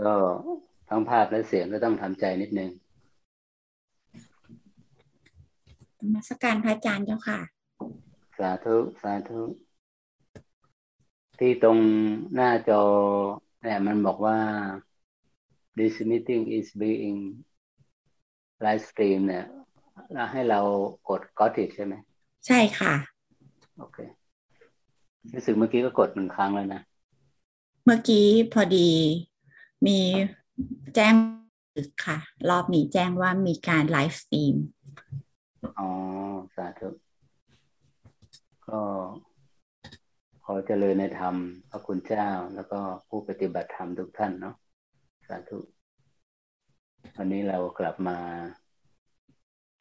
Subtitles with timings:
[0.00, 0.12] ก็
[0.88, 2.70] ทั้งภาพและเสียงก็ต้องทำใจนิดนึง
[6.14, 7.40] มาสการพระอาจารย์เจ้าค่ะ
[8.38, 9.40] สาธุสาธุ
[11.38, 11.78] ที่ตรง
[12.34, 12.82] หน้าจอ
[13.62, 14.38] เนี่ยมันบอกว่า
[15.78, 17.18] this meeting is being
[18.64, 19.46] live stream เนี่ย
[20.12, 20.60] แล้วให้เรา
[21.08, 21.94] กด got it ใช่ไหม
[22.46, 22.94] ใช่ค่ะ
[23.78, 23.98] โอเค
[25.34, 26.82] รู้สึกเมื่อกี้ก็กดหนึ่งครั้งแล้วนะ
[27.84, 28.88] เมื่อกี้พอดี
[29.86, 29.98] มี
[30.94, 31.14] แจ้ง
[32.04, 32.18] ค่ะ
[32.50, 34.56] รอบนี้แจ้งว่ามีการ live stream
[35.78, 35.90] อ๋อ
[36.56, 36.88] สาธุ
[38.66, 38.80] ก็
[40.44, 41.34] ขอเจริญในธรรม
[41.70, 44.54] พระคุณเจ้าแล้วก็ผู้ปฏิบัติธรรมทุกท่านเนาะ
[45.28, 45.58] สาธุ
[47.16, 48.18] วันนี้เรากลับมา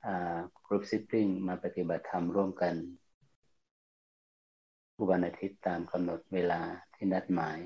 [0.06, 2.74] อ่าgroup sitting มาปฏิบัติธรรมร่วมกัน
[5.10, 6.62] วันอาทิตย์ตามกำหนดเวลา
[6.94, 7.58] ที่นัดหมาย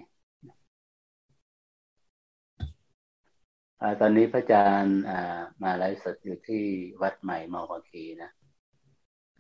[4.00, 5.00] ตอนนี้พระอาจารย์
[5.64, 6.64] มาไลฟ์สดอยู่ที่
[7.02, 8.32] วัดใหม่มอวคีนะ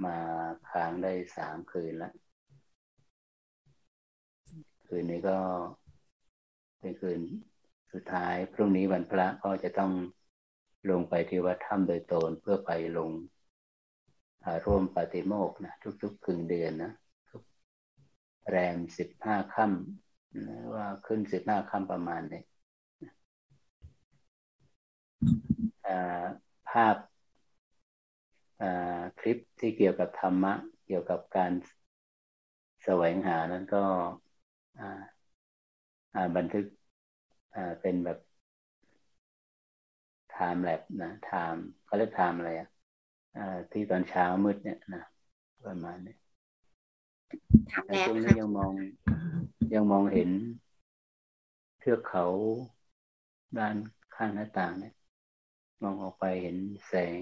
[0.06, 0.18] มา
[0.70, 2.14] ค้างได้สามคืนแล้ว
[4.88, 5.38] คืนนี้ก็
[6.80, 7.20] เป็นคืน
[7.94, 9.92] สุดท้าย พรุ่งนี้วันพระก็จะต้อง
[10.90, 13.12] ลงไปที่วัดถ้ำโดยโตนเพื่อไปลง
[14.66, 16.92] ร่วมปฏิโมกนะทุกๆครึ่งเดือนนะ
[18.50, 22.42] แรมสิบห้าค่ำว่าขึ้นสิบห้าค่ำประมาณนี้
[26.70, 26.96] ภาพ
[29.20, 30.54] คลิปที่เกี่ยวกับธรรมะ
[30.88, 31.52] เกี่ยวกับการ
[32.84, 33.84] แสวงหานั้นก็
[36.38, 36.66] บันทึก
[37.82, 38.20] เป็นแบบ
[40.36, 42.70] time lab นะ time เขาเรียก time อะไรอะ
[43.72, 45.04] ที่ตอนเช้ามืดเนี่ยนะ
[45.66, 46.16] ประมาณนี้
[47.72, 48.72] ทำแล้วนี้ยังมอง
[49.74, 50.30] ยังมองเห็น
[51.80, 52.26] เทือกเขา
[53.58, 53.76] ด้าน
[54.16, 54.94] ข้างหน้าต่างเนี่ย
[55.82, 57.22] มองออกไปเห็นแสง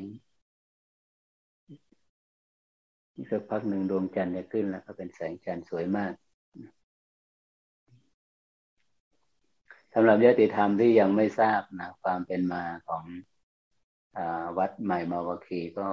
[3.15, 6.13] อีกสักพักหนึ่งดวงจันทร์จะขึ้นแล้วก็เป็นแสงจันทร์สวยมาก
[9.93, 13.03] สำหรับญาติธรรมที่ยังไม่ทราบนะความเป็นมาของ
[14.17, 14.19] อ
[14.57, 15.89] วัดใหม่มาวคีก็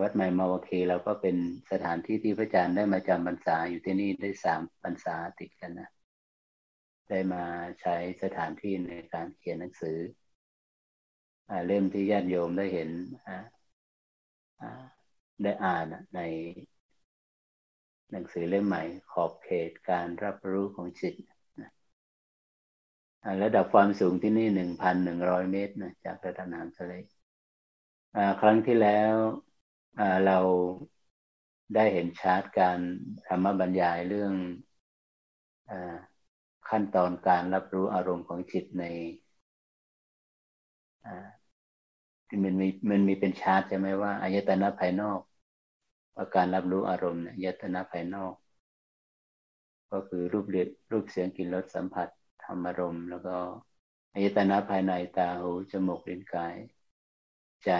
[0.00, 1.36] วัดใหม่มาวคีเราก็เป็น
[1.70, 5.90] สถานที่ที่พระอาจารย์ได้มาจำพรรษาอยู่ที่นี่ได้สามพรรษาติดกันนะ
[7.08, 7.44] ได้มา
[7.80, 9.98] ใช้สถานที่ในการเขียนหนังสือ
[11.66, 12.90] เล่มที่ญาติโยมได้เห็น
[15.42, 16.20] ได้อ่านใน
[18.10, 18.82] หนังสือเล่มใหม่
[19.12, 21.14] ขอบเขตการรับรู้ของจิต
[23.42, 26.92] ระดับความสูงที่นี่หนึ่งพันหนึ่งร้อยเมตรนะจากระดับน้ำทะเล
[28.40, 29.14] ครั้งที่แล้ว
[30.26, 30.38] เรา
[31.74, 32.78] ได้เห็นชาร์ตการ
[33.26, 34.32] ธรรมบรรยายเรื่อง
[35.70, 35.72] อ
[36.68, 38.84] ขั้นตอนการรับรู้อารมณ์ของจิตใน
[42.44, 45.20] มันมีมันมีเป็นชาร์ตใช่ไหมว่าอายตนะภายนอก
[46.14, 48.32] ว่าการรับรู้อารมณ์เนี่ยอายตนะภายนอก
[49.90, 52.08] ก็คือรูปเรียรูปเสียงกลิ่นรสสัมผัส
[52.44, 53.36] ธรรมอารมณ์ แล้วก็
[54.14, 56.54] อายตนะภายในตาหูจมูกลิ้นกาย
[57.64, 57.70] ใจ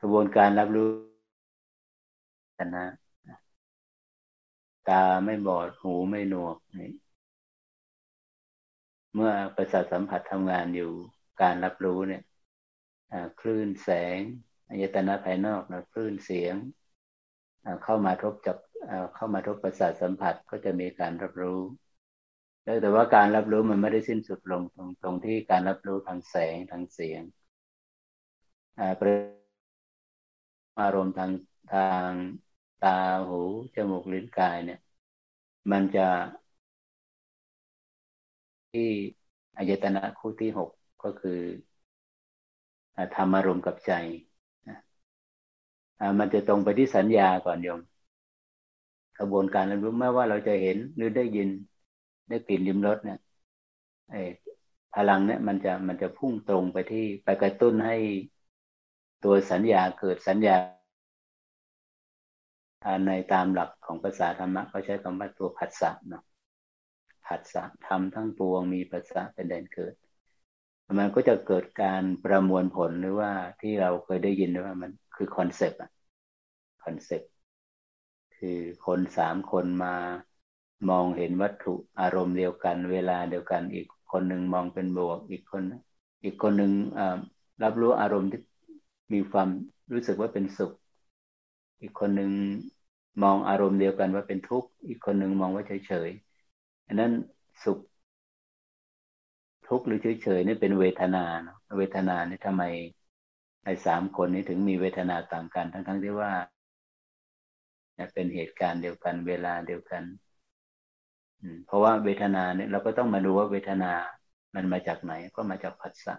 [0.00, 0.88] กระบวนการรับรู้
[2.58, 2.84] ตนะ
[4.88, 6.90] ตาไม่บอดหูไม่หนวกนี่
[9.14, 10.92] เมื่อประสาทสัมผัสทำงานอยู่
[11.42, 12.22] การรับรู้เนี่ย
[13.40, 14.18] คลื่นแสง
[14.68, 16.54] อายตนะภายนอกนะคลื่นเสียง
[17.84, 18.56] เข้ามาทบจับ
[19.14, 21.60] เข้ามาทบประสาทสัมผัสก็จะมีการรับรู้
[22.82, 27.22] แต่ว่าการรับรู้มันไม่ได้สิ้นสุดลงตรงตรงที่การรับรู้ทางแสงทางเสียง
[30.80, 31.30] อารมณ์ทาง
[31.74, 32.10] ทาง
[32.84, 32.98] ตา
[33.28, 33.40] หู
[33.74, 34.80] จมูกลิ้นกายเนี่ย
[35.70, 36.08] มันจะ
[38.72, 38.90] ที่
[39.58, 40.70] อายตนะคู่ที่หก
[41.02, 41.40] ก็คือ
[43.14, 43.92] ธรรมารมณ์กับใจ
[46.18, 47.80] มันจะตรงไปที่สัญญาก่อนโยม
[49.18, 51.48] กระบวนการนั้นรู้ไม่ว่าเราจะเห็นหรือได้ยิน
[52.28, 53.18] ได้กลิ่นดิมรสเนี่ย
[54.10, 54.22] ไอ้
[54.94, 57.96] พลังเนี่ยมันจะมันจะพุ่งตรงไปที่ไปกระตุ้นให้
[59.24, 60.56] ตัวสัญญาเกิดสัญญา
[63.06, 66.22] ในตามหลักของภาษาธรรมะเขาใช้คำว่าตัวผัสสะเนาะ
[67.26, 69.94] ผัสสะธรรมทั้งปวงมีผัสสะเป็นแดนเกิด
[70.98, 73.30] มันก็จะเกิดการประมวลผลหรือว่า
[73.60, 75.90] ที่เราเคยได้ยินว่ามันคือ concept อะ
[76.84, 77.30] concept
[78.36, 79.94] คือคนสามคนมา
[80.88, 85.62] มองเห็นวัตถุอารมณ์เดียวกัน เวลาเดียวกัน อีกคนหนึ่งมองเป็นบวก อีกคน
[86.24, 86.72] อีกคนหนึ่ง
[87.62, 88.40] รับรู้อารมณ์ที่
[89.12, 89.48] มีความ
[89.92, 90.72] รู้สึกว่าเป็นสุข
[91.80, 92.30] อีกคนหนึ่ง
[93.22, 97.12] มองอารมณ์เดียวกันว่าเป็นทุกข์ อีกคนหนึ่งมองว่าเฉยๆอันนั้น
[97.64, 97.78] สุข
[99.68, 102.62] ทุกข์หรือเฉยๆนี่เป็นเวทนาเนาะเวทนานี่ทำไม
[103.64, 106.32] ไอ้สามคนนี้ถึงมีเวทนาต่างกัน ทั้งๆที่ว่า
[108.14, 110.02] เป็นเหตุการณ์เดียวกัน เวลาเดียวกัน
[111.66, 113.92] เพราะว่าเวทนาเนี่ยเราก็ต้องมาดูว่าเวทนา
[114.54, 116.14] มันมาจากไหน ก็มาจากผัสสะ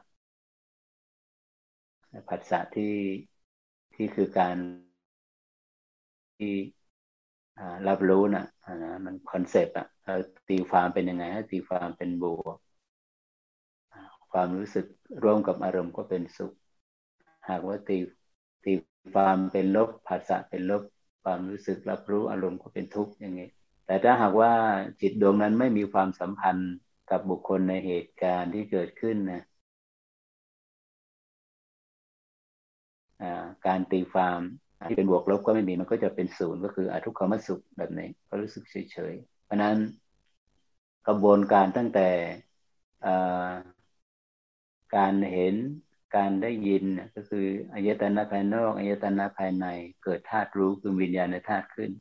[2.29, 2.95] ผัสสะที่
[3.93, 4.55] ที่คือการ
[6.37, 6.53] ที่
[7.87, 8.45] รับรู้นะ่ะ
[9.05, 9.87] มันคอนเซปต์อะ
[10.49, 12.57] ตีความเป็นยังไงตีความเป็นบวก
[14.33, 14.85] ความรู้สึก
[15.23, 16.53] ร่วมกับอารมณ์ก็เป็นสุข
[17.49, 17.97] หากว่าตี
[18.63, 18.73] ตี
[19.13, 20.83] ความเป็นลบภาษาเป็นลบ
[21.23, 23.49] ความรู้สึกรับรู้อารมณ์ก็เป็นทุกข์อย่างนี้
[23.85, 24.51] แต่ถ้าหากว่า
[25.01, 26.73] จิตดวงนั้นไม่มีความสัมพันธ์
[27.11, 29.43] กับบุคคลในเหตุการณ์ที่เกิดขึ้นนะ
[33.67, 34.39] การตีความ
[34.87, 39.77] ที่เป็นบวกลบก็ไม่มีมันก็จะเป็นศูนย์ก็คืออทุกขมสุขแบบนี้ก็รู้สึกเฉยๆเพราะนั้น
[41.07, 42.07] กระบวนการตั้งแต่
[44.97, 45.55] การเห็น
[46.15, 46.83] การได้ยิน
[47.15, 49.65] ก็คืออายตนะภายนอกอายตนะภายใน
[50.03, 51.91] เกิดธาตุรู้คือวิญญาณธาตุขึ้น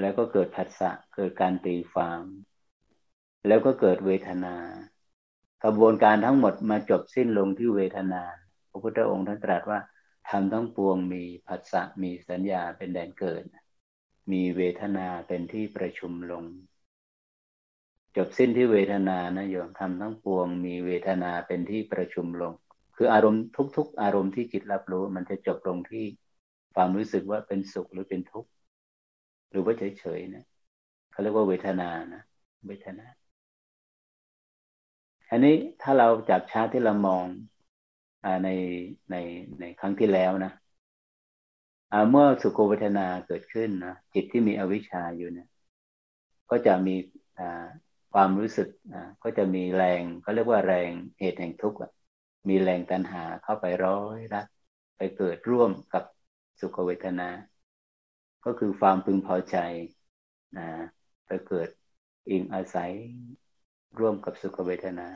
[0.00, 2.22] แล้วก็เกิดผัสสะเกิดการตีความ
[3.46, 4.56] แล้วก็เกิดเวทนา
[5.64, 8.22] กระบวนการทั้งหมดมาจบสิ้นลงที่เวทนา
[8.70, 9.80] พระพุทธองค์ท่านตรัสว่า
[10.28, 13.42] ทำทั้งปวงมีผัสสะมีสัญญาเป็นแดนเกิด
[14.32, 16.44] มีเวทนาเป็นที่ประชุมลง
[18.20, 22.52] จบสิ้นที่เวทนานะโยมทำทั้งปวงมีเวทนาเป็นที่ประชุมลง
[22.96, 23.42] คืออารมณ์
[23.76, 26.04] ทุก ๆ อารมณ์ที่จิตรับรู้ มันจะจบลงที่
[26.74, 28.50] ความรู้สึกว่าเป็นสุขหรือเป็นทุกข์
[29.50, 30.44] หรือว่าเฉยๆนะ
[31.10, 32.22] เขาเรียกว่าเวทนานะ
[32.66, 33.06] เวทนา
[35.30, 37.24] อันนี้ถ้าเราจับชาที่เรามอง
[38.24, 38.48] อใน
[39.10, 39.16] ใน
[39.60, 40.52] ในครั้งที่แล้วนะ
[42.10, 45.48] เมื่อสุขเวทนาเกิดขึ้นนะจิตที่มีอวิชชาอยู่เนี่ย
[46.50, 46.96] ก็จะมี
[48.12, 48.68] ความรู้สึก
[49.22, 51.78] ก็จะมีแรงเขาเรียกว่าแรงเหตุแห่งทุกข์
[52.48, 54.46] มีแรงตัณหาเข้าไปร้อยรัด
[54.96, 56.04] ไปเกิดร่วมกับ
[56.60, 57.28] สุขเวทนา
[58.44, 59.56] ก็คือความพึงพอใจ
[60.58, 60.68] นะ
[61.26, 61.68] ไปเกิด
[62.30, 62.92] อิงอาศัย
[63.98, 65.08] ร่วมกับสุขเวทนา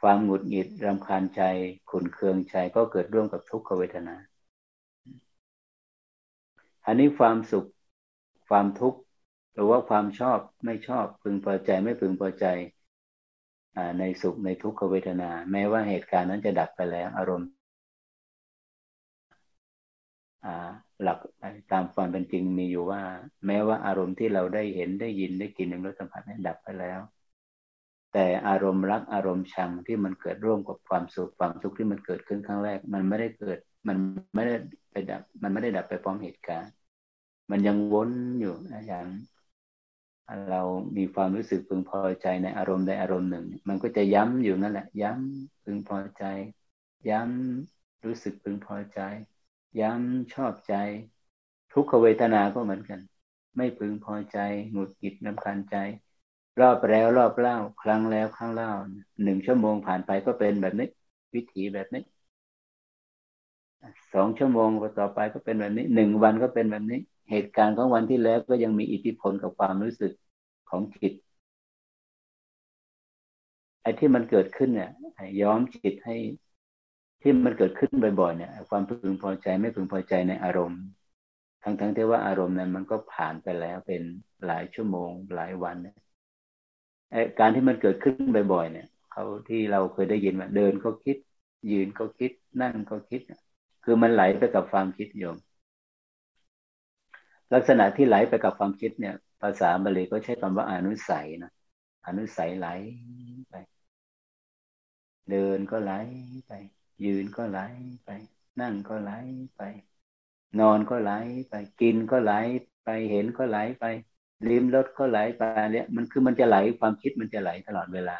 [0.00, 1.42] ความหงุดหงิดรำคาญใจ
[1.90, 4.16] ขุนเคืองใจก็เกิดร่วมกับทุกขเวทนา
[6.86, 7.66] อันนี้ความสุข
[8.48, 8.98] ความทุกข์
[9.54, 12.46] หรือว่าความชอบไม่ชอบพึงพอใจไม่พึงพอใจ
[13.98, 17.48] ในสุขในทุกขเวทนา แม้ว่าเหตุการณ์นั้นจะดับไปแล้ว อารมณ์
[21.02, 21.18] หลัก
[21.72, 23.02] ตามความเป็นจริงมีอยู่ว่า
[23.46, 27.00] แม้ว่าอารมณ์ที่เราได้เห็นได้ยินได้กินในรสสัมผัสนั้นดับไปแล้ว
[28.12, 33.58] แต่อารมณ์รักอารมณ์ชังที่มันเกิดร่วมกับความสุขความทุกข์ที่มันเกิดขึ้นครั้งแรก มันไม่ได้เกิด
[33.88, 33.96] มัน
[34.34, 34.54] ไม่ได้
[34.90, 36.72] ไปดับ มันไม่ได้ดับไปพร้อมเหตุการณ์
[37.50, 38.10] มันยังวน
[38.40, 38.54] อยู่
[38.86, 39.06] อย่าง
[40.50, 40.62] เรา
[40.96, 46.24] มีความรู้สึกพึงพอใจในอารมณ์ใดอารมณ์หนึ่ง มันก็จะย้ำอยู่นั่นแหละ ย้ำพึงพอใจ
[47.10, 49.00] ย้ำรู้สึกพึงพอใจ
[49.80, 50.74] ย้ำชอบใจ
[51.72, 53.00] ทุกขเวทนาก็เหมือนกัน
[53.56, 54.38] ไม่พึงพอใจ
[54.72, 55.76] หงุดหงิดน้ำคันใจ
[56.60, 58.70] รอบแล้วรอบเล่า ครั้งแล้วครั้งเล่า
[59.22, 60.88] หนึ่งชั่วโมงผ่านไปก็เป็นแบบนี้
[61.34, 62.02] วิถีแบบนี้
[64.14, 70.12] สองชั่วโมงต่อไปก็เป็นแบบนี้หนึ่งวันก็เป็นแบบนี้ เหตุการณ์ของวันที่แล้วก็ยังมีอิทธิพลกับความรู้สึก
[70.70, 71.12] ของจิต
[73.82, 74.90] ไอ้ที่มันเกิดขึ้นเนี่ย
[75.40, 76.16] ย้อมจิตให้
[77.22, 80.82] ที่มันเกิดขึ้นบ่อยๆเนี่ย ความพึงพอใจไม่พึงพอใจในอารมณ์
[81.62, 84.02] ทั้งๆที่ว่าอารมณ์นั้นมันก็ผ่านไปแล้วเป็น
[84.46, 85.96] หลายชั่วโมงหลายวันเนี่ย
[87.38, 88.14] การที่มันเกิดขึ้น
[88.52, 91.16] บ่อยๆ เนี่ยเขาที่เราเคยได้ยินว่าเดินก็คิด
[91.70, 92.30] ยืนก็คิด
[92.62, 93.20] นั่งก็คิด
[93.84, 95.36] คือมันไหลไปกับความคิดโยม
[97.54, 101.52] ลักษณะที่ไหลไปกับความคิดเนี่ย ภาษาบาลีก็ใช้คำว่าอนุสัยนะ
[102.06, 102.68] อนุสัยไหล
[103.50, 103.54] ไป
[105.30, 105.92] เดินก็ไหล
[106.46, 106.52] ไป
[107.04, 107.60] ยืนก็ไหล
[108.04, 108.10] ไป
[108.60, 109.12] นั่งก็ไหล
[109.56, 109.62] ไป
[110.60, 111.12] นอนก็ไหล
[111.48, 112.32] ไป กินก็ไหล
[112.84, 113.84] ไปเห็นก็ไหลไป
[114.48, 118.18] ลิ้มรสก็ไหลไปเนี่ยมันคือมันจะไหลความคิดมันจะไหลตลอดเวลา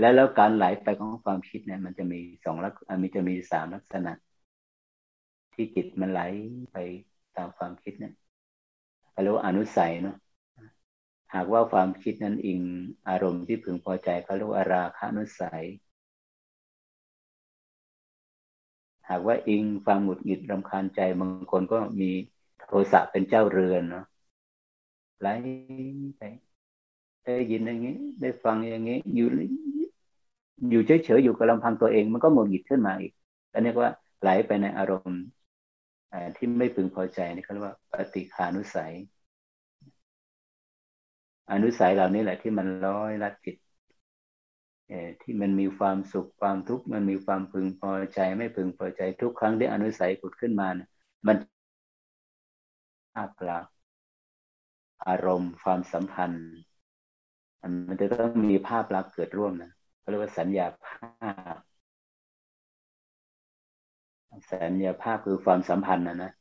[0.00, 4.12] แล้วแล้วการไหลไปของความคิดเนี่ย มันจะมีสองลักษณะมีจะมีสามลักษณะ
[5.54, 6.20] ที่จิตมันไหล
[6.72, 6.76] ไป
[7.36, 8.14] ตามความคิดเนี่ย
[9.22, 10.16] เรียกว่าอนุสัยเนาะ
[11.34, 12.60] หากว่าความคิดนั้นอิง
[13.08, 15.64] อารมณ์ที่พึงพอใจเขาเรียกว่าราคะนุสัย
[19.08, 22.10] หากว่าอิงความหงุดหงิดรำคาญใจบางคนก็มี
[22.68, 24.04] โทสะเป็นเจ้าเรือนเนาะ
[25.20, 25.28] ไหล
[26.18, 26.22] ไป
[27.24, 29.28] ได้ยินอย่างนี้ ได้ฟังอย่างนี้ อยู่
[30.70, 33.12] อยู่เฉยๆอยู่กับลำพังตัวเอง มันก็หงุดหงิดขึ้นมาอีก
[33.52, 33.90] อันนี้ว่า
[34.22, 35.22] ไหลไปในอารมณ์
[36.36, 38.92] ที่ไม่พึงพอใจนี่เขาเรียกว่าปฏิคานุสัย
[41.52, 43.56] อนุสัยเหล่านี้แหละที่มันร้อยลัดจิต
[45.22, 50.88] ที่มันมีความสุขความทุกข์มันมีความพึงพอใจ ไม่พึงพอใจ ทุกครั้งที่อนุสัยผุดขึ้นมานี่ย
[51.26, 51.36] มัน
[53.14, 53.72] ภาพลักษณ์
[55.08, 56.46] อารมณ์ความสัมพันธ์
[57.88, 61.56] มันจะต้องมีภาพลักษณ์เกิดร่วมนะเขาเรียกว่าสัญญาภาพ
[64.50, 66.32] สัญญาภาพคือความสัมพันธ์นะนะ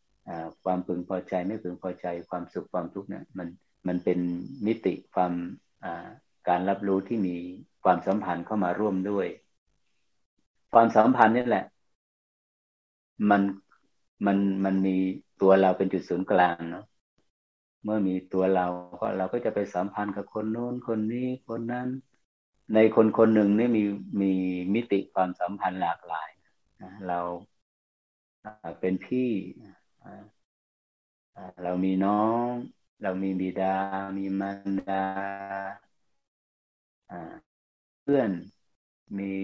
[0.64, 3.48] ความพึงพอใจไม่พึงพอใจความสุขความทุกข์เนี่ยมัน
[3.88, 4.20] มันเป็น
[4.66, 5.34] มิติความ
[6.50, 7.36] การรับรู้ที่มี
[7.84, 9.28] ความสัมพันธ์เข้ามาร่วมด้วย
[10.74, 11.66] ความสัมพันธ์นี่แหละ
[13.30, 13.42] มัน
[14.26, 14.96] มันมันมี
[15.42, 16.86] ตัวเราเป็นจุดศูนย์กลางเนาะ
[17.84, 18.66] เมื่อมีตัวเรา
[19.00, 21.88] ก็เราก็จะไปสัมพันธ์กับคนโน้นคนนี้คนนั้น
[22.74, 23.84] ในคนคนหนึ่งนี่มี
[24.22, 24.32] มี
[24.74, 26.30] มิติความสัมพันธ์หลากหลาย
[27.08, 27.20] เรา
[28.80, 29.32] เป็นพี่
[31.64, 32.48] เรามีน้อง
[33.04, 33.76] เรามีบิดา
[34.18, 35.04] มีมารดา
[38.02, 38.30] เพื่อน
[39.18, 39.36] มี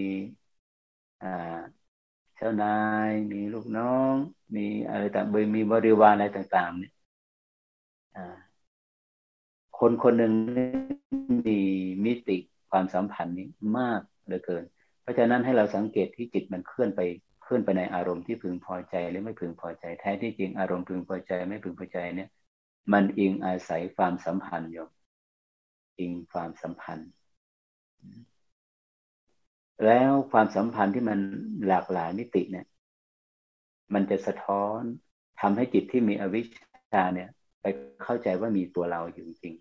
[2.36, 2.78] เจ้านา
[3.08, 4.12] ย มีลูกน้อง
[4.54, 5.26] มีอะไรต่าง
[5.56, 6.92] มีบริวารอะไรต่างๆเนี่ย
[9.78, 10.32] คนคนหนึ่ง
[11.46, 11.60] มี
[12.04, 12.36] มิติ
[12.70, 14.64] ความสัมพันธ์นี้มากเหลือเกิน
[15.02, 17.00] เพราะฉะนั้นให้เราสังเกตที่จิตมันเคลื่อนไป
[17.48, 22.28] เคลื่อนไปในอารมณ์ที่พึงพอใจหรือไม่พึงพอใจ แท้ที่จริงอารมณ์พึงพอใจไม่พึงพอใจเนี่ย
[22.92, 24.86] มันอิงอาศัยความสัมพันธ์อยู่
[26.00, 27.10] อิงความสัมพันธ์
[29.86, 31.18] แล้วความสัมพันธ์ที่มัน
[31.68, 32.66] หลากหลายมิติเนี่ย
[33.94, 34.80] มันจะสะท้อน
[35.40, 36.46] ทำให้จิตที่มีอวิช
[36.92, 37.28] ชาเนี่ย
[37.60, 37.64] ไป
[38.04, 39.54] เข้าใจว่ามีตัวเราอยู่จริง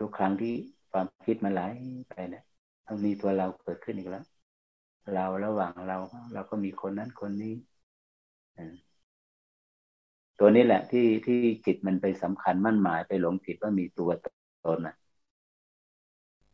[0.00, 0.54] ทุกครั้งที่
[0.92, 1.62] ความคิดมันไหล
[2.08, 2.44] ไปเนี่ย
[2.86, 4.24] ต้องมีตัวเราเกิดขึ้นอีกแล้ว
[5.14, 5.98] เราระหว่างเรา
[6.32, 7.54] เราก็มีคนนั้นคนนี้
[10.38, 14.10] ตัวนี้แหละที่ที่จิตมันไปสำคัญมั่นหมายไปหลงผิดว่ามีตัว
[14.64, 14.96] ตนนะ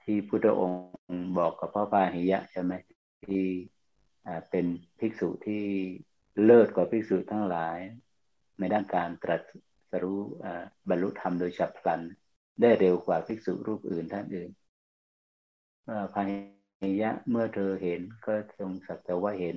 [0.02, 0.82] ที่พุทธองค์
[1.38, 2.72] บอกกับพ่อพาหิยะใช่ไหม
[3.26, 3.44] ที่
[4.50, 4.66] เป็น
[4.98, 5.64] ภิกษุที่
[6.44, 7.78] เลิศกว่าภิกษุทั้งหลาย
[8.58, 9.42] ในด้านการตรัส
[10.02, 10.20] รู้
[10.88, 12.00] บรรลุธรรมโดยฉับพลัน
[12.60, 14.50] ได้เร็วกว่าภิกษุรูปอื่นท่านอื่น
[16.12, 16.36] พาหิ
[17.00, 19.56] ยะเมื่อเธอเห็นก็จงสักแต่ว่าเห็น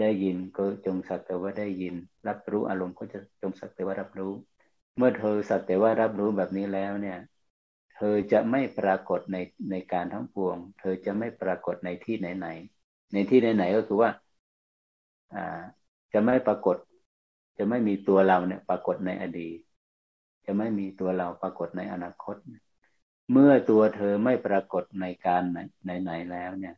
[0.00, 1.94] ได้ยินก็จงสักแต่ว่าได้ยิน
[2.28, 4.32] รับรู้อารมณ์ก็จะจงสักแต่ว่ารับรู้
[4.96, 7.18] เมื่อเธอสักแต่ว่ารับรู้แบบนี้แล้วเนี่ย
[7.94, 9.36] เธอจะไม่ปรากฏใน
[9.70, 14.10] ในการทั้งปวง เธอจะไม่ปรากฏในที่ไหนๆในที่ไหนๆก็คือว่า
[15.34, 15.60] อ่า
[16.12, 16.76] จะไม่ปรากฏ
[17.58, 19.58] จะไม่มีตัวเราเนี่ย ปรากฏในอดีต
[20.46, 25.42] จะไม่มีตัวเราปรากฏในอนาคตเเมื่อตัวเธอไม่ปรากฏในการ
[25.82, 26.74] ไหนๆแล้วเนี่ย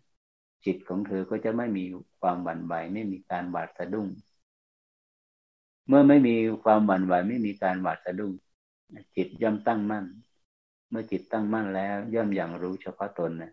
[0.65, 1.85] จิตของเธอก็จะไม่มี
[2.21, 4.09] ความหวั่นไหวไม่มีการหวาดสะดุ้ง
[5.89, 8.33] เมื่อไม่มีความหวั่นไหวไม่มีการหวาดสะดุ้ง
[9.17, 10.05] จิตย่อมตั้งมั่น
[10.91, 13.53] เมื่อจิตตั้งมั่นแล้ว ย่อมอย่างรู้เฉพาะตนนะ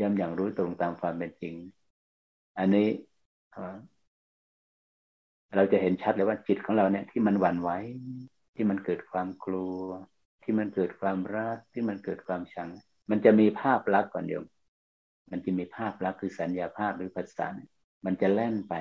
[0.00, 1.54] ย่อมอย่างรู้ตรงตามความเป็นจริง
[2.58, 2.88] อันนี้
[5.54, 7.70] เราจะเห็นชัดเลยว่าจิตของเราเนี่ยที่มันหวั่นไหว
[8.54, 9.80] ที่มันเกิดความกลัว
[10.44, 12.70] ที่มันเกิดความรักที่มันเกิดความชัง
[13.10, 14.44] มันจะมีภาพลักษณ์ก่อนโยม
[15.30, 17.46] มันจะมีภาพลักษณ์คือสัญญาภาพหรือภาษา
[18.04, 18.74] มันจะแล่นไป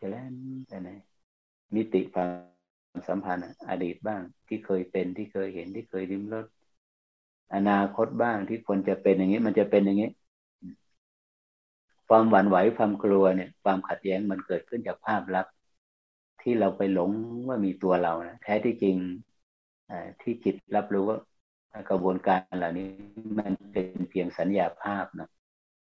[0.00, 0.34] จะแล่น
[0.68, 0.90] ไปไหน
[1.74, 2.24] มิติควา
[2.96, 6.46] มสัมพันธ์อดีตบ้าง ที่เคยเป็นที่เคยเห็นที่เคยริมรส
[7.54, 10.10] อนาคตบ้างที่ควรจะเป็นอย่างนี้ มันจะเป็นอย่างนี้
[12.08, 15.54] ความหวั่นไหวความกลัวเนี่ย ความขัดแย้งมันเกิดขึ้นจากภาพลักษณ์
[16.42, 17.10] ที่เราไปหลง
[17.46, 18.96] ว่ามีตัวเรานะแท้ที่จริง
[20.20, 21.18] ที่จิตรับรู้ว่า
[21.90, 22.88] กระบวนการเหล่านี้
[23.38, 25.30] มันเป็นเพียงสัญญาภาพนะ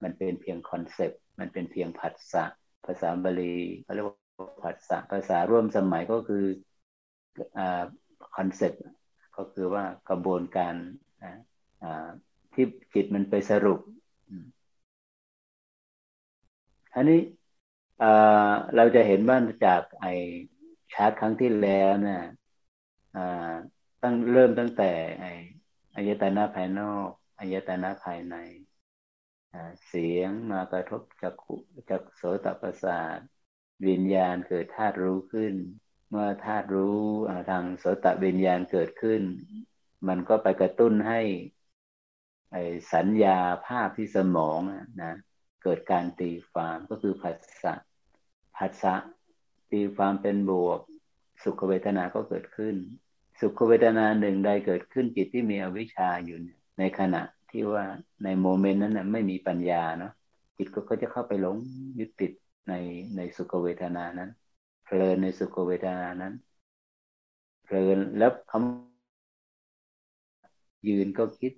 [0.03, 2.45] มันเป็นเพียงคอนเซปต์มันเป็นเพียงผัสสะ
[2.85, 4.17] ภาษาบาลีเขาเรียกว่า
[4.63, 6.45] ผัสสะภาษาร่วมสมัยก็คือ
[8.35, 8.81] concept
[9.37, 10.75] ก็คือว่ากระบวนการ
[12.53, 13.79] ที่จิตมันไปสรุป
[16.95, 17.19] อันนี้
[18.75, 20.05] เราจะเห็นว่าจากไอ
[20.93, 22.23] ชาร์ตครั้งที่แล้วเนี่ย
[24.03, 25.25] ตั้งเริ่มตั้งแต่ไอ
[25.95, 27.07] อายตนะภายนอก
[27.39, 28.35] อายตนะภายใน
[29.87, 31.35] เสียงมากระทบจาก
[31.89, 33.17] จากโสตประสาท
[33.87, 35.53] วิญญาณเกิดธาตุรู้ขึ้น
[36.09, 37.01] เมื่อธาตุรู้
[37.49, 39.21] ทางโสตวิญญาณเกิดขึ้น
[40.07, 41.21] มันก็ไปกระตุ้นให้
[42.93, 44.59] สัญญาภาพที่สมอง
[45.03, 45.13] นะ
[45.63, 47.73] เกิดการตีความก็คือผัสสะ
[48.57, 48.95] ผัสสะ
[49.71, 50.79] ตีความเป็นบวก
[51.43, 52.75] สุขเวทนาก็เกิดขึ้น
[53.39, 56.37] สุขเวทนาหนึ่งใดเกิดขึ้นจิตที่มีอวิชชาอยู่
[56.79, 57.83] ในขณะที่ว่า
[58.23, 60.11] ในโมเมนต์นั้นนะไม่มีปัญญาเนาะ
[60.57, 61.57] จิตก็จะเข้าไปหลง
[61.99, 62.31] ยึดติด
[62.69, 62.73] ใน
[63.15, 64.29] ในสุขเวทนานั้น
[64.83, 66.33] เพลินในสุขเวทนานั้น
[67.63, 68.53] เพลินแล้วค
[70.87, 71.51] ยืนก็คิด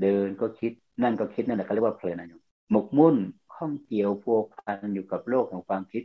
[0.00, 0.72] เดินก็คิด
[1.02, 3.16] นั่นก็คิดนั่นแหละเขาเรียกว่าเพลินนะโยมหมกมุ่น
[3.54, 6.02] ข้องเกี่ยวพัวพันอยู่กับโลกของความคิด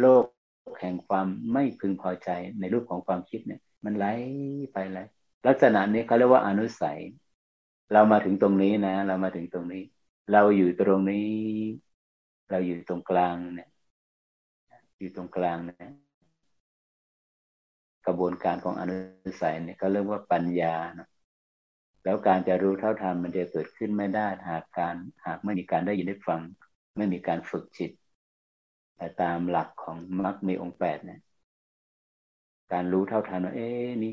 [0.00, 0.24] โลก
[0.80, 4.06] แห่งความไม่พึงพอใจในรูปของความคิดเนี่ย มันไหล
[4.72, 4.98] ไปเล
[5.46, 6.98] ลักษณะนี้เขาเรียกว่าอนุสัย
[7.92, 9.82] เรามาถึงตรงนี้นะ เรามาถึงตรงนี้
[10.32, 11.30] เราอยู่ตรงนี้
[12.50, 13.68] เราอยู่ตรงกลางเนี่ย
[14.98, 15.90] อยู่ตรงกลางเนี่ย
[18.06, 18.94] กระบวนการของอนุ
[19.42, 21.08] สัยเนี่ยเขาเรียกว่าปัญญานะ
[22.04, 24.94] แล้วการจะรู้เท่าทันมันจะเกิดขึ้นไม่ได้หากการ
[25.26, 26.40] หากไม่มีการได้ยินได้ฟัง
[26.96, 27.90] ไม่มีการฝึกจิต
[28.98, 31.20] แต่ตามหลักของมรรคมีองค์แปดเนี่ย
[32.72, 33.68] การรู้เท่าทันว่าเอ๊
[34.04, 34.12] นี่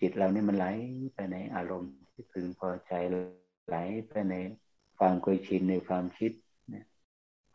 [0.00, 0.66] จิตเราเนี่ยมันไหล
[1.14, 2.92] ไปในอารมณ์ที่พึงพอใจ
[3.68, 3.76] ไหล
[4.08, 4.34] ไปใน
[4.98, 6.32] ความเคยชินในความคิด
[6.70, 6.86] เนี่ย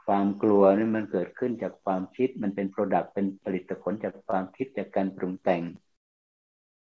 [0.06, 5.64] ความกลัวนี่มันเกิดขึ้นจากความคิด มันเป็นโปรดักต์เป็นผลิตผลจากความคิดจากการปรุงแต่ง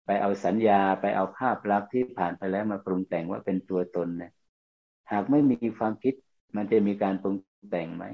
[0.04, 4.32] ไปเอาสัญญาไปเอาภาพลักษณ์ที่ผ่านไปแล้วมาปรุงแต่งว่าเป็นตัวตนนี่ย
[5.12, 6.14] หากไม่มีความคิด
[6.56, 7.36] มันจะมีการปรุง
[7.70, 8.04] แต่งไหม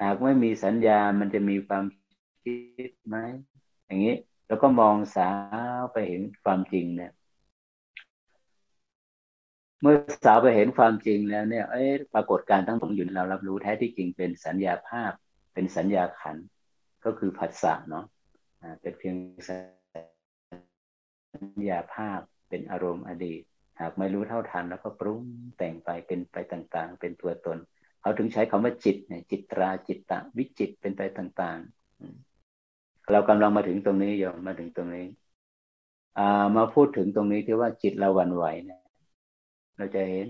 [0.00, 1.84] หากไม่มีสัญญามันจะมีความ
[2.42, 2.54] คิ
[2.88, 3.16] ดไหม
[3.86, 5.30] อย่างนี้ แล้วก็มองสา
[5.78, 7.12] วไปเห็นความจริงเนี่ย
[9.80, 11.84] เมื่อสาวไปเห็นความจริงแล้วเนี่ยเอ้
[12.14, 15.12] ปรากฏการทั้งหมดอยู่เรารับรู้แท้ที่จริงเป็นสัญญาภาพ
[15.54, 16.36] เป็นสัญญาขัน
[17.04, 18.04] ก็คือผัสสะเนาะ
[18.80, 19.16] เป็นเพียง
[19.48, 19.56] สั
[21.58, 23.42] ญญาภาพเป็นอารมณ์อดีต
[23.80, 25.22] หากไม่รู้เท่าทันแล้วก็ปรุง
[25.56, 27.58] แต่งไปเป็นไปต่างๆ เป็นตัวตน
[28.02, 35.06] เขาถึงใช้คำว่าจิตเนี่ยจิตราจิตตะวิจิตเป็นไปต่างๆ เรากำลังมาถึงตรงนี้โยมมาถึงตรงนี้
[36.56, 38.82] มาพูดถึงตรงนี้ที่ว่าจิตเราหวั่นไหวเนี่ย
[39.76, 40.28] เราจะเห็น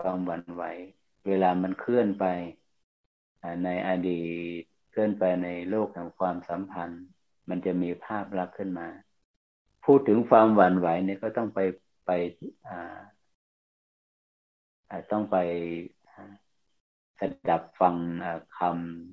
[0.00, 0.62] ความหวั่นไหว
[1.28, 2.24] เวลามันเคลื่อนไป
[3.64, 4.22] ในอดี
[4.60, 7.04] ตเคลื่อนไปในโลกแห่งความสัมพันธ์
[7.48, 8.88] มันจะมีภาพลักษณ์ขึ้นมา
[9.84, 11.58] พูดถึงความหวั่นไหวเนี่ยก็ต้องไป
[12.06, 12.10] ไป
[12.68, 12.98] อ่า
[15.12, 15.36] ต้องไป
[17.20, 17.96] สดับฟัง
[18.58, 18.60] ค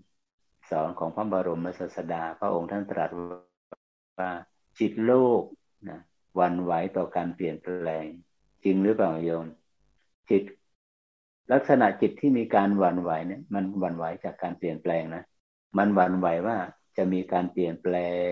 [0.10, 3.10] ำสอนของพระบรมศาสดา พระองค์ท่านตรัส
[4.20, 4.32] ว่า
[4.80, 5.42] จิตโลก
[5.90, 6.00] นะ
[6.40, 8.06] วันไหวต่อการเปลี่ยนแปลง
[8.64, 9.46] จริงหรือเปล่าโยม
[10.30, 10.44] จิต
[11.54, 15.24] ลักษณะจิตที่มีการหวั่นไหวเนี่ยมันหวั่นไหวจากการเปลี่ยนแปลงนะ
[15.78, 16.58] มันหวั่นไหวว่า
[16.98, 17.96] จะมีการเปลี่ยนแปล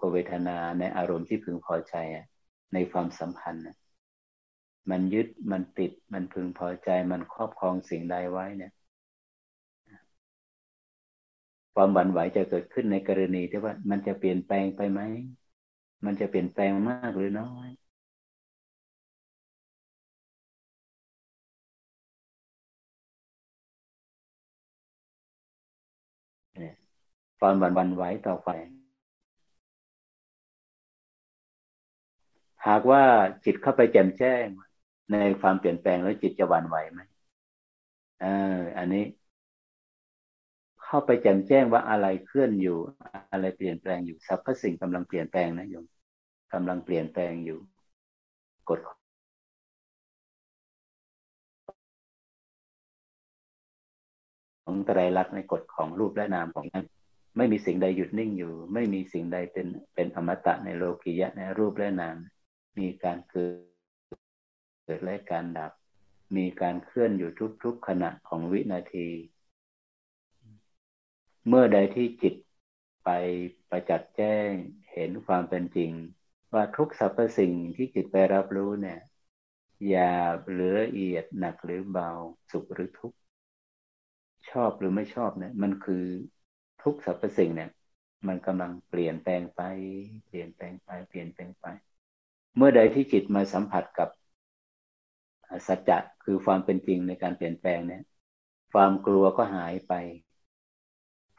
[0.00, 1.94] กเวทนาในอารมณ์ที่พึงพอใจ
[2.72, 3.76] ในความสัมพันธ์นะ
[4.90, 8.72] มันยึดมันติด มันพึงพอใจมันครอบครองสิ่งใดไว้เนี่ย
[11.74, 15.00] ความหวั่นไหวจะเกิดขึ้นในกรณีที่ว่า มันจะเปลี่ยนแปลงไปไหม
[16.04, 17.68] มันจะเปลี่ยนแปลงมากหรือน้อย
[27.38, 28.50] ความหวั่นไหวต่อไป
[32.66, 33.02] หากว่า
[33.44, 34.46] จิตเข้าไปแจ่มแจ้ง
[35.12, 37.00] ในความเปลี่ยนแปลงแล้วจิตจะหวั่นไหวไหม
[38.20, 39.04] เออ อันนี้
[40.84, 42.78] เข้าไปแจ่มแจ้งว่าอะไรเคลื่อนอยู่
[43.32, 45.84] อะไรเปลี่ยนแปลงอยู่สรรพสิ่งกำลังเปลี่ยนแปลงนะโยม
[46.52, 47.58] กำลังเปลี่ยนแปลงอยู่
[48.68, 48.80] กฎ
[54.64, 56.86] ของไตรลักษณ์ในกฎของรูปและนามของนั้น
[57.36, 62.16] ไม่มีสิ่งใดหยุดนิ่งอยู่ ไม่มีสิ่งใดเป็นเป็นอมตะในโลกียะในรูปและนาม
[62.78, 63.67] มีการเกิด
[64.88, 65.72] กิดและการดับ
[66.36, 67.30] มีการเคลื่อนอยู่
[67.62, 69.08] ทุกๆขณะของวินาที
[71.48, 72.34] เมื่อใดที่จิต
[73.04, 73.10] ไป
[73.70, 74.50] ประจักษ์แจ้ง
[74.92, 75.90] เห็นความเป็นจริง
[76.54, 79.00] ว่าทุกสรรพสิ่งที่จิตไปรับรู้เนี่ย
[79.88, 82.10] หยาบหรือละเอียดหนักหรือเบา
[82.50, 83.18] สุขหรือทุกข์
[84.50, 86.04] ชอบหรือไม่ชอบเนี่ย มันคือ
[86.82, 87.70] ทุกสรรพสิ่งเนี่ย
[88.26, 89.62] มันกำลังเปลี่ยนแปลงไป
[90.28, 91.66] เปลี่ยนแปลงไป เปลี่ยนแปลงไป
[92.56, 94.08] เมื่อใดที่จิตมาสัมผัสกับ
[95.66, 98.02] สัจจะคือความเป็นจริงในการเปลี่ยนแปลงเนี่ย
[98.72, 99.92] ความกลัวก็หายไป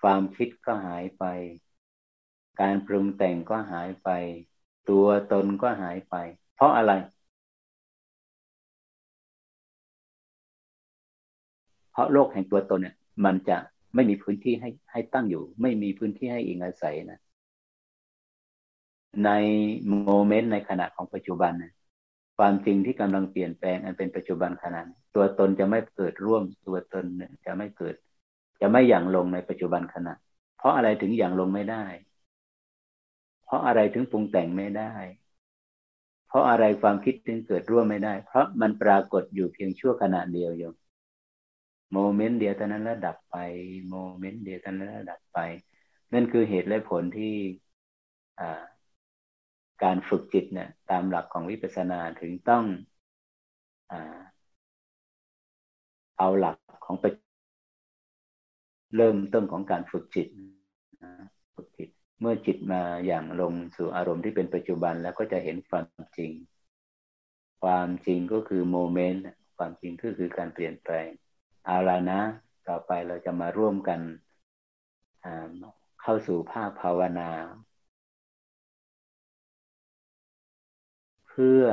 [0.01, 1.25] ความคิดก็หายไป
[2.61, 4.09] การปรุงแต่งก็หายไป
[4.89, 6.15] ตัวตนก็หายไป
[6.55, 6.91] เพราะอะไร
[11.91, 12.95] เพราะโลกแห่งตัวตนเนี่ย
[13.25, 13.57] มันจะ
[13.95, 17.19] ไม่มีพื้นที่ให้ให้ตั้งอยู่ ไม่มีพื้นที่ให้อิงอาศัยนะ
[19.25, 19.29] ใน
[19.87, 21.71] โมเมนต์ในขณะของปัจจุบันนะ
[22.39, 24.81] ความจริงที่กำลังเปลี่ยนแปลงอันเป็นปัจจุบันขณะ
[25.15, 27.05] ตัวตนจะไม่เกิดร่วมตัวตน
[27.45, 27.95] จะไม่เกิด
[28.61, 30.13] จะไม่อย่างลงในปัจจุบันขณะ
[30.57, 31.85] เพราะอะไรถึงอย่างลงไม่ได้
[33.45, 34.93] เพราะอะไรถึงปรุงแต่งไม่ได้
[36.27, 40.75] เพราะอะไรความคิดถึงเกิดร่วมไม่ได้ เพราะมันปรากฏอยู่เพียงชั่วขณะเดียวโยม
[41.93, 43.37] โมเมนต์เดียวเท่านั้นแล้วดับไป
[43.89, 45.39] โมเมนต์เดียวเท่านั้นแล้วดับไป
[46.13, 47.35] นั่นคือเหตุและผลที่
[49.83, 52.63] การฝึกจิตเนี่ย ตามหลักของวิปัสสนาถึงต้อง
[53.91, 53.93] อ
[56.19, 57.05] เอาหลักของไป
[58.95, 60.27] เริ่มต้นของการฝึกจิต
[61.55, 61.89] ฝึกจิต
[62.19, 65.85] เมื่อจิตมาอย่างลงสู่อารมณ์ที่เป็นปัจจุบันแล้วก็จะเห็นความ
[66.17, 66.31] จริง
[67.61, 69.23] ความจริงก็คือโมเมนต์
[69.57, 71.09] ความจริงก็คือการเปลี่ยนแปลง
[71.65, 72.21] เอาละนะ
[72.67, 73.99] ต่อไปเราจะมาร่วมกัน
[76.01, 77.29] เข้าสู่ภาคภาวนา
[81.43, 81.65] พื่อ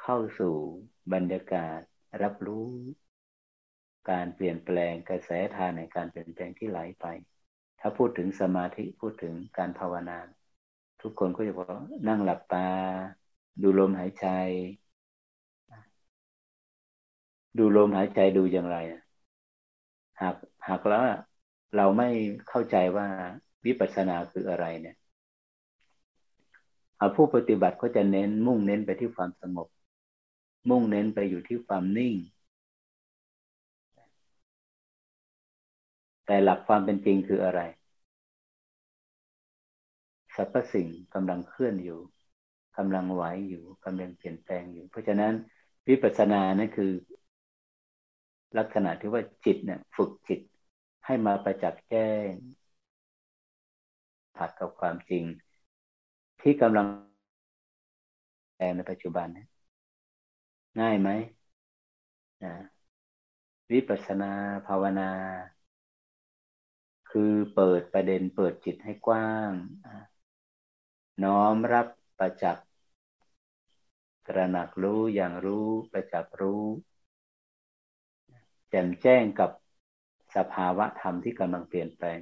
[0.00, 0.54] เข้าสู่
[1.12, 1.80] บรรยากาศ
[2.22, 2.68] รับรู้
[4.10, 7.06] การเปลี่ยนแปลงกระแสทานในการเปลี่ยนแปลงที่ไหลไป
[7.80, 10.18] ถ้าพูดถึงสมาธิพูดถึงการภาวนา
[11.02, 11.68] ทุกคนก็จะบอก
[12.08, 12.68] นั่งหลับตา
[13.62, 14.26] ดูลมหายใจ
[17.58, 18.76] ดูลมหายใจดูอย่างไร
[20.20, 20.36] หาก
[20.68, 21.02] หากแล้ว
[21.76, 22.08] เราไม่
[22.48, 23.06] เข้าใจว่า
[23.66, 24.96] วิปัสสนาคืออะไรเนี่ย
[27.16, 29.68] ผู้ปฏิบัติก็จะเน้นมุ่งเน้นไปที่ความสงบ
[30.70, 32.14] มุ่งเน้นไปอยู่ที่ความนิ่ง
[36.26, 37.60] แต่หลักความเป็นจริงคืออะไร
[40.34, 42.00] สรรพสิ่งกำลังเคลื่อนอยู่
[42.76, 45.32] กำลังไหวอยู่กำลังเปลี่ยนแปลงอยู่ เพราะฉะนั้น
[45.88, 46.92] วิปัสสนานั่นคือ
[48.58, 50.40] ลักษณะที่ว่าจิตเนี่ยฝึกจิต
[51.06, 52.30] ให้มาประจักษ์แจ้ง
[54.36, 55.24] ผัดกับความจริง
[56.46, 56.86] ที่กำลัง
[58.56, 59.38] แปลงในปัจจุบันน
[60.80, 61.08] ง่ายไหม
[63.72, 64.32] วิปัสสนา
[64.66, 65.10] ภาวนา
[67.10, 69.52] คือเปิดประเด็นเปิดจิตให้กว้าง
[71.24, 71.86] น้อมรับ
[72.18, 72.66] ประจักษ์
[74.26, 76.64] ตระหนักรู้อย่างรู้ประจักษ์รู้
[78.70, 79.50] แจ่มแจ้งกับ
[80.36, 82.20] สภาวะธรรมที่กำลังเปลี่ยนแปลง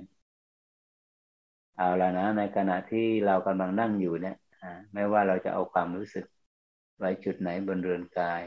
[1.76, 4.36] เอาละนะ ในขณะที่เรากำลังนั่งอยู่เนี่ย
[4.92, 6.26] ไม่ว่าเราจะเอาความรู้สึก
[6.98, 8.42] ไว้จุดไหนบนเรือนกาย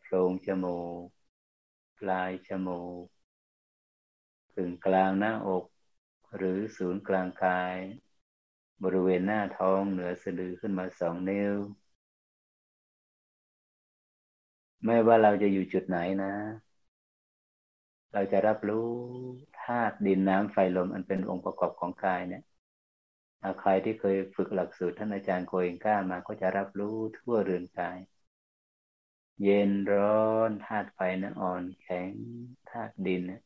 [0.00, 1.06] โพรงจมูก
[1.98, 5.64] ปลายจมูกึงกลางหน้าอก
[6.36, 7.76] หรือศูนย์กลางกาย
[8.82, 11.54] บริเวณหน้าท้องเหนือสะดือขึ้นมาสองนิ้ว
[14.84, 16.34] ไม่ว่าเราจะอยู่จุดไหนนะ
[18.12, 22.42] เราจะรับรู้าตุดินน้ำไฟลมอันเป็นองค์ประกอบของกายเนี่ย
[23.60, 27.98] ใครที่เคยฝึกหลักสูตรท่านอาจารย์โกเองก้ามาก็จะรับรู้ทั่วเรือนกาย
[29.42, 32.10] เย็นร้อนธาตุไฟนะอ่อนแข็ง
[32.70, 33.40] ธาตุดินนะ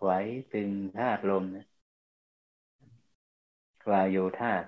[0.00, 0.08] ไหว
[0.52, 1.64] ตึงธาตุลมนะ
[3.90, 4.66] วายโยธาตุ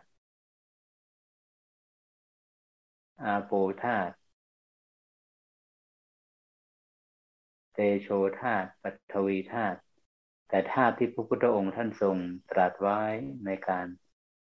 [3.22, 4.14] อาโปธาตุ
[7.75, 8.09] เตโช
[8.40, 9.79] ธาตุปัทวีธาตุ
[10.48, 12.16] แต่ธาตุที่พระพุทธองค์ท่านทรง
[12.50, 13.00] ตรัสไว้
[13.46, 13.87] ในการ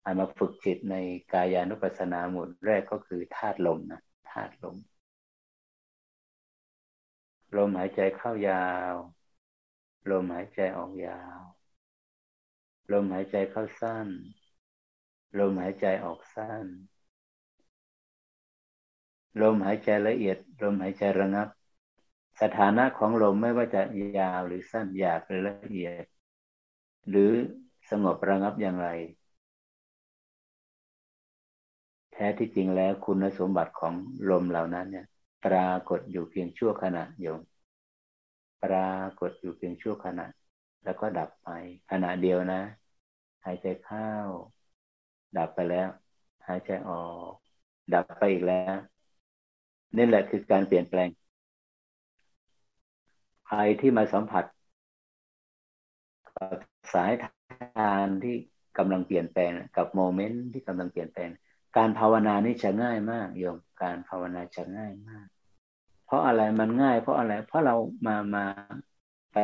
[0.05, 0.96] อามาฝึกจิตใน
[1.33, 4.77] กายานุปัสสนาหมดแรกก็คือธาตุลมนะธาตุลม
[7.57, 8.94] ลมหายใจเข้ายาว
[10.11, 11.40] ลมหายใจออกยาว
[12.92, 14.09] ลมหายใจเข้าสั้น
[15.38, 16.66] ลมหายใจออกสั้น
[19.40, 21.49] ลมหายใจละเอียด ลมหายใจระงับ
[22.42, 23.83] สถานะของลมไม่ว่าจะ
[24.18, 26.05] ยาวหรือสั้นหยาบหรือละเอียด
[27.09, 27.31] หรือ
[27.90, 28.88] สงบระงับอย่างไร
[32.12, 33.94] แท้ที่จริงแล้วคุณสมบัติของ
[34.31, 35.07] ลมเหล่านั้นเนี่ย
[35.46, 37.40] ปรากฏอยู่เพียงชั่วขณะโยม
[38.64, 40.27] ปรากฏอยู่เพียงชั่วขณะ
[40.85, 41.49] แล้วก็ดับไป
[41.90, 42.61] ขณะเดียวนะ
[43.44, 44.11] หายใจเข้า
[45.38, 45.88] ดับไปแล้ว
[46.46, 47.33] หายใจออก
[47.94, 48.77] ดับไปอีกแล้ว
[49.96, 51.09] นี่แหละคือการเปลี่ยนแปลง
[53.46, 54.44] ใครที่มาสัมผัส
[56.26, 56.59] กับ
[56.94, 58.37] สายทานที่
[58.78, 61.30] กำลังเปลี่ยนแปลงกับโมเมนต์ที่กำลังเปลี่ยนแปลง
[61.76, 65.26] การภาวนานี่จะง่ายมากโยมการภาวนาจะง่ายมาก
[66.06, 68.44] เพราะอะไรมันง่าย เพราะอะไร เพราะเรามามา
[69.32, 69.37] ไป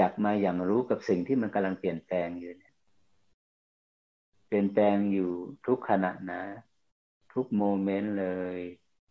[0.00, 2.74] จับมาอย่างรู้กับสิ่งที่มันกำลังเปลี่ยนแปลงอยู่เนี่ย
[4.46, 5.30] เปลี่ยนแปลงอยู่
[5.66, 6.42] ทุกขณะนะ
[7.32, 8.26] ทุกโมเมนต์เล
[8.56, 8.58] ย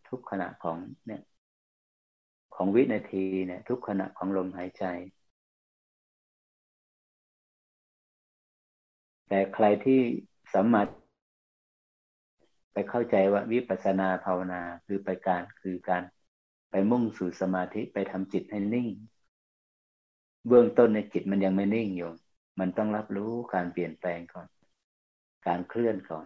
[0.09, 1.21] ทุกขณะของเนี่ย
[2.61, 4.83] ของวินาทีเนี่ยทุกขณะของลมหายใจ
[9.27, 10.01] แต่ใครที่
[10.53, 10.87] สามารถ
[12.73, 16.03] ไปเข้าใจว่าวิปัสสนาภาวนาคือไปการคือการ
[16.71, 18.89] ไปมุ่งสู่สมาธิไปทำจิตให้นิ่ง
[20.47, 22.11] เบื้องต้นในจิตมันยังไม่นิ่งอยู่
[22.59, 24.47] มันต้องรับรู้การเปลี่ยนแปลงก่อน
[25.47, 26.25] การเคลื่อนก่อน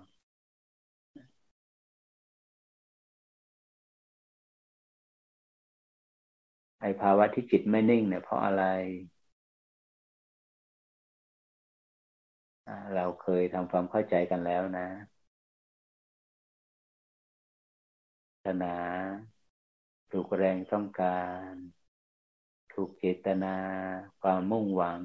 [6.84, 8.64] ไอภาวะที่จิตไม่นิ่งเนี่ยเพราะอะไร
[12.96, 14.88] เราเคยทำความเข้าใจกันแล้วนะ
[18.46, 18.76] ตนา
[20.12, 21.52] ถูกแรงต้องการ
[22.74, 23.56] ถูกเจตนา
[24.22, 25.02] ความมุ่งหวัง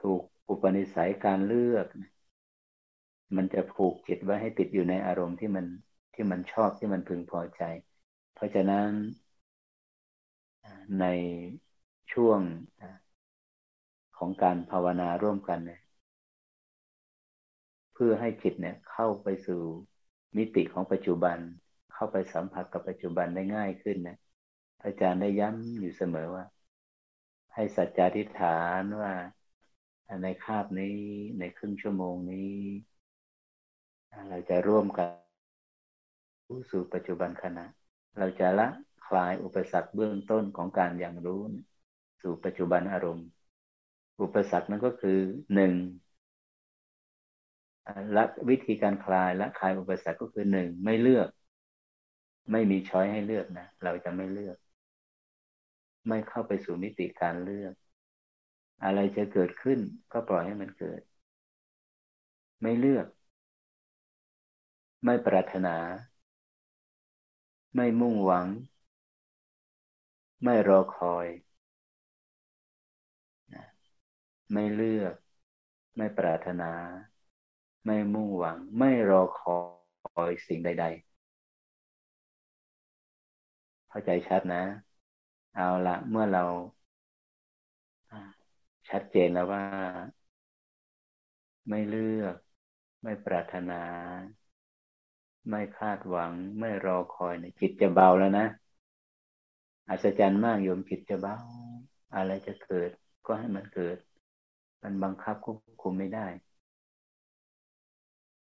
[0.00, 1.86] ถูกอุปนิสัยการเลือก
[3.36, 5.66] มันจะผูกจิตไว้ให้ติดอยู่ในอารมณ์ที่มัน
[6.14, 7.62] ที่มันชอบที่มันพึงพอใจ
[8.36, 8.88] เพราะฉะนั้น
[11.00, 11.06] ใน
[12.12, 12.40] ช่วง
[14.16, 15.80] ของการภาวนาร่วมกันเนี่ย
[17.94, 19.62] เพื่อให้จิตเนี่ยเข้าไปสู่
[20.36, 21.38] มิติของปัจจุบัน
[21.94, 24.18] เข้าไปสัมผัสกับปัจจุบันได้ง่ายขึ้นนะ
[24.84, 26.44] อาจารย์ได้ย้ำอยู่เสมอว่า
[27.54, 29.12] ให้สัจจาธิฐานว่า
[30.22, 30.98] ในคาบนี้
[31.38, 32.54] ในครึ่งชั่วโมงนี้
[34.28, 35.08] เราจะร่วมกัน
[36.48, 37.66] รู้สู่ปัจจุบันขณะ
[38.18, 38.68] เราจะละ
[39.06, 41.42] คลายอุปสรรคเบื้องต้นของการอย่างรู้
[42.22, 43.26] สู่ปัจจุบันอารมณ์
[44.22, 45.18] อุปสรรคนั้นก็คือ
[45.54, 45.72] หนึ่ง
[48.16, 51.28] ละวิธีการคลายละคลายอุปสรรคก็คือหนึ่งไม่เลือก
[52.52, 54.56] ไม่มีช้อยให้เลือกนะเราจะไม่เลือก
[56.08, 57.74] ไม่เข้าไปสู่มิติการเลือก
[58.84, 59.78] อะไรจะเกิดขึ้น
[60.12, 61.00] ก็ปล่อยให้มันเกิด
[62.62, 63.06] ไม่เลือก
[65.04, 65.76] ไม่ปรารถนา
[67.74, 68.46] ไม่มุ่งหวัง
[70.44, 71.26] ไม่รอคอย
[74.52, 75.14] ไม่เลือก
[75.96, 76.72] ไม่ปรารถนา
[77.84, 81.16] ไม่มุ่งหวัง ไม่รอคอยสิ่งใด ๆ
[83.88, 84.62] เข้าใจชัดนะ
[85.54, 86.44] เอาละเมื่อเรา
[88.88, 89.62] ชัดเจนแล้วว่า
[91.68, 92.36] ไม่เลือก
[93.02, 93.82] ไม่ปรารถนา
[95.48, 98.46] ไม่คาดหวังไม่รอคอยนี่ยจิตจะเบาแล้วนะ
[99.88, 101.36] อัศจรรย์มากโยมจิตจะเบา
[102.14, 102.90] อะไรจะเกิด
[103.26, 103.98] ก็ให้มันเกิด
[104.82, 106.26] มันบังคับควบคุมไม่ได้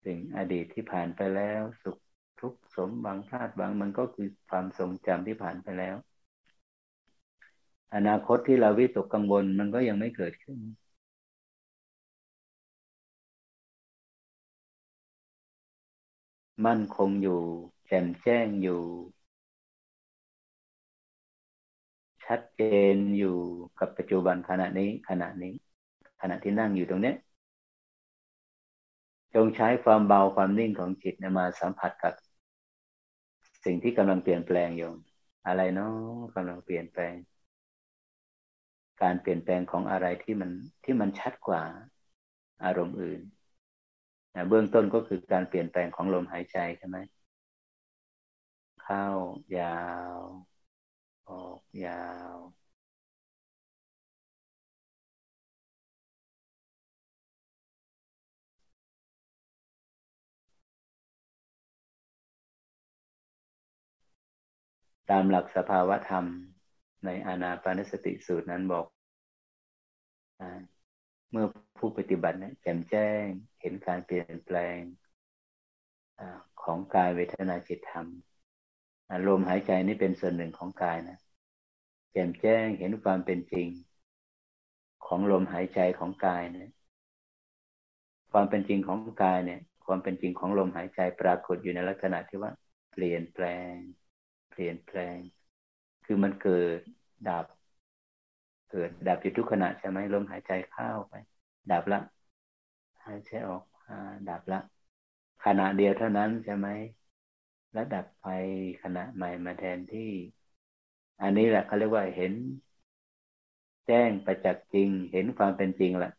[0.06, 1.98] สิ่งอดีตที่ผ่านไปแล้ว สุข
[2.40, 5.96] ทุกข์สมหวังพลาดหวังมันก็คือความทรงจำที่ผ่านไปแล้ว
[7.96, 10.58] อนาคตที่เราวิตกกังวลมันก็ยังไม่เกิดขึ้น
[16.66, 17.42] มั่นคงอยู่
[17.88, 18.82] แจ่มแจ้งอยู่
[22.26, 22.62] ชัดเจ
[22.94, 23.38] นอยู่
[23.80, 25.54] กับปัจจุบันขณะนี้ขณะนี้
[26.22, 27.14] ขณะที่นั่งอยู่ตรงนี้
[29.36, 32.14] จงใช้ความเบาความนิ่งของจิตมาสัมผัสกับ
[33.66, 34.92] สิ่งที่กำลังเปลี่ยนแปลงอยู่
[35.48, 35.96] อะไรเนาะ
[36.36, 37.14] กำลังเปลี่ยนแปลง
[39.02, 40.52] การเปลี่ยนแปลงของอะไรที่มัน
[40.84, 41.64] ที่มันชัดกว่า
[42.64, 43.22] อารมณ์อื่น
[44.36, 46.98] นะเบื้องต้นก็คือการเปลี่ยนแปลงของลมหายใจใช่ไหม
[48.82, 49.06] เข้า
[49.58, 49.66] ยา
[50.20, 50.22] ว
[51.30, 52.04] ออกยา
[52.36, 52.38] ว
[65.10, 66.26] ตามหลักสภาวะธรรม
[67.06, 68.86] ในอานาปานสติสูตรนั้นบอก
[71.32, 71.46] เมื่อ
[71.78, 73.26] ผู้ปฏิบัติเนี่ยแจ่มแจ้ง
[73.62, 74.80] เห็นการเปลี่ยนแปลง
[76.64, 78.08] ของกายเวทนาจิตธรรม
[79.28, 81.20] ลมหายใจนี่เป็นส่วนหนึ่งของกายนะ
[82.12, 83.68] แจ่มแจ้งเห็นความเป็นจริง
[85.06, 86.70] ของลมหายใจของกายนี่ย
[88.32, 92.52] ความเป็นจริงของกายเนี่ย ความเป็นจริงของลมหายใจปรากฏอยู่ในลักษณะที่ว่า
[92.92, 93.74] เปลี่ยนแปลง
[94.52, 95.18] เปลี่ยนแปลง
[96.06, 96.80] คือมันเกิด
[97.30, 97.46] ดับ
[98.72, 101.14] เกิดดับอยู่ทุกขณะใช่ไหมลมหายใจเข้าไป
[101.72, 102.00] ดับละ
[103.06, 103.64] หายใจออก
[104.30, 104.60] ดับละ
[105.46, 106.68] ขณะเดียวเท่านั้นใช่ไหม
[107.74, 108.28] แล้วดับไป
[108.84, 110.12] ขณะใหม่มาแทนที่
[111.22, 112.34] อันนี้แหละเขาเรียกว่าเห็น
[113.88, 116.14] แจ้งประจักษ์จริง เห็นความเป็นจริงแหละ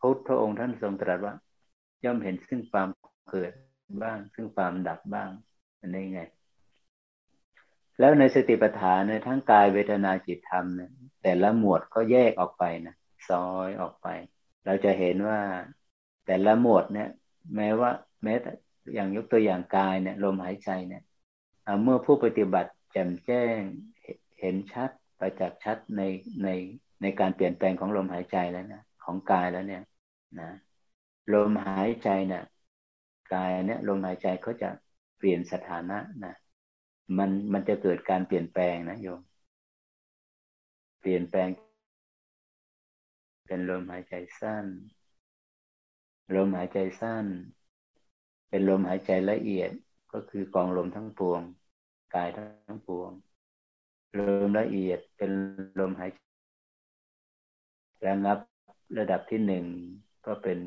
[0.00, 1.34] พุทธองค์ท่านทรงตรัสว่า
[2.04, 2.88] ย่อมเห็นซึ่งความ
[3.30, 3.52] เกิด
[4.02, 5.30] บ้าง ซึ่งความดับบ้าง
[5.80, 6.20] อันนี้ไง
[7.98, 10.90] แล้วในสติปัฏฐานเนี่ยทั้งกายเวทนาจิตธรรมเนี่ย
[11.22, 12.94] แต่ละหมวดก็แยกออกไปนะ
[13.28, 14.08] ซอยออกไป
[14.64, 15.40] เราจะเห็นว่า
[16.26, 17.08] แต่ละหมวดเนี่ย
[17.56, 17.90] แม้ว่า
[18.24, 18.50] แม้แต่
[18.94, 21.02] อย่างยกตัวอย่างกายเนี่ยลมหายใจเนี่ย
[21.82, 23.58] เมื่อผู้ปฏิบัติแจ่มแจ้ง
[24.40, 26.02] เห็นชัดประจักษ์ชัดใน
[26.44, 26.48] ใน
[27.02, 29.82] ในการเปลี่ยนแปลงของลมหายใจแล้วนะของกายแล้วเนี่ย
[30.40, 30.50] นะ
[31.34, 32.44] ลมหายใจเนี่ย
[33.34, 34.68] กายเนี่ยลมหายใจเขาจะ
[35.18, 36.34] เปลี่ยนสถานะนะ
[37.16, 39.20] มันมันจะเกิดการเปลี่ยนแปลงนะโยม
[41.00, 41.48] เปลี่ยนแปลง
[43.46, 44.66] เป็นลมหายใจสั้น
[46.34, 47.26] ลมหายใจสั้น
[48.48, 49.70] เป็นลมหายใจละเอียด
[50.12, 51.40] ก็คือกองลมทั้งปวง
[52.14, 53.10] กายทั้งปวง
[54.18, 55.30] ลมละเอียดเป็น
[55.80, 56.20] ลมหายใจ
[58.06, 58.38] ระงับ
[58.98, 59.64] ระดับที่หนึ่ง
[60.26, 60.58] ก็เป็น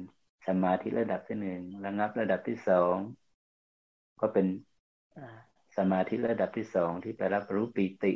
[0.48, 2.96] สมาธิระดับที่หนึ่งระงับระดับที่สอง
[4.22, 4.46] ก็เป็น
[5.78, 8.14] สมาธิระดับที่สองที่ไปรับรู้ปีติ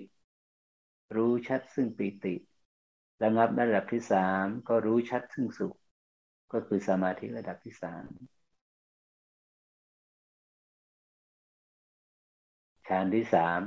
[1.15, 2.35] รู้ชัดซึ่งปีติ
[3.23, 5.75] ระงับระดับที่สามก็รู้ชัดซึ่งสุข
[6.53, 8.05] ก็คือสมาธิระดับที่สาม
[12.87, 13.59] ฌานที่สาม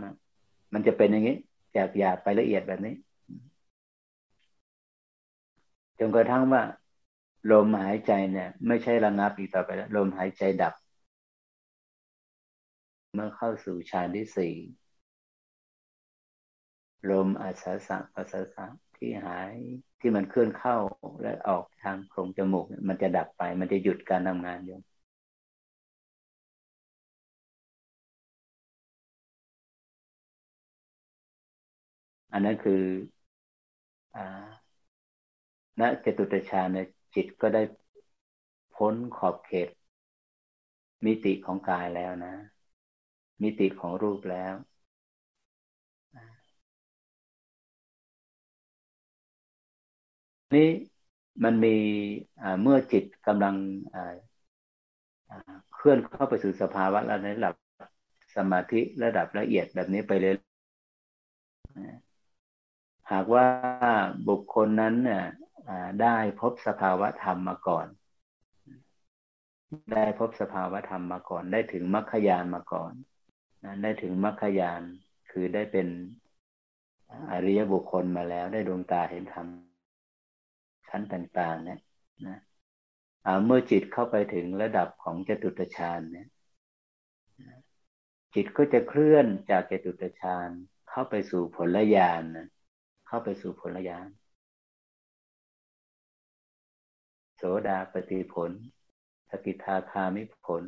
[0.72, 1.36] มันจะเป็นอย่างนี้
[1.76, 2.94] จากหยาบไปละเอียดแบบนี้
[5.98, 6.62] จนกระทั่งว่า
[7.50, 10.74] ลมหายใจเนี่ย ไม่ใช่ระงับอีกต่อไปแล้วลมหายใจดับ
[13.14, 14.54] เมื่อเข้าสู่ฌานที่สี่
[17.10, 18.66] ลมอาสาสะปัสสะ
[18.96, 19.54] ที่หาย
[20.00, 20.76] ที่มันเคลื่อนเข้า
[21.22, 24.78] และออกทางโพรงจมูก มันจะดับไป มันจะหยุดการทำงานอยู่
[32.32, 32.82] อันนั้นคือ
[34.16, 34.18] อ
[35.80, 36.76] ณจตุตฌาน
[37.14, 37.62] จิตก็ได้
[38.74, 39.68] พ้นขอบเขต
[41.04, 42.34] มิติของกายแล้วนะ
[43.42, 44.54] มิติของรูปแล้ว
[50.54, 50.68] นี่
[51.44, 51.76] มันมี
[52.62, 53.54] เมื่อจิตกำลัง
[55.74, 57.54] เคลื่อนเข้าไปสู่สภาวะระดับ
[58.36, 60.34] สมาธิระดับละเอียดแบบนี้ไปเลย
[63.12, 63.46] หากว่า
[64.28, 65.24] บุคคลนั้นเนี่ย
[66.02, 67.86] ได้พบสภาวะธรรมมาก่อน
[69.92, 72.92] ได้พบสภาวะธรรมมาก่อน ได้ถึงมรรคยานมาก่อน
[73.82, 74.82] ได้ถึงมรรคยาน
[75.30, 75.88] คือได้เป็น
[77.30, 79.46] อริยบุคคลมาแล้ว ได้ดวงตาเห็นธรรม
[80.88, 81.80] ชั้นต่าง ๆ เนี่ย
[82.26, 82.38] นะ
[83.44, 86.28] เมื่อจิตเข้าไปถึงระดับของจตุตฌานเนี่ย
[88.34, 90.48] จิตก็จะเคลื่อนจากจตุตฌาน
[90.90, 92.48] เข้าไปสู่ผลญาณนะ
[93.06, 94.08] เข้าไปสู่ผลญาณ
[97.36, 98.50] โสดาปฏิผล
[99.30, 100.64] สกิทาคามิผล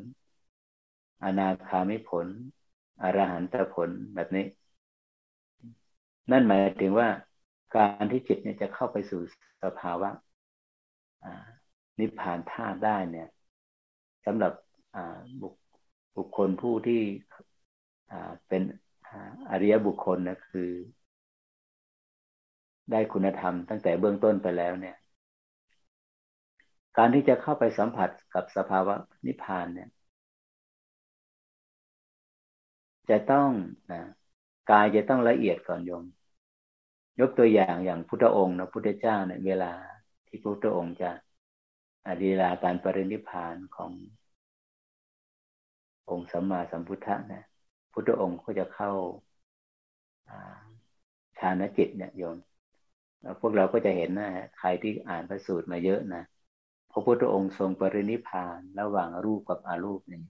[1.25, 2.27] อนาคามิผล
[3.03, 4.47] อรหันตผลแบบนี้
[6.31, 7.09] นั่นหมายถึงว่า
[7.77, 9.21] การที่จิตเนี่ยจะเข้าไปสู่
[9.63, 10.11] สภาวะ
[11.99, 13.29] นิพพานธาตุได้เนี่ย
[14.27, 14.53] สำหรับ
[16.17, 17.01] บุคคลผู้ที่
[18.49, 18.63] เป็น
[19.51, 20.71] อริยบุคคลนะคือ
[22.91, 24.97] ได้คุณธรรมตั้งแต่เบื้องต้นไปแล้วเนี่ย
[26.99, 28.95] การที่จะเข้าไปสัมผัสกับสภาวะ
[29.27, 29.89] นิพพานเนี่ย
[33.11, 33.51] จะต้อง
[33.93, 34.03] นะ
[34.71, 36.05] กายจะต้องละเอียดก่อนโยม
[37.21, 39.73] ยกตัวอย่างอย่างพุทธองค์นะพุทธเจ้าเนี่ยเวลา
[40.27, 41.11] ที่พุทธองค์จะ
[42.07, 43.93] อดีลาการปรินิพานของ
[46.11, 47.45] องค์สัมมาสัมพุทธะนะ
[47.93, 48.93] พุทธองค์ก็จะเข้า
[51.39, 52.37] ฌานจิตเนี่ยโยม
[53.41, 56.23] พวกเราก็จะเห็นนะใครที่อ่านพระสูตรมาเยอะนะ
[56.91, 60.21] พระพุทธองค์ทรงปรินิพานระหว่างรูปกับอารูปนี่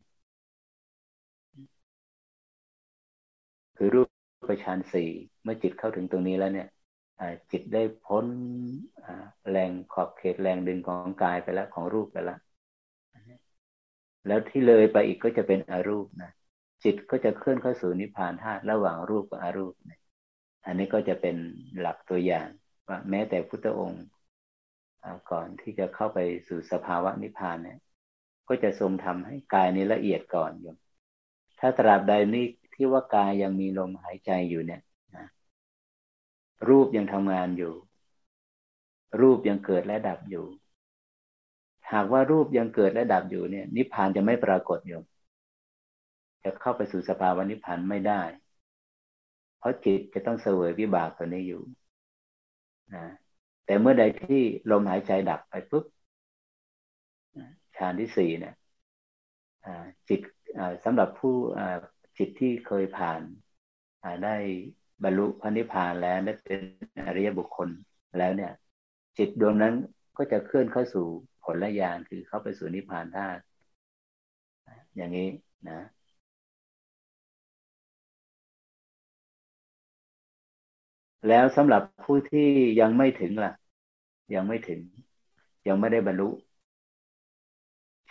[3.82, 4.08] คือรูป
[4.50, 5.10] ประชานสี่
[5.42, 6.68] เมื่อจิตเข้าถึงตรงนี้แล้วเนี่ย
[7.52, 8.26] จิตได้พ้น
[9.50, 12.38] แรงขอบเขตแรงดึงของกายไปแล้วของรูปไปแล้ว
[14.26, 16.30] แล้วที่เลยไปอีกก็จะเป็นอรูปนะ
[16.84, 19.74] จิตก็จะเคลื่อนเข้าสู่นิพพานธาตุระหว่างรูปกับอรูป
[20.66, 21.36] อันนี้ก็จะเป็น
[21.80, 22.48] หลักตัวอย่าง
[22.88, 24.04] ว่าแม้แต่พุทธองค์
[25.30, 27.78] ก่อนที่จะเข้าไปสู่สภาวะนิพพานเนี่ย
[28.48, 30.74] ก็จะทรงทำให้กายนี้ละเอียดก่อนอยู่
[31.60, 32.46] ถ้าตราบใดนี้
[32.80, 34.82] ที่ว่ากายยังมีลมหายใจอยู่เนี่ย
[36.68, 37.72] รูปยังทำงานอยู่
[39.20, 40.46] รูปยังเกิดและดับอยู่
[41.92, 45.00] หากว่ารูปยังเกิดและดับอยู่เนี่ย นิพพานจะไม่ปรากฏอยู่
[46.44, 48.22] จะเข้าไปสู่สภาวะนิพพานไม่ได้
[49.58, 51.62] เพราะจิตจะต้องเสวยวิบากตัวนี้อยู่
[52.94, 53.04] นะ
[53.66, 54.40] แต่เมื่อใดที่
[54.70, 55.84] ลมหายใจดับไปปุ๊บ
[57.76, 58.54] ฌานที่สี่เนี่ย
[60.08, 60.20] จิต
[60.84, 61.34] สำหรับผู้
[62.22, 63.20] จิตที่เคยผ่าน
[64.24, 64.36] ได้
[65.02, 66.60] บรรลุพระนิพพานแล้วได้เป็น
[67.06, 67.68] อริยบุคคล
[68.18, 68.52] แล้วเนี่ย
[69.18, 69.74] จิตดวงนั้น
[70.16, 71.06] ก็จะเคลื่อนเข้าสู่
[71.44, 73.42] ผลละยานคือเข้าไปสู่นิพพานธาตุ
[74.96, 75.28] อย่างนี้
[75.68, 75.80] นะ
[81.28, 82.48] แล้วสำหรับผู้ที่
[82.80, 83.52] ยังไม่ถึงล่ะ
[84.34, 84.80] ยังไม่ถึง
[85.68, 86.28] ยังไม่ได้บรรลุ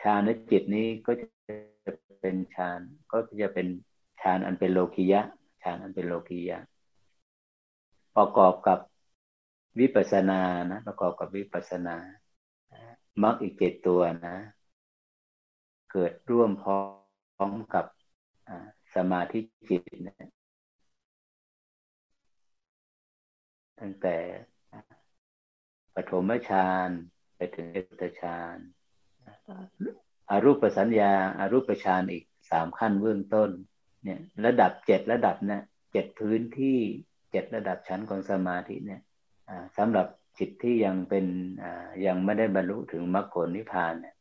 [0.01, 1.91] ฌานจิตนี้ก็จะ
[2.21, 2.79] เป็นฌาน
[3.11, 3.67] ก็จะเป็น
[4.21, 5.21] ฌานอันเป็นโลกิยะ
[5.63, 6.57] ฌานอันเป็นโลกิยะ
[8.15, 8.79] ประกอบกับ
[9.79, 10.41] วิปัสนา
[10.71, 11.97] นะ ประกอบกับวิปัสนา
[13.23, 14.37] มรรคอีกเจ็ดตัวนะ
[15.91, 16.79] เกิดร่วมพร้อ
[17.51, 17.85] มกับ
[18.95, 19.39] สมาธิ
[19.69, 20.29] จิตนะ
[23.79, 24.17] ตั้งแต่
[25.95, 26.89] ปฐมฌาน
[27.35, 28.57] ไปถึงเอตฌาน
[30.29, 33.49] อารูปสัญญาอารูปฌานอีกสามขั้นเบื้องต้น
[34.03, 36.77] เนี่ย ระดับเจ็ดระดับเนี่ยเจ็ดพื้นที่
[37.31, 39.01] เจ็ดระดับชั้นของสมาธิเนี่ย
[39.77, 40.07] สำหรับ
[40.39, 41.25] จิตที่ยังเป็น
[42.05, 44.15] ยังไม่ได้บรรลุถึงมรรคผลนิพพานเนี่ย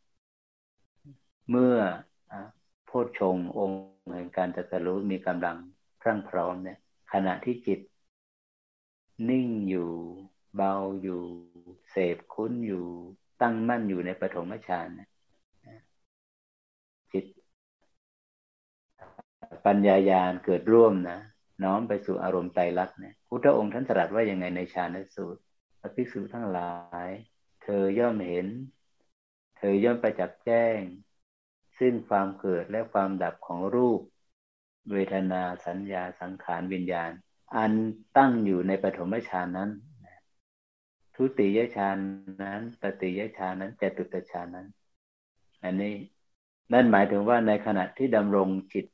[1.50, 1.76] เมื่อ
[2.86, 3.80] โพชฌงองค์
[4.14, 5.56] แห่งการจัตรู้มีกำลัง
[6.00, 6.78] พรั่งพร้อมเนี่ย
[7.12, 7.80] ขณะที่จิต
[9.28, 9.90] นิ่งอยู่
[10.56, 11.20] เบาอยู่
[11.90, 12.84] เสพคุ้นอยู่
[13.42, 14.88] ตั้งมั่นอยู่ในปฐมฌาน
[17.12, 17.24] จิต
[19.66, 21.18] ปัญญายาณเกิดร่วมนะ
[21.64, 25.40] น้อมไปสู่อารมณ์ไตรลักษณ์เนี่ยพุทธองค์ท่านตรัสว่ายังไงในฌานสูตร
[25.80, 26.72] พระภิกษุทั้งหลา
[27.06, 27.08] ย
[27.62, 28.46] เธอย่อมเห็น
[29.56, 30.78] เธอย่อมไปจับแจ้ง
[31.78, 34.00] ซึ่งความเกิดและความดับของรูป
[34.92, 37.10] เวทนาสัญญาสังขารวิญญาณ
[37.56, 37.72] อัน
[38.16, 39.70] ตั้งอยู่ในปฐมฌานนั้น
[41.14, 41.96] ทุติยฌาน
[42.42, 44.66] นั้นตติยฌานนั้นจตุตฌานนั้น
[45.64, 45.94] อันนี้
[46.72, 48.86] นั่นหมายถึงว่าในขณะที่ดำรงจิต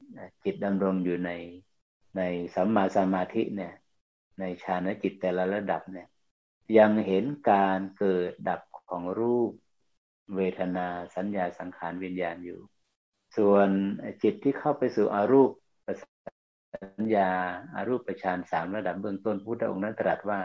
[0.45, 1.31] จิตดำรงอยู่ใน
[2.17, 2.23] ใน
[2.55, 3.75] สัมมาสมาธิเนี่ย
[4.41, 6.09] ในฌานจิตแต่ละระดับเนี่ย
[6.79, 8.61] ยังเห็นการเกิดดับ
[8.91, 9.51] ของรูป
[10.37, 12.61] เวทนาสัญญาสังขารวิญญาณอยู่
[13.37, 13.69] ส่วน
[14.23, 15.51] จิตที่เข้าไปสู่อารูป
[16.01, 17.31] สัญญา
[17.75, 20.41] อารูปประชานสามระดับเบื้องต้นพุทธองค์นั้นตรัสว่า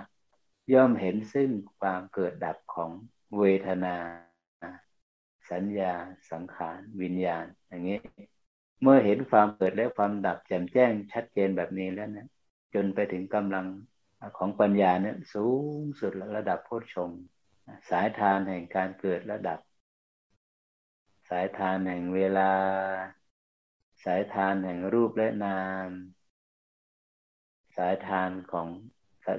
[0.74, 1.50] ย่อมเห็นซึ่ง
[1.80, 2.92] ความเกิดดับของ
[3.38, 3.96] เวทนา
[5.52, 5.94] สัญญา
[6.32, 8.00] สังขารวิญญาณ อย่างนี้
[8.82, 12.28] เมื่อเห็นความเกิดและความดับแจ่มแจ้งชัดเจนแบบนี้แล้วนะ
[12.74, 13.66] จนไปถึงกำลัง
[14.38, 15.48] ของปัญญาเนี่ยสู
[15.80, 17.12] งสุดระดับโพชฌง
[17.90, 19.60] สายทานแห่งการเกิดระดับ
[21.30, 22.52] สายทานแห่งเวลา
[24.06, 25.90] สายทานแห่งรูปและนาม
[27.78, 28.68] สายทานของ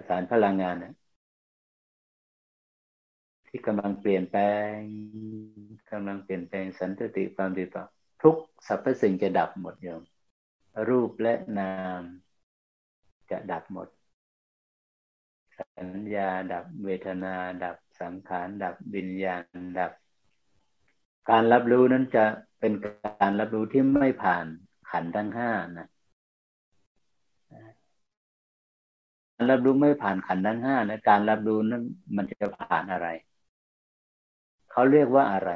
[0.09, 0.95] สารพลังงานเนี่ย
[3.51, 4.43] ที่กำลังเปลี่ยนแปล
[4.75, 4.77] ง
[5.91, 7.85] กำลังเปลี่ยนแปลงสันติความดีต่อ
[8.23, 8.37] ทุก
[8.67, 10.03] สรรพสิ่งจะดับหมดโยม
[10.89, 12.03] รูปและนาม
[13.31, 13.89] จะดับหมด
[15.59, 17.35] สัญญาดับเวทนา
[17.65, 19.45] ดับสังขารดับวิญญาณ
[19.79, 19.93] ดับ
[21.31, 22.25] การรับรู้นั้นจะ
[22.61, 24.47] เป็นการรับรู้ที่ไม่ผ่าน
[24.91, 25.89] ขันทั้งห้านะ
[29.35, 31.83] การรับรู้ไม่ผ่านขันทั้งห้านะการรับรู้นั้น
[32.17, 33.09] มันจะผ่านอะไร
[34.71, 35.53] เขาเรียกว่าอะไร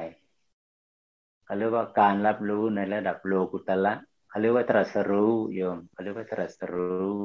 [1.45, 3.95] เขาเรียกว่าการรับรู้ในระดับโลกุตละ
[4.29, 7.19] เขาเรียกว่าตรัสรู้โยมเขาเรียกว่าตรัสรู้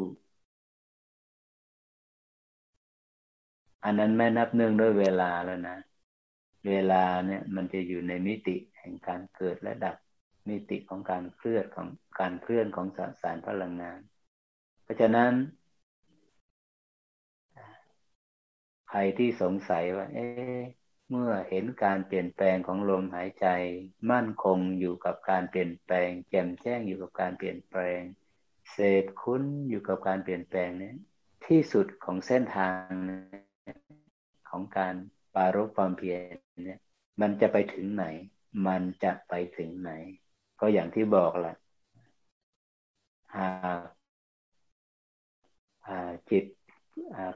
[3.84, 5.78] อันนั้นไม่นับเนื่องด้วยเวลาแล้วนะ
[6.68, 9.96] เวลาเนี่ยมันจะอยู่ในมิติแห่งการเกิดและดับ
[10.50, 11.88] มิติของการเคลื่อนของ
[12.20, 14.00] การเคลื่อนของสสารพลังงาน
[14.84, 15.32] เพราะฉะนั้น
[18.90, 20.26] ใครที่สงสัยว่า เอ๊
[21.10, 23.48] เมื่อเห็นการเปลี่ยนแปลงของลมหายใจ
[24.12, 28.02] มั่นคงอยู่กับการเปลี่ยนแปลง แจ่มแจ้งอยู่กับการเปลี่ยนแปลง
[28.72, 30.94] เสพคุ้นอยู่กับการเปลี่ยนแปลงนี้
[31.46, 32.92] ที่สุดของเส้นทาง
[34.50, 34.96] ของการ
[35.34, 36.20] ปารบความเพียร
[36.66, 36.80] เนี่ย
[37.22, 38.06] มันจะไปถึงไหน
[38.68, 39.92] มันจะไปถึงไหน
[40.60, 41.56] ก็อย่างที่บอกแหละ
[43.36, 43.82] หาก
[46.30, 46.46] จิต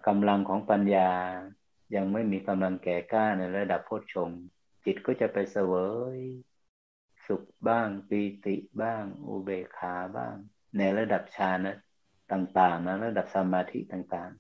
[0.08, 1.10] กำลังของปัญญา
[1.96, 4.30] ยังไม่มีกำลังแก่กล้าในระดับโพชฌง
[4.86, 5.74] จิตก็จะไปเสว
[6.16, 6.18] ย
[7.28, 10.36] สุขบ้างปีติบ้าง อุเบกขาบ้าง
[10.78, 11.78] ในระดับฌานนะ
[12.32, 14.32] ต่างๆนะระดับสมาธิต่าง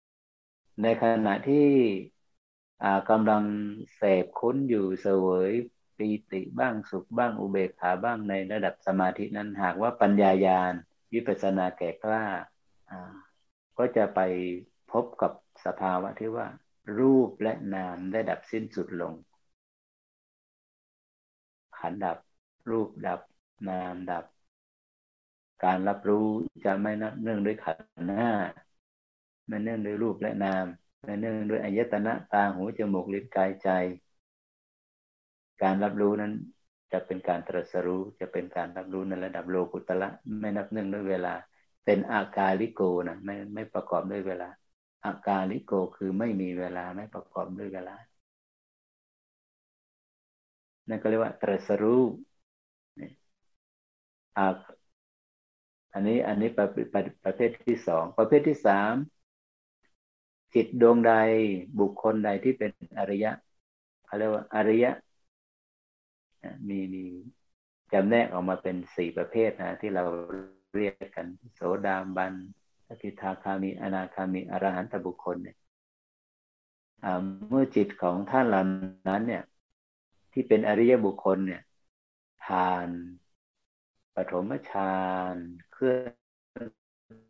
[0.00, 1.68] ๆ ในขณะที่
[3.10, 3.44] กำลัง
[3.96, 5.50] เสพคุ้นอยู่เสวย
[5.96, 10.72] ปีติบ้างสุขบ้างอุเบกขาบ้างในระดับสมาธินั้นหากว่าปัญญายาณ
[11.12, 12.24] วิปัสสนาแก่กล้า
[13.78, 14.20] ก็จะไป
[14.92, 15.32] พบกับ
[15.66, 16.46] สภาวะที่ว่า
[16.98, 19.14] รูปและนามได้ดับสิ้นสุดลง
[21.78, 22.18] ขันดับ
[22.70, 23.20] รูปดับ
[23.68, 24.24] นามดับ
[25.64, 26.26] การรับรู้
[26.64, 28.30] จะไม่นับเนื่องด้วยขันหน้า
[29.46, 30.64] ไม่เนื่องด้วยรูปและนาม
[31.04, 33.68] ไม่เนื่องด้วยอายตนะตาหูจมูกลิ้นกายใจ
[35.62, 36.32] การรับรู้นั้น
[36.92, 40.08] จะเป็นการตรัสรู้จะเป็นการรับรู้ในระดับโลกุตละ
[40.40, 41.34] ไม่นับเนื่องด้วยเวลา
[41.84, 44.48] เป็นอากาลิโกนะไม่ไม่ประกอบด้วยเวลา
[45.04, 47.96] อากาลิโกคือไม่มีเวลาไม่ประกอบด้วยเวลา
[50.88, 52.02] นั่นก็เรียกว่า ตรัสรู้
[55.92, 58.94] อันนี้อันนี้ประประประเภทที่สองประเภทที่สาม
[60.54, 61.12] จิตดวงใด
[61.80, 63.32] บุคคลใดที่เป็นอริยะ
[64.06, 64.90] เขาเรียกว่าอริยะ
[66.68, 67.04] มีมี
[67.92, 70.04] จำแนกออกมาเป็นสี่ประเภทนะ ที่เรา
[70.76, 72.32] เรียกกัน โสดาบัน
[72.86, 75.56] สกิทาคามีอนาคามีอรหันตบุคคลเนี่ย
[77.48, 78.62] เมื่อจิตของท่านเหล่า
[79.08, 79.44] นั้น เนี่ย
[80.32, 81.62] ที่เป็นอริยบุคคลเนี่ย
[82.44, 82.88] ผ่าน
[84.14, 84.98] ปฐมฌา
[85.32, 85.34] น
[85.72, 85.94] เคลื่อ
[86.64, 86.68] น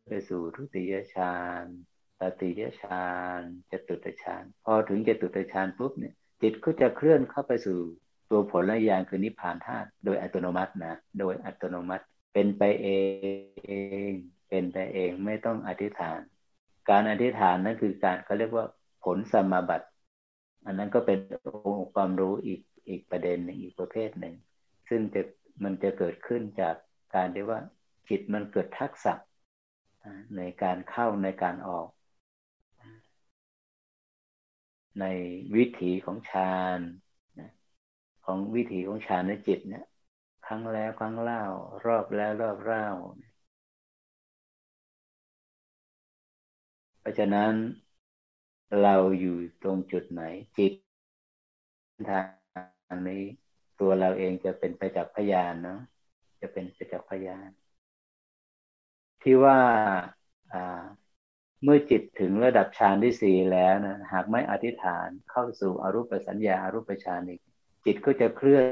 [0.09, 1.65] ไปสู่ทุติยฌาน
[2.21, 3.07] ตติยฌา
[3.39, 3.41] น
[3.71, 7.79] จตุตฌานพอถึงจตุตฌานปุ๊บเนี่ย จิตก็จะเคลื่อนเข้าไปสู่
[8.31, 12.89] ตัวผลและยานคือนิพพานธาตุโดยอัตโนมัตินะโดยอัตโนมัติเป็นไปเอ
[14.11, 14.13] ง
[14.55, 16.21] เป็นไปเองไม่ต้องอธิษฐาน
[16.91, 18.67] การอธิษฐานนั่นคือการเขาเรียกว่า
[19.05, 19.89] ผลสมาบัติ
[20.67, 21.19] อันนั้นก็เป็น
[21.67, 24.35] องค์ความรู้อีกอีกประเด็นหนึ่งอีกประเภทหนึ่ง
[24.89, 25.23] ซึ่งจะ
[25.63, 26.75] มันจะเกิดขึ้นจาก
[27.15, 27.61] การที่ว่า
[28.09, 29.15] จิตมันเกิดทักษะ
[30.37, 31.89] ในการเข้าในการออก
[35.01, 35.05] ใน
[35.57, 36.81] วิถีของฌาน
[38.25, 39.85] ของวิถีของฌานในจิตเนี่ย
[40.47, 41.43] ครั้งแล้วครั้งเล่า
[41.87, 42.87] รอบแล้วรอบเล่า
[43.34, 47.53] เพราะฉะนั้น
[48.83, 50.23] เราอยู่ตรงจุดไหน
[50.59, 50.73] จิต
[52.09, 52.21] ทา
[52.97, 53.23] งนี้
[53.81, 55.81] ตัวเราเองจะเป็นไปจากพยานเนาะ
[56.41, 57.49] จะเป็นไปจากพยาน
[59.23, 59.59] ที่ว่า
[61.63, 67.41] เมื่อจิตถึงระดับฌานที่สี่แล้วนะหากไม่อธิษฐานเข้าสู่อรูปสัญญาอารูปฌานอีก
[67.85, 68.65] จิตก็จะเคลื่อน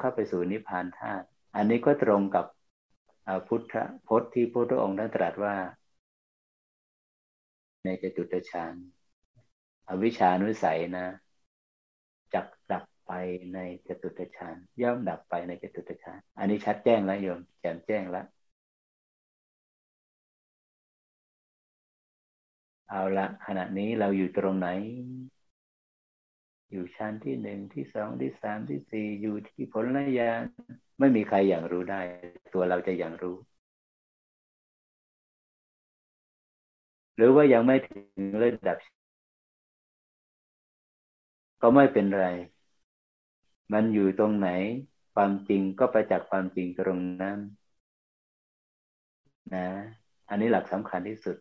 [0.00, 1.26] เข้าไปสู่นิพพานธาตุ
[1.56, 2.46] อันนี้ก็ตรงกับ
[3.48, 3.74] พุทธ
[4.06, 5.54] พจน์ที่พระพุทธองค์ได้ตรัสว่า
[7.84, 8.74] ในจตุตฌาน
[9.88, 11.06] อวิชานุสัยนะ
[12.34, 13.12] จักดับไป
[13.54, 18.26] ในจตุตฌานย่อมดับไปในจตุตฌานอันนี้ชัดแจ้งแล้วโยมแจ่มแจ้งแล้ว
[22.90, 24.68] เอาละขณะนี้เราอยู่ตรงไหน
[26.70, 30.30] อยู่ชั้นที่หนึ่งที่สองที่สามที่สี่อยู่ที่ผลระยะ
[30.98, 32.00] ไม่มีใครอย่างรู้ได้
[32.54, 33.36] ตัวเราจะอย่างรู้
[37.20, 38.78] หรือว่ายังไม่ถึงระดับ
[41.62, 42.26] ก็ไม่เป็นไร
[43.72, 44.48] มันอยู่ตรงไหน
[45.14, 47.38] ความจริงก็ไปจากความจริงตรงนั้น
[49.54, 49.66] นะ
[50.28, 51.36] อันนี้หลักสำคัญที่สุด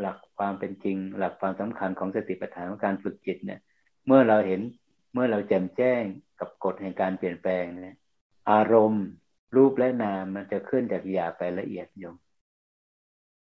[0.00, 3.60] หลักความเป็นจริง หลักความสำคัญของสติปัฏฐานของการฝึกจิตเนี่ย
[4.06, 4.60] เมื่อเราเห็น
[5.12, 6.02] เมื่อเราแจ่มแจ้ง
[6.40, 7.96] กับกฎแห่งการเปลี่ยนแปลงเนี่ย
[8.50, 9.06] อารมณ์
[9.56, 12.16] รูปและนามมันจะขึ้นจากหยาบไปละเอียดยง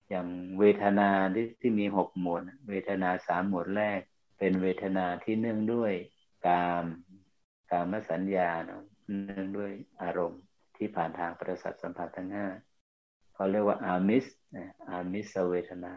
[0.08, 0.26] อย่าง
[0.58, 4.00] เวทนาที่ที่มีหกหมวด เวทนาสามหมวดแรก
[4.38, 5.92] เป็นเวทนาที่เนื่องด้วย
[6.46, 6.84] กาม
[7.70, 9.70] กามสัญญาเนื่องด้วย
[10.02, 10.42] อารมณ์
[10.76, 12.48] ที่ผ่านทางประสาทสัมผัสทั้งห้า
[13.34, 14.26] เขาเรียกว่าอามิส
[14.90, 15.94] อามิสเวทนา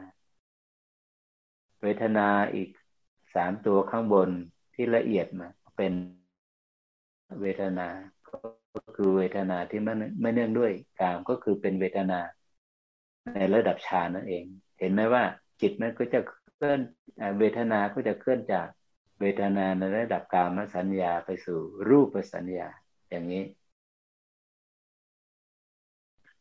[1.82, 2.70] เวทนาอีก
[3.36, 4.30] สามตัวข้างบน
[4.74, 5.93] ที่ละเอียดมาเป็น
[7.41, 7.88] เวทนา
[8.86, 12.19] ก็คือเวทนาที่ไม่ไม่เนื่องด้วยกามก็คือเป็นเวทนา
[13.36, 14.45] ในระดับฌานนั่นเอง
[14.80, 15.23] เห็นไหมว่า
[15.61, 16.80] จิตมันก็จะเคลื่อน
[17.39, 18.67] เวทนาก็จะเคลื่อนจาก
[19.21, 21.59] เวทนาในระดับกามสัญญาไปสู่
[21.89, 22.67] รูปสัญญา
[23.09, 23.43] อย่างนี้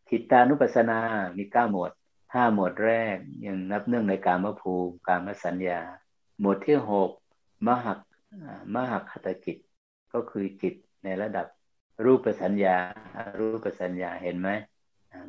[0.09, 0.99] ทิตานุปัสสนา
[1.37, 1.93] มีเก้าหมวด
[2.35, 3.17] ห้าหมวดแรก
[3.47, 5.81] ยังนับเนื่องในกามภูมิ กามสัญญา
[6.41, 7.11] หมวดที่หก
[7.67, 7.99] มหัก
[8.75, 9.57] มหักคตจิต
[10.13, 10.75] ก็คือจิต
[11.05, 11.47] ในระดับ
[12.05, 12.77] รูปสัญญา
[13.39, 14.51] รูปสัญญาเห็นไหม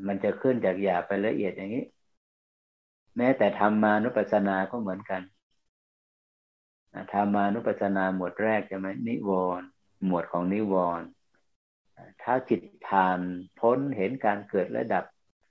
[0.08, 1.86] มันจะขึ้นจากหยาบไปละเอียดอย่างนี้
[3.18, 5.22] แม้แต่ธรรมานุปัสสนาก็เหมือนกัน
[7.14, 9.68] ธรรมานุปัสสนาหมวดแรกจะไหมนิวรณ์
[10.06, 11.08] หมวดของนิวรณ์
[12.22, 13.20] ถ้าจิตผ่าน
[13.60, 15.06] พ้นเห็นการเกิดและดับ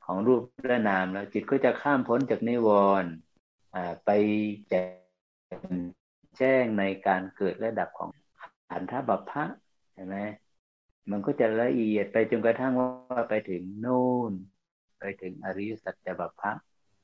[0.05, 2.69] ของรูปและนามแล้วจิตก็จะข้ามพ้นจากนิว
[3.03, 3.11] รณ์
[4.05, 4.11] ไป
[6.39, 8.11] แจ้งในการเกิดและดับของ
[8.71, 9.45] ขันธบัพพะ
[9.95, 10.17] เห็นไหม
[11.11, 14.33] มันก็จะละเอียดไปจนกระทั่งว่าไปถึงโน่น
[15.01, 16.53] ไปถึงอริยสัจจะบัพพะ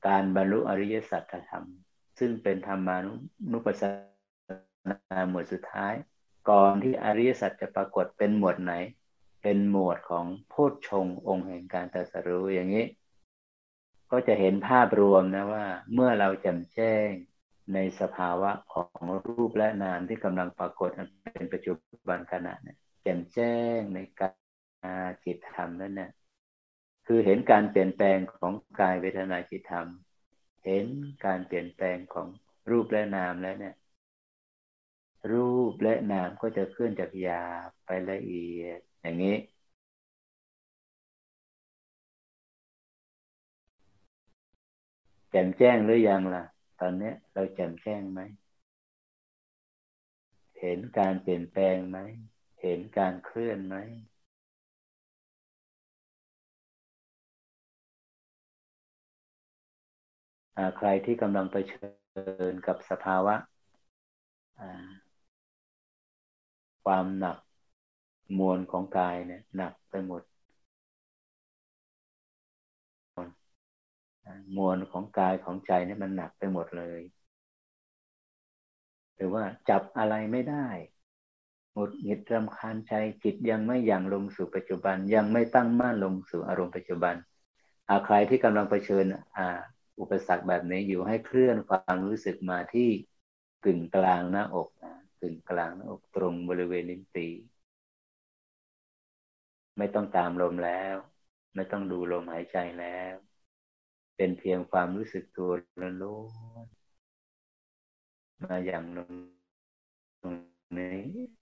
[0.07, 1.65] การบรรลุอริยสัจธรรม
[2.19, 2.97] ซึ่งเป็นธรรมา
[3.53, 3.83] นุปัสส
[4.89, 5.95] นาหมวดสุดท้าย
[6.51, 8.73] ก่อนที่อริยสัจจะปรากฏเป็นหมวดไหน
[9.43, 12.87] เป็นหมวดของโพชฌงองค์แห่งการตรัสรู้อย่างนี้
[14.11, 17.11] ก็จะเห็นภาพรวมนะว่า เมื่อเราแจ่มแจ้ง
[17.75, 20.91] ในสภาวะของรูปและนามที่กำลังปรากฏ
[21.35, 21.73] เป็นปัจจุ
[22.09, 24.29] บันขณะเนี่ย แจ่มแจ้งในกา
[25.09, 26.11] รจิตธรรมนั่นเนี่ย
[27.07, 29.87] คือเห็นการเปลี่ยนแปลงของกายเวทนาจิตธรรม
[30.65, 30.87] เห็น
[31.25, 32.29] การเปลี่ยนแปลงของ
[32.71, 33.75] รูปและนามแล้วเนี่ย
[35.33, 37.43] รูปและนามก็จะเคลื่อนจากยา
[37.87, 39.37] ไปละเอียดอย่างนี้
[45.31, 46.45] แจ่มแจ้งหรือยังล่ะ
[46.81, 48.21] ตอนนี้เราแจ่มแจ้งไหม
[50.61, 51.99] เห็นการเปลี่ยนแปลงไหม
[52.63, 53.77] เห็นการเคลื่อนไหม
[60.77, 63.35] ใครที่กำลังเผชิญกับสภาวะ
[66.85, 67.37] ความหนัก
[68.39, 70.23] มวลของกายเนี่ยหนักไปหมด
[74.57, 77.01] มวลของกายของใจเนี่ยมันหนักไปหมดเลย
[79.15, 80.67] หรือว่าจับอะไรไม่ได้
[81.73, 82.95] หงุดหงิดรำคาญใจ
[83.25, 87.15] จิตยังไม่อยังลงสู่ปัจจุบัน ยังไม่ตั้งมั่นลงสู่อารมณ์ปัจจุบัน
[87.89, 89.05] อาใครที่กำลังเผชิญ
[89.37, 89.49] อ่า
[90.01, 92.91] อุปสรรคแบบนี้อยู่ให้เคลื่อนความรู้สึกมาที่
[93.65, 97.27] กึ่งกลางหน้าอกนะกึ่งกลางหน้าอกตรงบริเวณลิ้นปี
[99.79, 100.97] ไม่ต้องตามลมแล้ว
[101.55, 103.15] ไม่ต้องดูลมหายใจแล้ว
[104.17, 105.51] เป็นเพียงความรู้สึกตัว
[105.81, 106.21] ล้ว
[106.65, 106.67] น
[108.43, 108.99] มาอย่างต
[110.25, 110.35] รง
[110.79, 111.42] นี้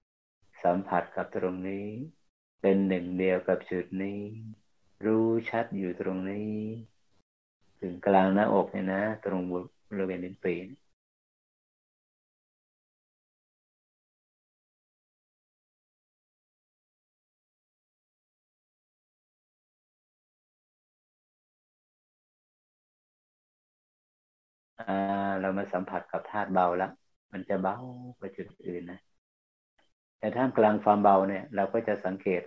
[0.65, 1.87] สัมผัสกับตรงนี้
[2.61, 4.21] เป็นหนึ่งเดียวกับจุดนี้
[5.05, 6.51] รู้ชัดอยู่ตรงนี้
[7.81, 9.55] ถึงกลางหน้าอกเนี่ยนะ ตรงบ
[10.01, 10.55] ริเวณลิ้นปี
[25.41, 26.91] เรามาสัมผัสกับธาตุเบาแล้ว
[27.33, 27.77] มันจะเบา
[28.19, 29.01] กว่าจุดอื่นนะ
[30.21, 32.43] แต่ท่ามกลางความเบาเนี่ย เราก็จะสังเกต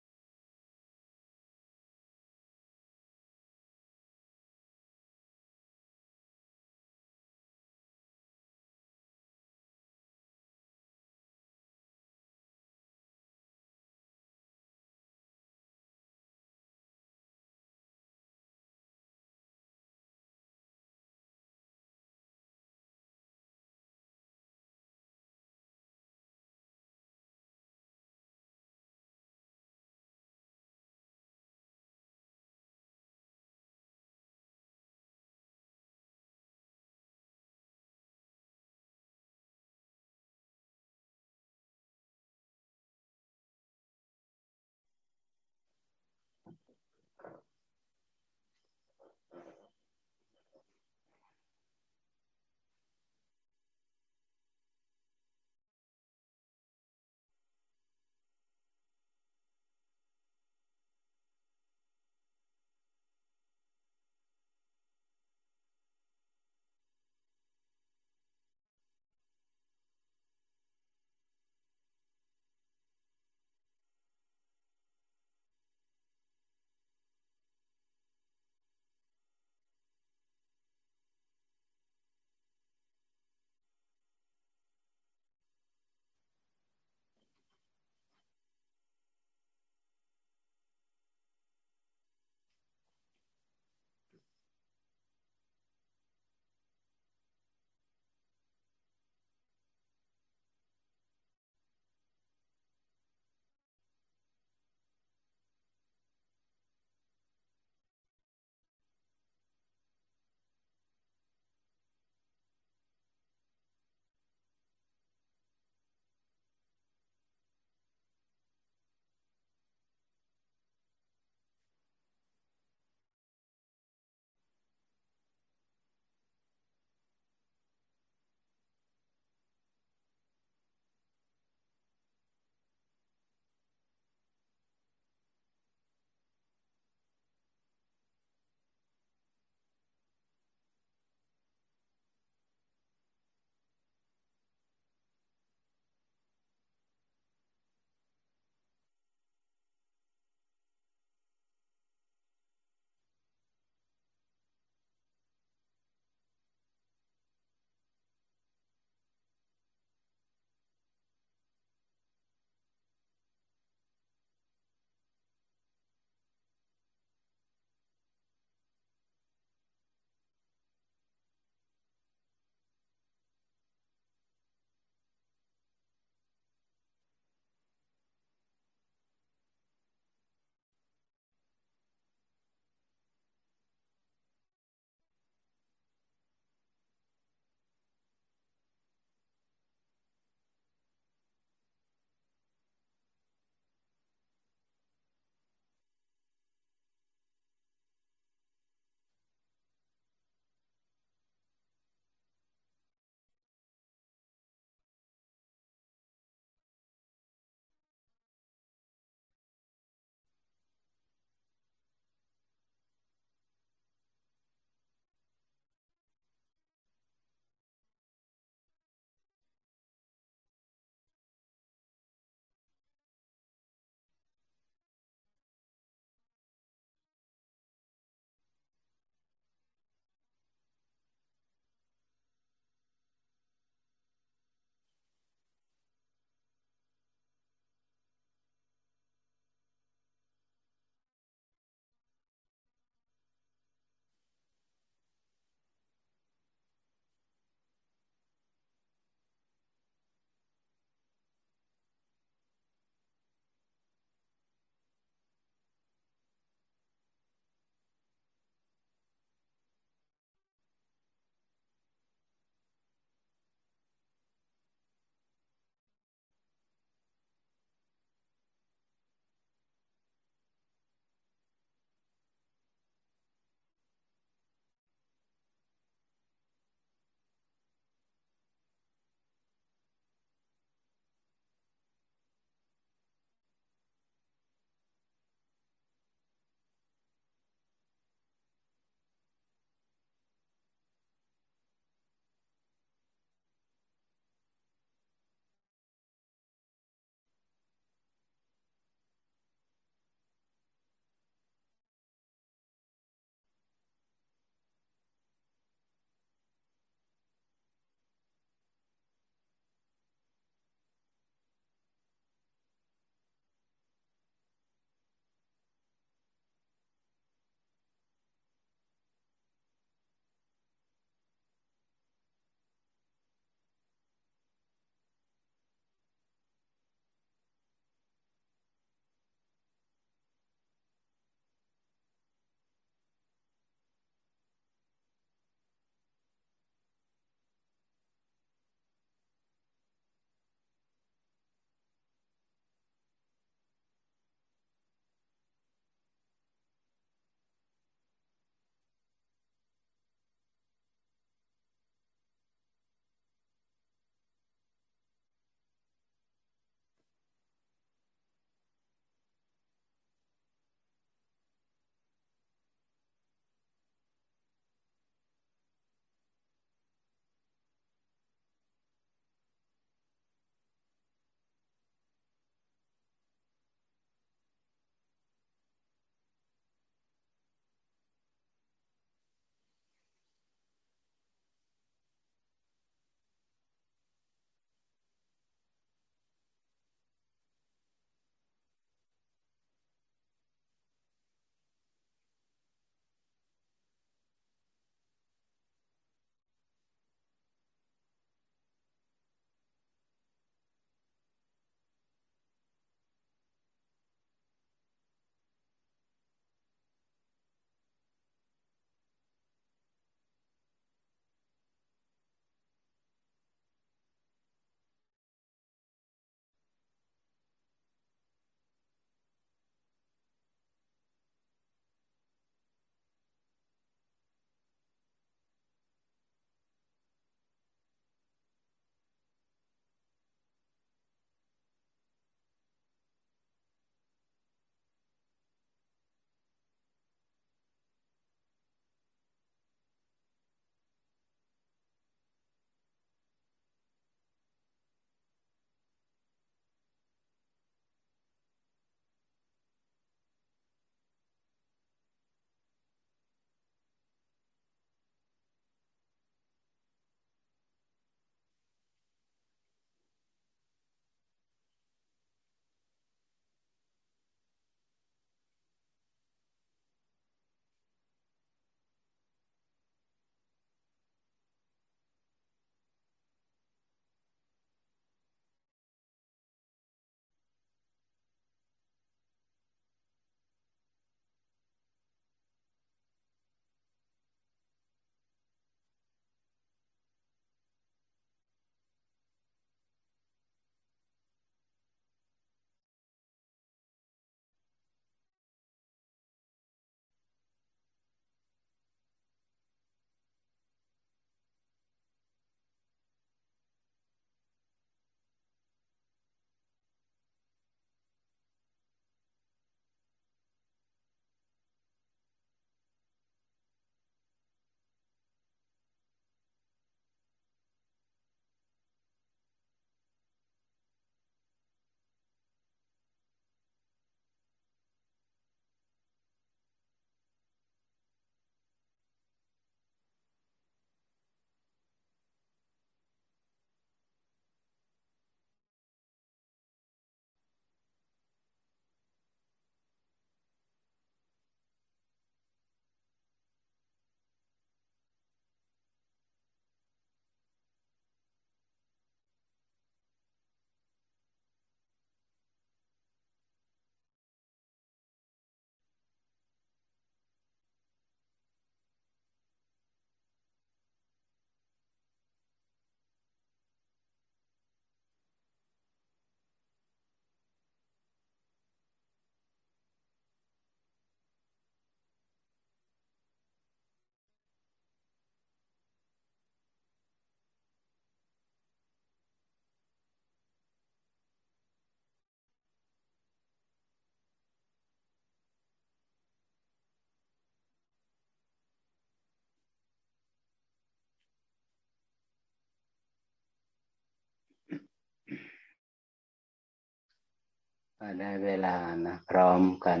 [598.18, 598.76] ได้เวลา
[599.06, 600.00] นะพร้อมกัน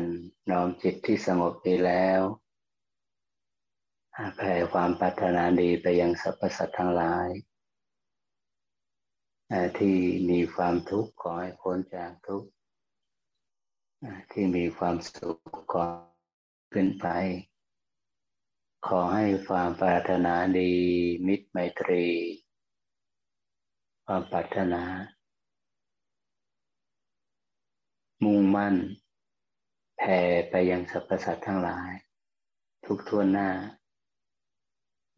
[0.50, 2.20] น้อมจิตที่สงบดีแล้ว
[4.36, 7.28] แผ่ความปรารถนาดีไปยังสรรพสัตว์ทั้งหลาย
[9.78, 9.96] ที่
[10.30, 12.48] มีความทุกข์ขอให้พ้นจากทุกข์
[14.32, 15.38] ที่มีความสุข
[15.72, 15.84] ขอ
[16.72, 17.06] ขึ้นไป
[18.86, 20.72] ขอให้ความปรารถนาดี
[21.26, 22.06] มิตรไมตรี
[24.06, 24.84] ความปรารถนา
[28.24, 28.76] มุ่งมั่น
[29.98, 31.90] แผ่ไปยังสรรพสัตว์ทั้งหลาย
[32.84, 33.50] ทุกทั่วหน้า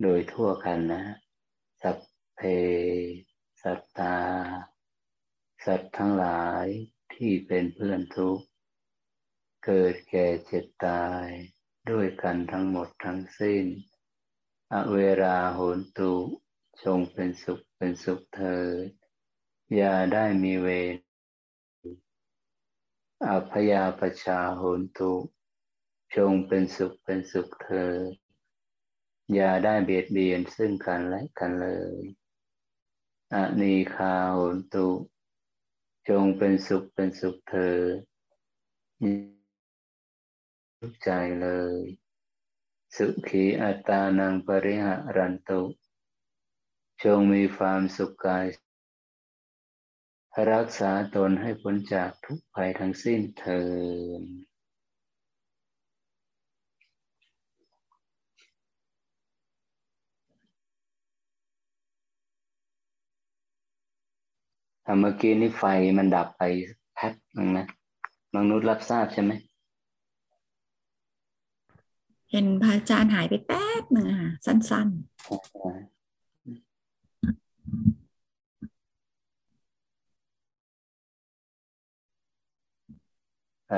[0.02, 1.04] โดยทั่วกันนะ
[1.82, 1.98] สัพ
[2.36, 2.40] เพ
[3.62, 4.18] สัตตา
[5.64, 6.66] สัตว์ทั้งหลาย
[7.14, 8.44] ที่เป็นเพื่อนทุกข์
[9.64, 11.26] เกิดแก่เจ็บตาย
[11.90, 13.64] ด้วยกันทั้งหมดทั้งสิ้น
[14.72, 16.12] อเวราโหนตุ
[16.84, 18.88] จงเป็นสุขเป็นสุขเถิด
[19.74, 20.96] อย่าได้มีเวร
[23.28, 25.12] อัพยาปชาโหนตุ
[26.16, 27.92] จงเป็นสุขเป็นสุขเธอ
[29.34, 31.68] อย่าได้เบียดเบียนซึ่งกันและกันเล
[31.98, 32.00] ย
[33.34, 34.88] อนีคาโหนตุ
[36.08, 37.78] จงเป็นสุขเป็นสุขเธอ
[40.78, 41.10] ทุกใจ
[41.42, 41.78] เลย
[42.96, 45.62] สุขีอัตานังปริหารันตุ
[47.04, 48.46] จงมีความสุขกาย
[50.52, 53.62] รักษาตนให้พ้นจากทุกภัยทั้งสิ้นเถิ
[54.20, 54.22] ด
[65.00, 65.64] เมื่อกี้นี่ไฟ
[65.98, 66.42] มันดับไป
[66.94, 67.66] แป๊บนึงนะ
[68.36, 69.32] มนุษย์รับทราบใช่ไหม
[72.30, 75.91] เห็นพระอาจารย์หายไปแป๊บหนึ่งค่ะ สั้นๆ
[83.72, 83.74] อ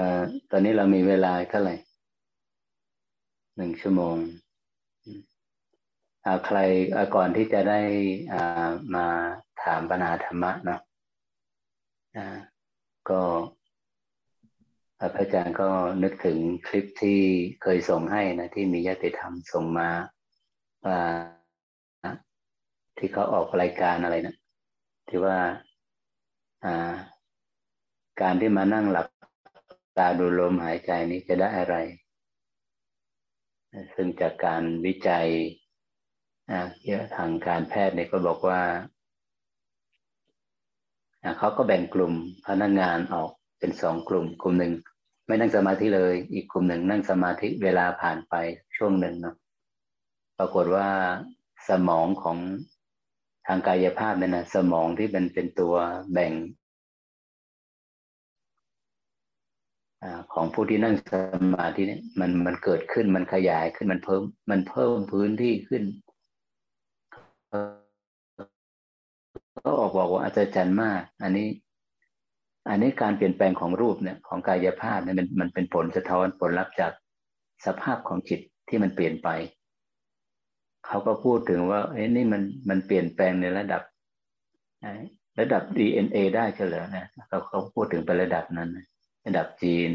[0.51, 1.76] ตอนนี้เรามีเวลาเท่าไหร่
[3.57, 4.16] หนึ่งชั่วโมง
[6.47, 6.59] ใคร
[7.14, 7.80] ก่อนที่จะได้
[8.95, 9.07] มา
[9.62, 10.80] ถามปัญหาธรรมะเนาะ
[13.11, 13.22] ก็
[14.99, 15.68] พระอาจารย์ก็
[16.03, 17.20] นึกถึงคลิปที่
[17.62, 19.90] เคยส่งให้นะ ที่มีญาติธรรมส่งมา
[20.86, 21.01] ว่า
[22.99, 24.34] ที่เขาออกรายการอะไรนะ
[25.09, 25.38] ที่ว่า
[28.20, 29.07] การที่มานั่งหลับ
[29.99, 31.76] ตาดูลมหายใจนี้จะได้อะไร
[33.95, 35.28] ซึ่งจากการวิจัย
[36.86, 38.61] เยอะทางการแพทย์เนี่ยก็บอกว่า
[41.38, 42.14] เขาก็แบ่งกลุ่ม
[42.47, 44.72] พนักงานออกเป็นสองกลุ่ม กลุ่มหนึ่ง
[45.26, 48.34] ไม่นั่งสมาธิเลย อีกกลุ่มหนึ่งนั่งสมาธิเวลาผ่านไป
[48.76, 49.36] ช่วงหนึ่งเนาะ
[50.38, 50.88] ปรากฏว่า
[51.68, 52.38] สมองของ
[53.47, 55.74] ทางกายภาพเนี่ยนะสมองที่มันเป็นตัว
[56.12, 56.32] แบ่ง
[60.32, 61.14] ของผู้ที่นั่งส
[61.55, 65.82] มาธินี่มันมันเกิดขึ้นมันขยายขึ้นมันเพิ่ม มันเพิ่มพื้นที่ขึ้น
[69.64, 71.48] ก็ออกบอกว่าอาจารย์มาก อันนี้
[72.68, 76.92] อันนี้การเปลี่ยนแปลงของรูปเนี่ย ของกายภาพเนี่ยมันมันเป็นผลสะท้อนผลลัพธ์จาก
[77.66, 79.28] สภาพของจิตที่มันเปลี่ยนไป
[80.86, 83.82] เขาก็พูดถึงว่าเอ้ยนี่มันมันเปลี่ยนแปลงในระดับ
[85.40, 88.86] ระดับ DNA ได้เฉลยนะเขาเขาพูดถึงไประดับนั้นนะ
[89.26, 89.90] ระดับจีน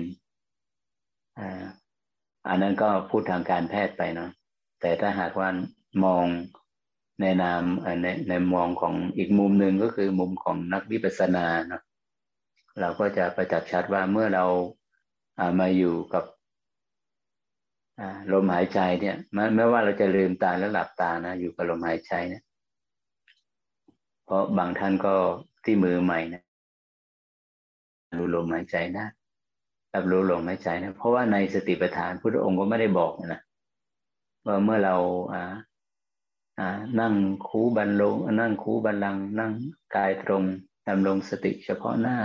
[2.47, 4.31] อันนั้นก็พูดทางการแพทย์ไปเนาะ
[4.81, 5.49] แต่ถ้าหากว่า
[6.05, 6.25] มอง
[7.21, 7.63] ในนาม
[8.03, 11.83] ในในมองของอีกมุมหนึ่งก็คือมุมของนักวิปัสสนาเนาะ
[12.79, 14.45] เราก็จะประจักษ์ชัดว่าเมื่อเรา
[15.59, 16.23] มาอยู่กับ
[18.33, 19.15] ลมหายใจเนี่ย
[19.55, 22.43] ไม่ว่าเราจะลืมตาแล้วหลับตานะอยู่กับลมหายใจเนี่ย
[24.25, 25.15] เพราะบางท่านก็
[25.63, 26.43] ที่มือใหม่นะ
[28.17, 29.05] รู้ลมหายใจได้
[29.95, 33.41] รับรู้ลมหายใจนะเพราะว่าในสติปัฏฐานพุทธองค์ก็ไม่ได้บอกนะ
[34.45, 34.95] ว่าเมื่อเรา
[35.33, 35.53] อ่า
[36.59, 36.69] อ่า
[36.99, 37.13] นั่ง
[37.47, 39.51] คูบันลงนั่งคูบันลัง นั่ง
[39.95, 40.43] กายตรง
[40.87, 42.17] ดำรงสติเฉพาะหน้า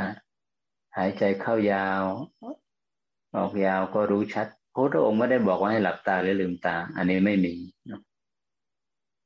[0.97, 2.05] หายใจเข้ายาว
[3.37, 7.55] ออกยาวก็รู้ชัดพระองค์ไม่ได้บอกว่าให้หลับตาหรือลืมตา อันนี้ไม่มี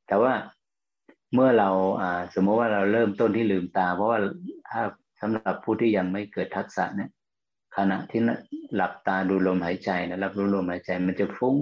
[0.07, 0.33] แต่ว่า
[1.35, 1.71] เมื่อเรา
[2.01, 4.19] อ่าสมมติว่าเราเริ่มต้นที่ลืมตา เพราะว่า
[4.71, 4.83] ถ้า
[5.21, 7.11] สำหรับผู้ที่ยังไม่เกิดทักษะเนี่ย
[7.79, 8.21] ขณะที่
[8.75, 11.57] หลับตาดูลมหายใจนะรับรู้ลมหายใจ มันจะฟุ้ง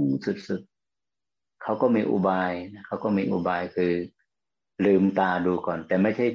[0.49, 2.53] สุดๆเขาก็มีอุบาย
[2.87, 3.93] เขาก็มีอุบายคือ
[4.87, 6.27] ลืมตาดูก่อน แต่ไม่ใช่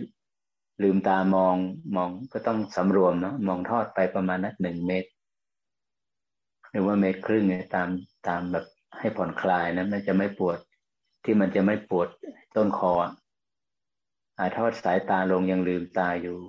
[0.83, 1.55] ลืมตามอง
[1.95, 5.09] มองก็ต้องสำรวมเนาะมองทอดไปประมาณนักหนึ่งเมตร
[6.71, 7.87] หรือว่าเมตรครึ่งเนี่ยตาม
[8.27, 8.65] ตามแบบ
[8.99, 10.57] ให้ผ่อนคลายนะมันจะไม่ปวด
[11.23, 12.07] ที่มันจะไม่ปวด
[12.55, 12.93] ต้นคอ
[14.39, 16.39] อาทอดสายตาลงยังลืมตาอยู่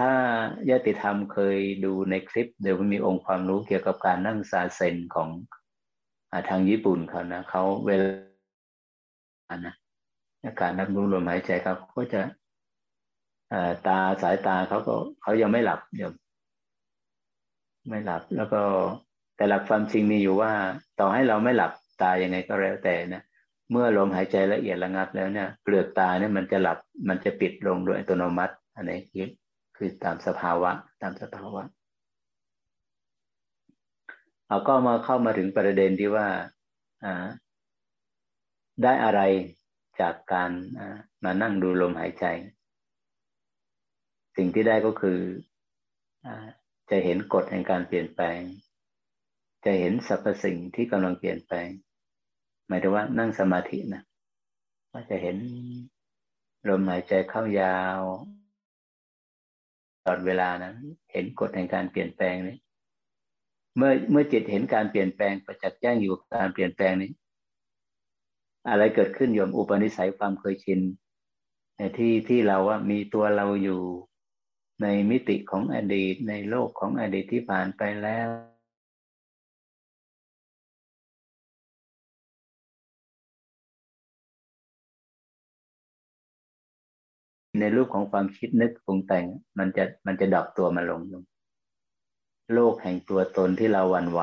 [0.00, 0.12] ถ้า
[0.70, 5.28] ยติธรรมเคยดูในคลิป เดี๋ยวมันมีองค์ความรู้เกี่ยวกับการนั่งซาเซนของ
[6.32, 9.74] อทางญี่ปุ่นเขานะเขาเวลานะ
[10.60, 12.20] การนับรู้ลมหายใจครับก็จะ
[13.86, 16.10] ตาสายตาเขาก็เขายังไม่หลับเดี๋ยว
[17.88, 18.62] ไม่หลับ แล้วก็
[19.36, 20.52] แต่หลักความจริงมีอยู่ว่า
[21.00, 21.72] ต่อให้เราไม่หลับ
[22.02, 23.22] ตายังไงก็แล้วแต่นะ
[23.70, 26.78] เมื่อลมหายใจละเอียดระงับแล้วเนี่ยเปลือกตาเนี่ยมันจะหลับ
[27.08, 28.98] มันจะปิดลงโดยอัตโนมัติอันนี้
[29.82, 30.72] คือตามสภาวะ
[31.02, 31.62] ตามสภาวะ
[34.48, 36.28] เราก็มาเข้ามาถึงประเด็นที่ว่า
[38.82, 39.20] ได้อะไร
[40.00, 40.50] จากการ
[41.24, 42.24] มานั่งดูลมหายใจ
[44.36, 45.18] สิ่งที่ได้ก็คือ
[46.24, 46.26] อ
[46.90, 48.40] จะเห็นกฎแห่งการเปลี่ยนแปลง
[49.64, 51.68] จะเห็นสรรพสิ่งที่กำลังเปลี่ยนแปลง
[52.68, 54.02] หมายถึงว่านั่งสมาธินะ
[54.92, 55.36] ว่าจะเห็น
[56.68, 58.00] ลมหายใจเข้ายาว
[60.04, 60.72] ตลอดเวลานะ
[61.12, 62.56] เห็นกฎแห่งการเปลี่ยนแปลงนี้
[63.76, 67.10] เมื่อเมื่อจิตเห็นการเปลี่ยนแปลงประจักษ์แจ้งอยู่การเปลี่ยนแปลงนี้
[68.68, 70.80] อะไรเกิดขึ้นโยมอุปนิสัยความเคยชิน
[71.98, 73.80] ที่ที่เราว่ามีตัวเราอยู่
[74.82, 78.28] ในมิติของอดีตในโลกของอดีตที่ผ่านไปแล้ว
[87.58, 89.24] ในรูปของความคิดนึกปรุงแต่ง
[89.58, 91.22] มันจะมันจะดับตัวมาลงลง
[92.54, 94.20] โลกแห่งตัวตนที่เราหวั่นไหว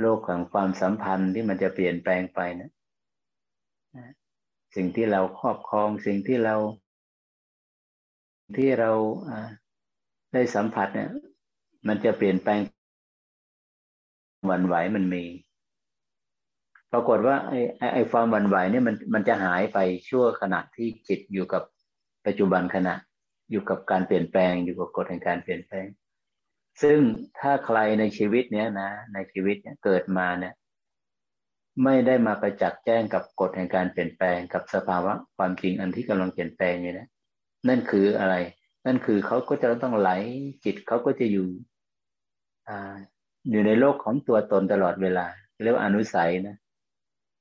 [0.00, 2.70] โลกของความสัมพันธ์ที่มันจะเปลี่ยนแปลงไปนะ
[4.74, 6.56] สิ่งที่เราครอบครองสิ่งที่เรา
[8.56, 8.90] ที่เรา
[10.32, 11.10] ได้สัมผัสเนี่ย
[11.88, 12.60] มันจะเปลี่ยนแปลง
[14.46, 15.24] หวั่นไหวมันมี
[16.92, 17.58] ปรากฏว่าไอ้
[17.92, 21.62] ไอ้ความหวั่นไหวเนี่ยมันมันจะหายไปชั่วขณะที่จิตอยู่กับ
[22.26, 22.94] ปัจจุบันขณะ
[23.50, 25.86] อยู่กับการเปลี่ยนแปลงอยู่กับกฎแห่งการเปลี่ยนแปลง
[26.82, 26.98] ซึ่ง
[27.40, 30.54] ถ้าใครในชีวิตเนี้ยนะ ในชีวิตเนี้ยเกิดมาเนี่ย
[31.84, 37.08] ไม่ได้มาประจักษ์แจ้งกับกฎแห่งการเปลี่ยนแปลงกับสภาวะความจริงอันที่กำลังเปลี่ยนแปลงอยู่นะ
[37.68, 38.34] นั่นคืออะไร
[38.86, 40.10] นั่นคือเขาก็จะต้องไหล
[40.64, 41.48] จิตเขาก็จะอยู่
[42.68, 42.96] อ่า
[43.50, 45.26] อยู่ในโลกของตัวตนตลอดเวลา
[45.62, 46.56] เรียกว่าอนุสัยนะ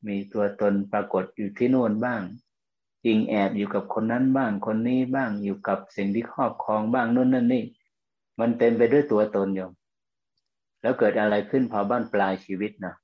[0.07, 2.21] มีตัวตนปรากฏอยู่ที่โน่นบ้าง
[3.05, 7.63] จริงแอบอยู่กับคนนั้นบ้างคนนี้บ้างอยู่กับสิ่งที่ครอบครองบ้างนู่นนั่นนี่
[8.39, 9.71] มันเต็มไปด้วยตัวตนโยม
[10.81, 12.95] แล้วเกิดอะไรขึ้นพอบ้านปลายชีวิตเนาะ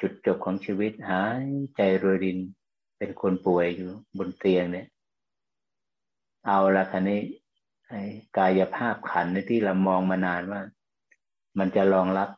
[0.00, 2.38] จุดจบของชีวิตหายใจรวยริน
[2.98, 4.86] เป็นคนป่วยอยู่บนเตียงเนี่ย
[6.46, 7.20] เอาละคันนี้
[8.38, 10.60] กายภาพขันที่เรามองมานานว่า
[11.58, 12.28] มันจะรองรับ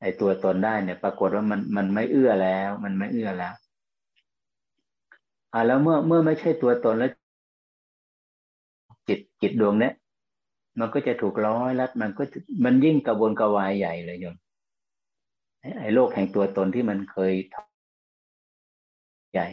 [0.00, 3.54] ไอ้ตัวตนได้เนี่ย ปรากฏว่ามันมันไม่เอื้อแล้ว มันไม่เอื้อแล้ว
[5.54, 7.10] อ่าแล้วเมื่อเมื่อไม่ใช่ตัวตนแล้ว
[9.08, 9.94] จิตจิตดวงเนี้ย
[10.78, 12.22] มันก็จะถูกร้อยลัดมันก็
[12.64, 14.36] มันยิ่งกระวนกระวายใหญ่เลยโยม
[15.80, 17.32] ไอ้โลกแห่งตัวตนที่มันเคย
[19.32, 19.46] ใหญ่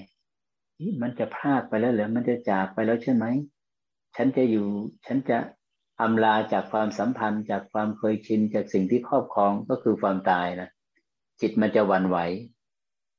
[1.02, 3.26] มันจะพลาดไปแล้วหรือมันจะจากไปแล้วใช่ไหม
[4.16, 4.68] ฉันจะอยู่
[5.06, 5.38] ฉันจะ
[6.02, 10.70] อำลาจากความสัมพันธ์ จากความเคยชินจากสิ่งที่ครอบครองก็คือความตายนะ
[11.42, 12.18] จิตมันจะวันไหว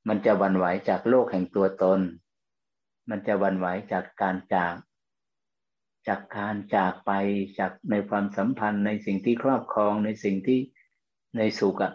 [0.09, 2.01] มันจะวันไหวจากโลกแห่งตัวตน
[3.11, 4.75] มันจะวันไหวจากการจาก
[6.09, 7.13] จากการจากไป
[7.59, 10.61] จากในความสัมพันธ์ในสิ่งที่ครอบครองในสิ่งที่
[11.37, 11.93] ในสุขอะ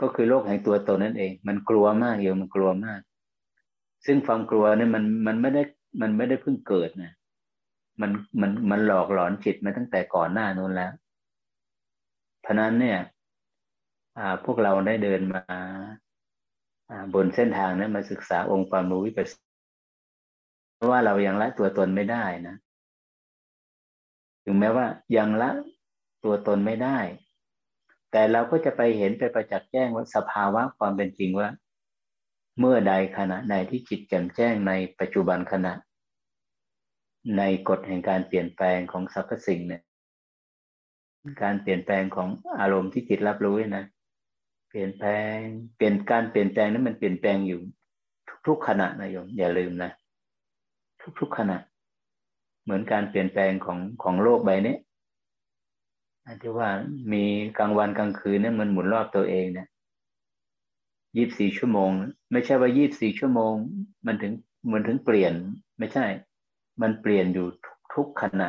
[0.00, 3.00] ก็คือโลกแห่งตัวตนนั่นเอง มันกลัวมากโยมมันกลัวมาก
[4.06, 5.62] ซึ่งความกลัวเนี่ยมันมันไม่ได้
[6.00, 7.12] มันไม่ได้เพิ่งเกิดนะ
[8.00, 10.92] มันมันมันหลอกหลอนจิตมาตั้งแต่ก่อนหน้านู้นแล้ว
[12.42, 12.98] เพราะนั้นเนี่ย
[14.44, 15.42] พวกเราได้เดินมา
[17.14, 19.32] บนเส้นทางนั้นมาศึกษาองค์ความรู้วิปัสส
[20.82, 22.56] ราะว่าเรายังละตัวตนไม่ได้นะ
[24.44, 24.86] ถึงแม้ว่า
[25.16, 25.50] ยังละ
[26.24, 26.98] ตัวตนไม่ได้
[28.10, 31.48] แต่เราก็จะไปเห็นไปประจักษ์แจ้งว่าสภาวะความเป็นจริงว่า
[32.58, 35.72] เมื่อใดขณะใดที่จิตแจ่มแจ้งในปัจจุบันขณะ
[37.38, 39.82] ในกฎแห่งการเปลี่ยนแปลงของสรรพสิ่งเนี่ย
[41.42, 42.28] การเปลี่ยนแปลงของ
[42.60, 43.84] อารมณ์ที่จิตรับรู้นะ
[44.72, 45.36] เปลี่ยนแปลง
[45.76, 47.60] เปลี่ยนการเปลี่ยนแปลงนั้นมันเปลี่ยนแปลงอยู่
[48.46, 49.90] ทุกๆขณะนะโยมอย่าลืมนะ
[51.20, 51.56] ทุกๆขณะ
[52.64, 54.76] เหมือนการเปลี่ยนแปลงของของโลกใบนี้
[56.24, 56.68] อที่ว่า
[57.12, 57.24] มี
[57.58, 59.68] กลางวันกลางคืนนี่ยมันหมุนรอบตัวเองเนี่ย
[61.16, 61.90] ยี่บสี่ชั่วโมง
[62.32, 63.54] ไม่ใช่ว่ายี่บสี่ชั่วโมง
[64.06, 64.32] มันถึง
[64.72, 65.32] มันถึงเปลี่ยน
[65.78, 66.06] ไม่ใช่
[66.82, 67.46] มันเปลี่ยนอยู่
[67.94, 68.48] ทุกขณะ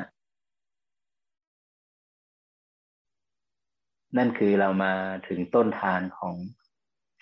[4.18, 4.93] นั่นคือเรามา
[5.28, 6.36] ถึงต้นทานของ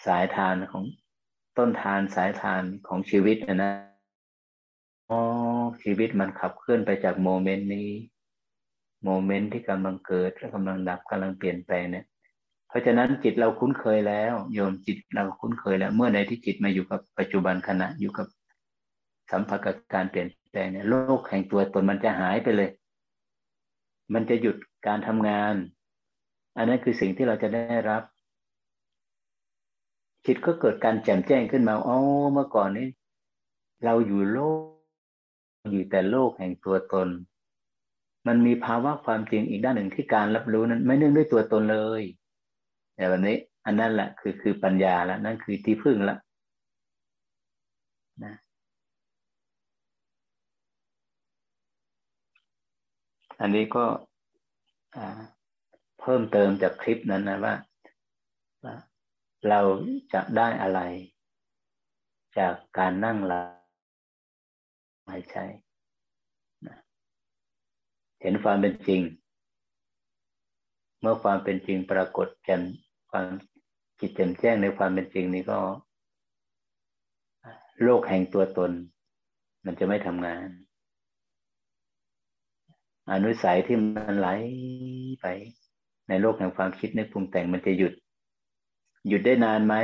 [0.06, 0.84] สายทานของ
[1.58, 3.74] ต้นทานสายทานของชีวิตนะ
[5.10, 5.22] อ๋อ
[5.84, 7.90] ชีวิตมันขับเคลื่อนไปจากโมเมนต์นี้
[9.06, 12.06] โมเมนต์ที่กำลังเกิดและกำลังดับกำลังเปลี่ยนแปลงเนี่ย
[12.68, 18.28] เพราะฉะนั้นจิตเราคุ้นเคยแล้ว โยมจิตเราคุ้นเคยแล้ว เมื่อใดที่จิตมาอยู่กับปัจจุบันขณะอยู่กับ
[19.32, 22.70] สัมผัสกับการเปลี่ยนแปลงเนี่ยโลกแห่งตัวตนมันจะหายไปเลย
[24.14, 24.56] มันจะหยุด
[24.88, 25.56] การทำงาน
[26.58, 28.04] อันนั้นคือสิ่งที่เราจะได้รับ
[30.26, 31.98] จิตก็เกิดการแจ่มแจ้งขึ้นมาอ๋อ
[32.34, 32.88] เมื่อก่อนนี้
[33.86, 34.62] เราอยู่โลก
[35.72, 37.08] อยู่แต่โลกแห่งตัวตน
[38.28, 42.04] มันมีภาวะความจริงอีกด้านหนึ่งที่การรับรู้นั้น ไม่เนื่องด้วยตัวตนเลย
[42.96, 46.16] แต่วันนี้ อันนั้นแหละคือคือปัญญาละนั่นคือที่พึ่งละ
[48.24, 48.34] นะ
[53.42, 53.86] อันนี้ก็
[56.02, 57.56] เพิ่มเติมจากคลิปนั้นนะว่า
[59.50, 59.62] เรา
[60.14, 60.80] จะได้อะไร
[62.38, 63.48] จากการนั่งหลับ
[65.08, 65.38] หายใจ
[68.22, 69.02] เห็นความเป็นจริง
[71.00, 72.62] เมื่อความเป็นจริงปรากฏแจ่ม
[73.12, 73.26] ความ
[74.00, 75.60] จิตแจ่มแจ้งในความเป็นจริงนี้ก็
[77.84, 78.72] โลกแห่งตัวตน
[79.66, 80.48] มันจะไม่ทำงาน
[83.12, 84.28] อนุสัยที่มันไหล
[85.22, 85.26] ไป
[86.12, 87.94] ในโลกแห่งความคิดนึกปรุงแต่งมันจะหยุด
[89.08, 89.76] หยุดได้นานไหม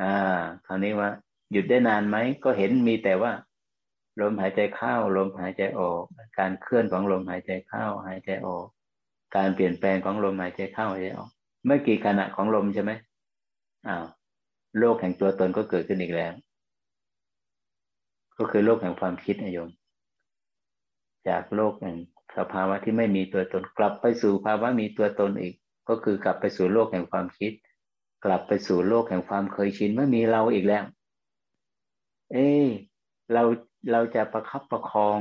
[0.00, 1.10] อ่า คราวนี้ว่า
[1.52, 3.32] หยุดได้นานไหมก็เห็นมีแต่ว่า
[4.20, 6.02] ลมหายใจเข้าลมหายใจออก
[6.38, 8.66] การเคลื่อนของลมหายใจเข้าหายใจออก
[9.36, 11.30] การเปลี่ยนแปลงของลมหายใจเข้าหายใจออก
[11.64, 12.92] เมื่อกี่ขณะของลมใช่ไหม
[13.86, 14.04] อ้าว
[14.78, 16.32] โลกแห่งตัวตนก็เกิดขึ้นอีกแล้ว
[18.38, 19.70] ก็คือโลกแห่งความคิดนะโยม
[21.28, 21.96] จากโลกแห่ง
[22.38, 25.54] สภาวะที่ไม่มีตัวตน กลับไปสู่ภาวะมีตัวตนอีก
[25.88, 27.52] ก็คือกลับไปสู่โลกแห่งความคิด
[28.24, 30.84] กลับไปสู่โลกแห่งความเคยชินไม่มีเราอีกแล้ว
[32.32, 32.48] เอ้
[33.32, 33.42] เรา
[33.92, 35.18] เราจะประคับประคอง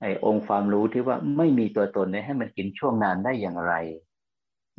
[0.00, 3.74] ไอ้องค์ความรู้ที่ว่าไม่มีตัวตนเนี่ยให้มันกินช่วงนานได้อย่างไร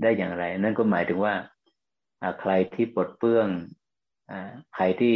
[0.01, 1.34] ได้อย่างไร นั่นก็หมายถึงว่า
[2.41, 3.47] ใครที่ปลดเปื้อง
[4.73, 5.15] ใครที่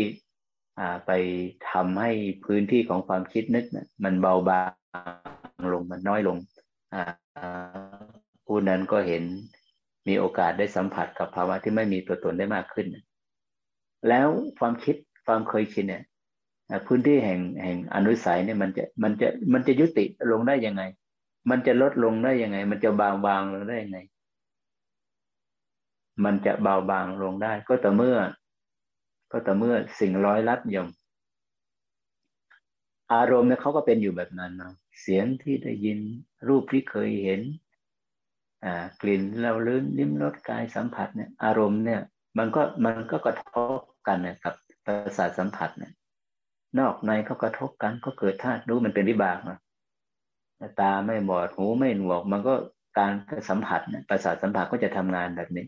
[1.05, 1.11] ไป
[1.71, 2.11] ทำให้
[2.45, 3.65] พื้นที่ของความคิดนึก
[4.03, 5.32] มันเบาบาง
[5.73, 6.37] ลงมันน้อยลง
[8.45, 9.23] ผู้นั้นก็เห็น
[10.07, 12.87] มีโอกาสได้สัมผัสกับภาวะที่ไม่มีตัวตนได้มากขึ้น
[14.09, 14.27] แล้ว
[14.59, 14.95] ความคิด
[15.25, 16.03] ความเคยชินเนี่ย
[16.87, 20.83] พื้นที่แห่งแห่งอนุสัยเนี่ยมันจะมันจะมันจะยุติลงได้ยังไง
[21.49, 23.99] มันจะลดลงได้ยังไง มันจะเบาบางลงได้ยังไง
[26.25, 28.17] มันจะเบาบางลงได้ ก็แต่เมื่อ
[29.31, 30.87] ก็แต่เมื่อสิ่งร้อยลัดยม
[33.13, 35.99] อารมณ์เนี่ยเขาก็เป็นอยู่แบบนั้นเนาะ เสียงที่ได้ยิน
[36.47, 37.41] รูปที่เคยเห็น
[39.01, 42.01] กลิ่นเราลื่นลิ้มรสกายสัมผัสเนี่ยอารมณ์เนี่ย
[42.37, 44.55] มันก็มันก็กระทบกันนะครับ
[44.85, 45.93] ประสาทสัมผัสเนี่ย
[46.79, 49.59] นอกในเขากระทบกันก็เกิดธาตุรู้มันเป็นวิบากนะ
[50.79, 52.53] ตาไม่บอดหูไม่หนวก มันก็
[52.99, 53.13] การ
[53.49, 55.65] สัมผัสเนี่ยประสาทสัมผัสก็จะทำงานแบบนี้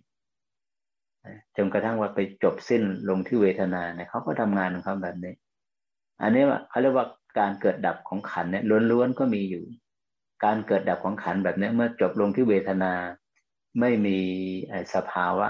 [1.57, 5.33] จนกระทั่งว่าไปจบสิ้นลงที่เวทนาเนี่ยเขาก็ทำงานของเขาแบบนี้
[6.21, 7.07] อันนี้ว่าเขาเรียกว่า
[7.39, 9.63] การเกิดดับของขันเนี่ยล้วนๆก็มีอยู่
[10.45, 12.93] การเกิดดับของขันแบบนี้เมื่อจบลงที่เวทนา
[13.79, 14.17] ไม่มี
[14.95, 15.47] สภาวะ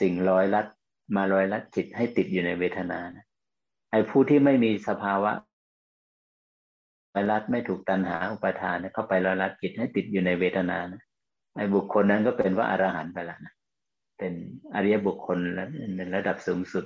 [0.00, 0.66] สิ่งร้อยลัด
[1.16, 3.24] มาร้อยลัดจิตให้ติดอยู่ในเวทนานะ
[3.90, 5.32] ไอ้ผู้ที่ไม่มีสภาวะ
[7.14, 11.02] ร้อยลัดไม่ถูกตัณหาอุปาทานเข้าไปร้อยลัดจิตให้ติดอยู่ในเวทนานะ
[11.56, 13.54] ไอ้บุคคลนั้นก็เป็นว่าอรหันต์ไปแล้วนะ
[14.18, 14.32] เป็น
[14.74, 16.84] อริยบุคคลแล้วในระดับสูงสุด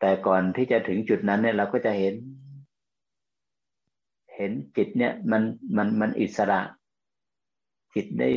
[0.00, 2.14] แต่ก่อนที่จะถึงจุดนั้นเนี่ยเราก็จะเห็น
[4.34, 5.42] เห็นจิตเนี่ยมัน
[5.76, 6.60] มันมันอิสระ
[7.94, 8.30] จิตได้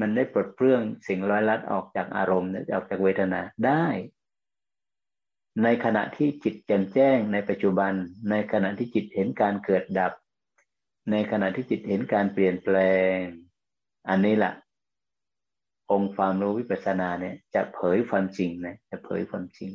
[0.00, 3.86] มันได้ปลดเปลื้องสิ่งร้อยลัดออกจากอารมณ์ออกจากเวทนาได้
[5.62, 7.92] ในขณะที่จิตแจ่มแจ้งในปัจจุบัน
[8.30, 10.12] ในขณะที่จิตเห็นการเกิดดับ
[11.10, 12.76] ในขณะที่จิตเห็นการเปลี่ยนแปล
[13.14, 13.16] ง
[14.08, 14.52] อันนี้แหละ
[15.90, 19.70] องค์ความรู้วิปัสสนาเนี่ยจะเผยความจริงนะจะเผยความจริง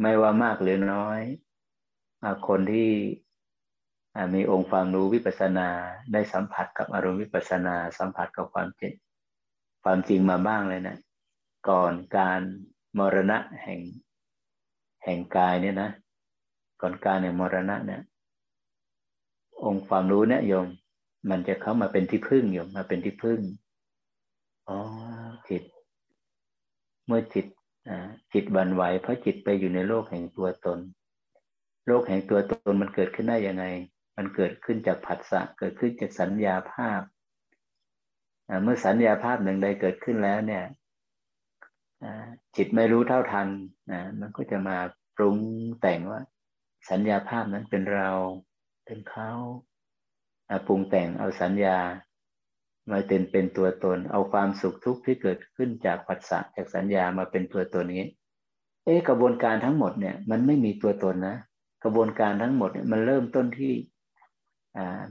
[0.00, 1.20] ไม่ว่ามากหรือน้อย
[2.48, 2.90] คนที่
[4.34, 5.68] มีองค์ความรู้วิปัสนา
[6.12, 8.94] ได้สัมผัสกับอารมณ์วิปัสนา สัมผัสกับความจริง
[9.84, 10.96] ความจริงมาบ้างเลยนะ
[11.68, 12.40] ก่อนการ
[12.98, 13.80] มรณะแห่ง
[15.04, 15.90] แห่งกายเนี่ยนะ
[16.80, 18.02] ก่อนการในมรณะเนี่ย
[19.64, 20.66] องค์ความรู้เนี่ยโยม
[21.30, 23.40] มันจะเข้ามาเป็นที่พึ่งโยมมาเป็นที่พึ่ง
[24.68, 24.78] อ๋อ
[25.48, 25.62] จิต
[27.06, 27.46] เมื่อจิต
[28.32, 30.78] จิตบันไหวเพราะจิตไปอยู่ในโลกแห่งตัวตน
[31.86, 33.64] โลกแห่งตัวตนมันเกิดขึ้นได้ยังไง
[34.16, 37.00] มันเกิดขึ้นจากผัสสะเกิดขึ้นจากสัญญาภาพ
[38.62, 40.64] เมื่อสัญญาภาพหนึ่งใดเกิดขึ้นแล้วเนี่ย
[42.56, 43.48] จิตไม่รู้เท่าทัน
[43.92, 44.78] นะมันก็จะมา
[45.16, 45.36] ปรุง
[45.80, 46.20] แต่งว่า
[46.90, 48.10] สัญญาภาพนั้นเป็นเรา
[48.84, 49.30] เป็นเขา
[50.66, 51.78] ปรุงแต่งเอาสัญญา
[52.90, 58.04] มาเป็นเป็นตัวตน เอาความสุขทุกข์ที่เกิดขึ้นจากปัสสะจากสัญญามาเป็นตัวตนนี้
[58.84, 61.36] เอ๊กระบวนการทั้งหมดเนี่ย มันไม่มีตัวตนนะ
[61.84, 63.72] กระบวนการทั้งหมดเนี่ยมันเริ่มต้นที่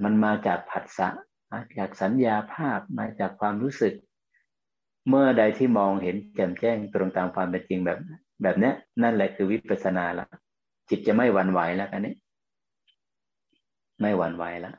[0.03, 1.09] มันมาจากผัสสะ
[1.51, 3.93] มาจากสัญญาภาพมาจากความรู้สึก
[5.09, 7.99] เมื่อใดที่มองเห็นแจ่มแจ้งตรงตามความเป็นจริงแบบ
[8.43, 8.71] แบบนี้
[9.01, 10.25] นั่นแหละคือวิปัสสนาละ
[10.89, 12.13] จิตจะไม่หวั่นไหวแล้วกันนี้
[14.01, 14.75] ไม่หวั่นไหวแล้ว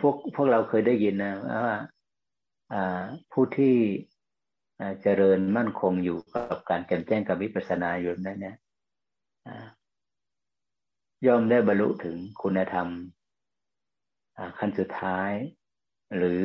[0.00, 1.32] พวกพวกเราเคยได้ยินนะ
[1.66, 1.76] ว่า
[3.32, 3.76] ผู้ที่
[5.02, 8.56] เจริญมั่นคงอยู่กับการแจ่มแจ้งกับวิปัสสนาอยู่นั้นเนี่ย
[11.26, 12.88] ย่อมได้บรรลุถึงคุณธรรม
[14.58, 15.32] ขั้นสุดท้าย
[16.16, 16.44] หรือ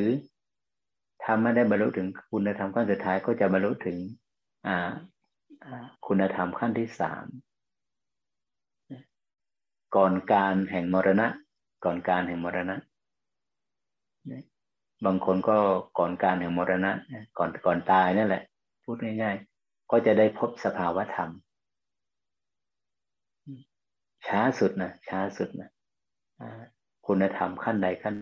[1.23, 3.97] ถ้าไม่ได้บรรลุถึงคุณธรรมขั้นสุดท้ายก็จะบรรลุถึง
[6.07, 7.25] คุณธรรมขั้นที่สาม
[9.95, 11.27] ก่อนการแห่งมรณะ
[11.85, 12.75] ก่อนการแห่งมรณะ
[15.05, 15.57] บางคนก็
[15.99, 16.91] ก่อนการแห่งมรณะ
[17.37, 18.43] ก่อนก่อนตายนั่นแหละ
[18.83, 21.29] พูดง่าย ๆ ก็จะได้พบสภาวธรรม
[24.27, 25.69] ช้าสุดนะช้าสุดนะ
[27.07, 28.15] คุณธรรมขั้นใดขั้น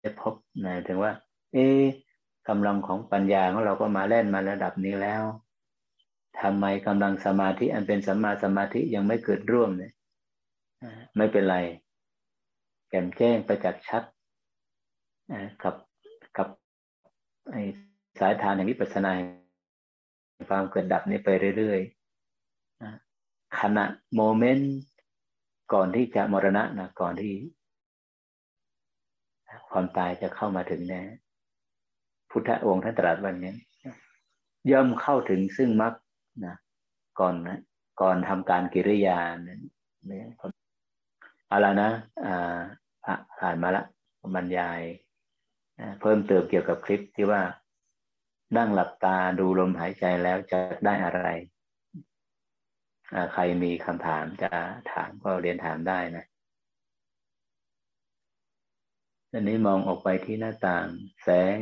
[0.00, 0.34] ได้พบ
[0.64, 1.12] นะถึงว่า
[1.52, 1.66] เอ๊
[2.48, 5.22] กำลังของปัญญาของเราก็มาเล่นมาระดับนี้แล้ว
[6.40, 9.92] ทำไมกำลังสมาธิอันเป็นสัมมาสมาธิยังไม่เกิดร่วมเนี่ย
[11.16, 11.56] ไม่เป็นไร
[12.88, 14.02] แจ่มแจ้งประจักษ์ชัด
[15.62, 15.74] กับ
[16.36, 16.48] กับ
[18.20, 19.12] สายทานอย่งวิปัสสนา
[20.48, 23.84] ความเกิดดับนี้ไปเรื่อยๆขณะ
[24.14, 24.74] โมเมนต์
[25.72, 27.34] ก่อนที่จะมรณะนะก่อนที่
[29.70, 31.02] ความตายจะเข้ามาถึงน่
[32.30, 33.54] พุทธองค์ท่านตรัสวันนี้
[34.70, 35.94] ย่อมเข้าถึงซึ่งมรรค
[36.46, 36.54] นะ
[37.20, 37.58] ก่อนนะ
[38.00, 39.58] ก่อนทำการกิริยาเนี่ย
[41.52, 41.90] อะไรนะ
[42.24, 42.58] อ่า
[43.40, 43.82] ผ่านมาละ
[44.34, 44.80] บรรยาย
[46.00, 47.42] เพิ่มเติมเกี่ยวกับคลิปที่ว่า
[48.56, 51.26] นั่งหลับตาดูลมหายใจแล้วจะได้อะไร
[53.32, 54.50] ใครมีคำถามจะ
[54.92, 56.24] ถามก็เรียนถามได้นะ
[59.32, 60.86] อันนี้มองออกไปที่หน้าต่าง
[61.22, 61.58] แสง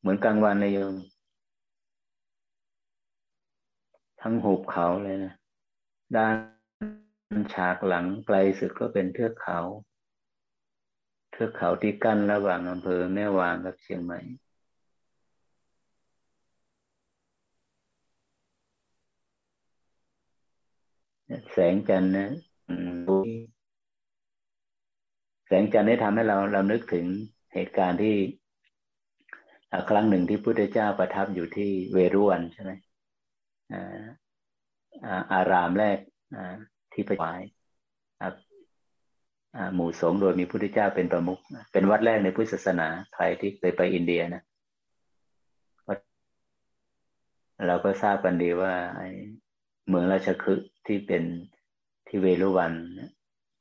[0.00, 0.94] เหมือนกลางวันเลยโยม
[4.22, 5.34] ทั้งหุบเขาเลยนะ
[6.16, 6.34] ด้าน
[7.54, 9.60] ฉากหลังไกลสุดก็เป็นเทือกเขา
[11.32, 14.20] เทือกเขาที่กั้นระหว่างอำเภอแม่วางกับเชียงใหม่
[21.52, 22.28] แสงจันทร์นะ
[25.46, 27.06] แสงจันทร์ได้ทำให้เราเรานึกถึง
[27.54, 28.14] เหตุการณ์ที่
[29.90, 32.72] ครั้งหนึ่งที่พุทธเจ้าประทับอยู่ที่เวรุวันใช่ไหม
[35.32, 35.98] อารามแรก
[36.92, 37.34] ที่ไปไว้
[39.74, 41.40] หมู่สงฆ์โดยมีพุทธเจ้าเป็นประมุข
[41.72, 44.42] เป็นวัดแรกในพุทธศาสนาใครที่เคยไปอินเดียนะ
[47.66, 48.74] เราก็ทราบกันดีว่า
[49.88, 51.22] เมืองราชคฤห์ ที่เป็น
[52.06, 52.72] ที่เวรุวัน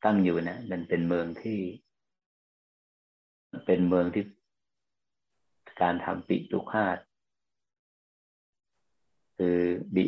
[0.03, 1.59] ตั้งอยู่นะมันเป็นเมืองที่
[3.65, 4.23] เป็นเมืองที่
[5.81, 6.97] การทำปิตุคาต
[9.37, 9.57] คือ
[9.95, 10.05] บิ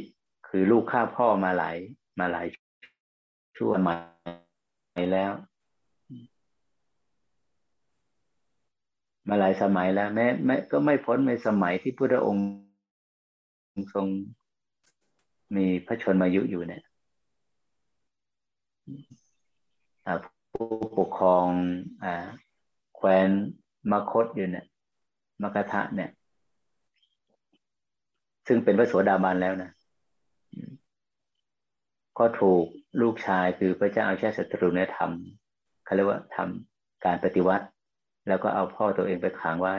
[0.48, 1.78] คือลูกข้าพ่อมาหลาย
[2.20, 2.48] มาหลาย
[3.58, 3.96] ชั่วมา
[5.14, 5.32] แล้ว
[9.30, 12.46] มาหลายสมัยแล้ว แม้แม้ก็ไม่พ้นในสมัยที่พระองค์
[13.94, 14.08] ทรง
[15.56, 16.84] มีพระชนมายุอยู่เนี่ย
[20.54, 20.68] ผู้
[20.98, 21.48] ปกครอง
[22.04, 22.06] อ
[22.96, 23.30] แคว้น
[23.92, 24.66] มคตอยู่เนี่ย
[25.42, 26.12] มกทะเนี่ย
[28.48, 29.72] ซึ่งเป็นพระโสดาบันแล้วนะ
[32.18, 32.66] ก็ถูก
[33.02, 37.66] ลูกชายคือพระเจ้าอาชาศัตรูเนี่ยทำเขาเรียกว่าทำการปฏิวัติ
[38.28, 39.76] แล้วก็เอาพ่อตัวเองไปขังไว้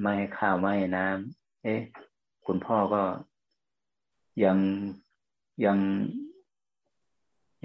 [0.00, 1.80] ไม่ให้ข้าวไม่ให้น้ำเอ๊ะ
[2.46, 3.02] คุณพ่อก็
[4.44, 4.58] ยัง
[5.64, 5.78] ยัง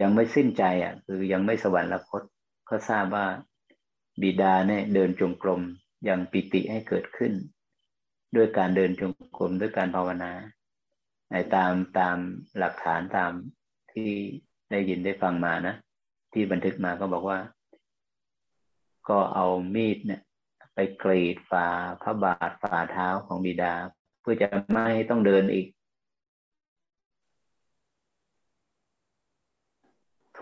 [0.02, 2.22] ยังไม่สิ้นใจอะ คือยังไม่สวรรคต
[2.66, 3.26] เขาทราบว่า
[4.22, 5.62] บิดาเนี่ยเดินจงกรม
[6.08, 7.34] ยังปิติให้เกิดขึ้น
[8.36, 10.32] ด้วยการเดินจงกรมด้วยการภาวนา
[11.32, 12.18] ในตามตาม
[12.58, 13.32] หลักฐานตาม
[13.94, 14.12] ที่
[14.72, 15.76] ได้ยินได้ฟังมานะ
[16.34, 17.40] ที่บันทึกมาก็บอกว่า
[19.10, 19.46] ก็เอา
[19.76, 20.22] มีดเนี่ย
[20.74, 21.68] ไปกรีดฝ่า
[22.02, 23.74] พระบาทฝ่าเท้าของบิดา
[24.22, 25.68] เพื่อจะไม่ต้องเดินอีก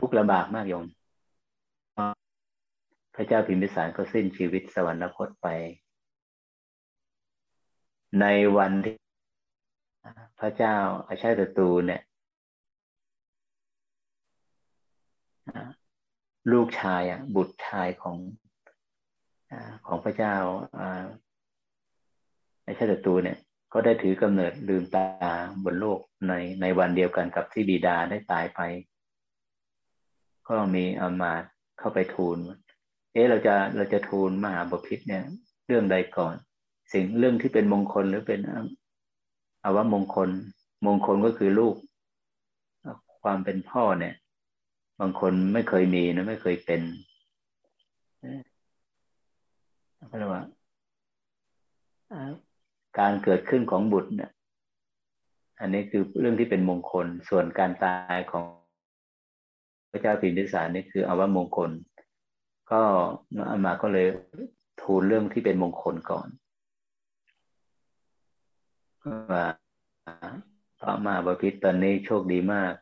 [0.05, 0.85] ทุกข์ลำบากมากโยม
[3.15, 5.47] พระเจ้าพิมพิสารก็สิ้นชีวิตสวรรคตไป
[8.21, 8.25] ใน
[8.57, 8.95] วันที่
[10.39, 10.75] พระเจ้า
[11.07, 12.01] อาชาตตูเนี่ย
[16.51, 18.17] ลูกชายอะ บุตรชายของ
[19.87, 20.35] ของพระเจ้า
[22.65, 23.37] ในชาตตูเนี่ย
[23.73, 25.05] ก็ได้ถือกำเนิดลืมตา
[25.63, 28.61] บนโลกในในวันเดียวกันกับที่บิดาได้ตายไป
[30.49, 31.43] ก็มีอามาต
[31.79, 32.37] เข้าไปทูล
[33.13, 35.23] เอ๊ะเราจะเราจะทูลมหาบพิษเนี่ย
[35.67, 36.35] เรื่องใดก่อน
[36.93, 38.39] สิ่งเรื่องที่เป็นมงคลหรือเป็น
[39.63, 40.29] อาวมงคล
[40.85, 41.75] มงคลก็คือลูก
[43.23, 44.15] ความเป็นพ่อเนี่ย
[44.99, 46.81] บางคนไม่เคยมีนะไม่เคยเป็น
[50.09, 50.43] ก็เรียกว่า
[52.99, 54.31] การเกิดขึ้นของบุตรเนี่ย
[55.59, 58.43] อันนี้คือเรื่องที่เป็นมงคล ส่วนการตายของ
[59.93, 61.71] ระเจ้าพิมพิสารนี่คืออาวมงคล
[62.71, 62.81] ก็
[63.49, 64.05] อามาก็เลย
[64.81, 66.27] ทูลเรื่องที่เป็นมงคลก่อน
[69.31, 69.45] ว่า
[70.79, 72.73] พระมาบพิษตอนนี้โชคดีมาก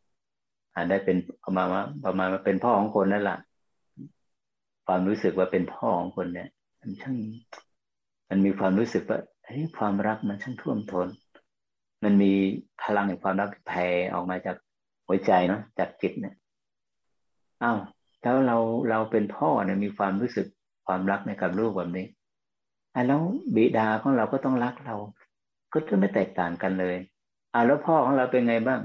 [0.73, 3.39] อาจได้เป็นประมาณว่าประมาณมาเป็นพ่อของคนนั่นแหละ
[4.85, 6.49] ความรู้สึกว่าเป็นพ่อของคนเนี่ย
[6.81, 7.17] มันช่าง
[8.29, 11.07] มันมีความรู้สึกว่าเฮ้ยความรักมันช่างท่วมท้น
[12.03, 12.33] มันมี
[12.83, 14.55] พลังแห่งความรักแผ่ออกมาจาก
[15.07, 16.35] หัวใจเนาะจากจิตเนี่ย
[17.63, 17.77] อ้าว
[18.21, 18.57] แล้วเรา
[18.89, 20.47] เราเป็นพ่อเนี่ยมีความรู้สึก
[20.85, 22.07] ความรักในกับลูกแบบนี้
[22.93, 23.21] อแล้ว
[23.55, 24.95] บิดาของเราก็ต้องรักเรา
[25.73, 26.95] ก็จะไม่แตกต่างกันเลย
[27.53, 28.81] อ่าแล้วพ่อของเราเป็นไงบ้าง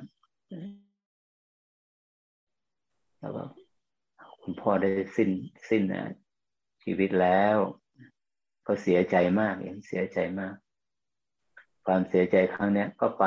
[3.20, 3.44] แล้วก็
[4.42, 5.30] คุณพ่อได้สิ้น
[5.68, 5.82] สิ้น
[6.82, 7.56] ชีวิตแล้ว
[8.66, 10.54] ก็เสียใจมากเองเสียใจมาก
[11.86, 13.24] ความเสียใจครั้งนี้ก็ไป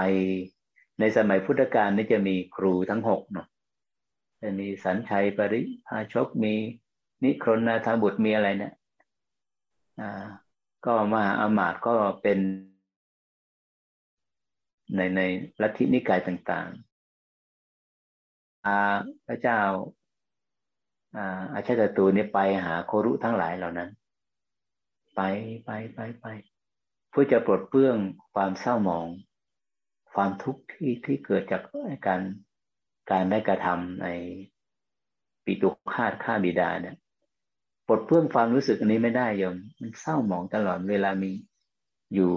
[1.00, 3.48] ในสมัยพุทธกาลนี่จะมีครูทั้งหกเนาะ
[4.60, 6.54] มีสันชัยปริพาชกมี
[7.24, 8.74] นิครนนาธบุตรมีอะไรเนี่ย
[10.86, 12.40] ก็มาอามาตก็เป็น
[14.96, 15.22] ในใน
[15.62, 16.90] ลัทธินิกายต่างๆ
[19.28, 19.60] พระเจ้า
[21.54, 23.90] อาชาตตูนี่ไปหาโครุทั้งหลายเหล่านั้น
[25.16, 25.22] ไป
[25.66, 26.26] ไปไปไป
[27.10, 27.98] เพื่อจะปลดเปลื้อง
[28.34, 29.08] ความเศร้าหมอง
[30.14, 31.62] ความทุกข์ที่ที่เกิดจาก
[32.08, 32.22] การ
[33.12, 34.08] การได้กระทำใน
[35.46, 36.96] ปิตุคาตฆ่าบิดาเนี่ย
[37.88, 41.32] ปลดเปลื้องความรู้สึกอันนี้ไม่ได้ยมมันเศร้าหมองตลอดเวลามี
[42.14, 42.34] อยู่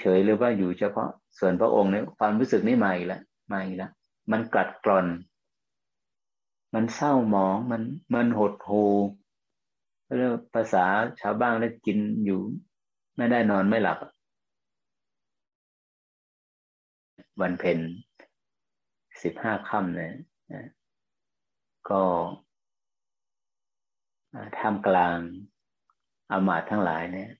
[0.00, 3.92] เฉยๆหรือว่าอยู่เฉพาะส่วนพระองค์เนี่ยความรู้สึกนี้มาอีกแล้วมาอีกแล้ว
[4.32, 5.06] มันกลัดกร่อน
[6.74, 7.82] มันเศร้าหมองมัน
[8.14, 8.84] มันหดหู
[10.16, 10.84] เรียกภาษา
[11.20, 12.40] ชาวบ้านแล้วกินอยู่
[13.16, 13.98] ไม่ได้นอนไม่หลับ
[17.40, 17.78] วันเพ็ญ
[19.24, 20.14] สิบห้าค่ำเนี่ย
[21.90, 22.02] ก็
[24.58, 25.16] ท่ามกลาง
[26.30, 27.30] อามาตทั้งหลายเนี่ย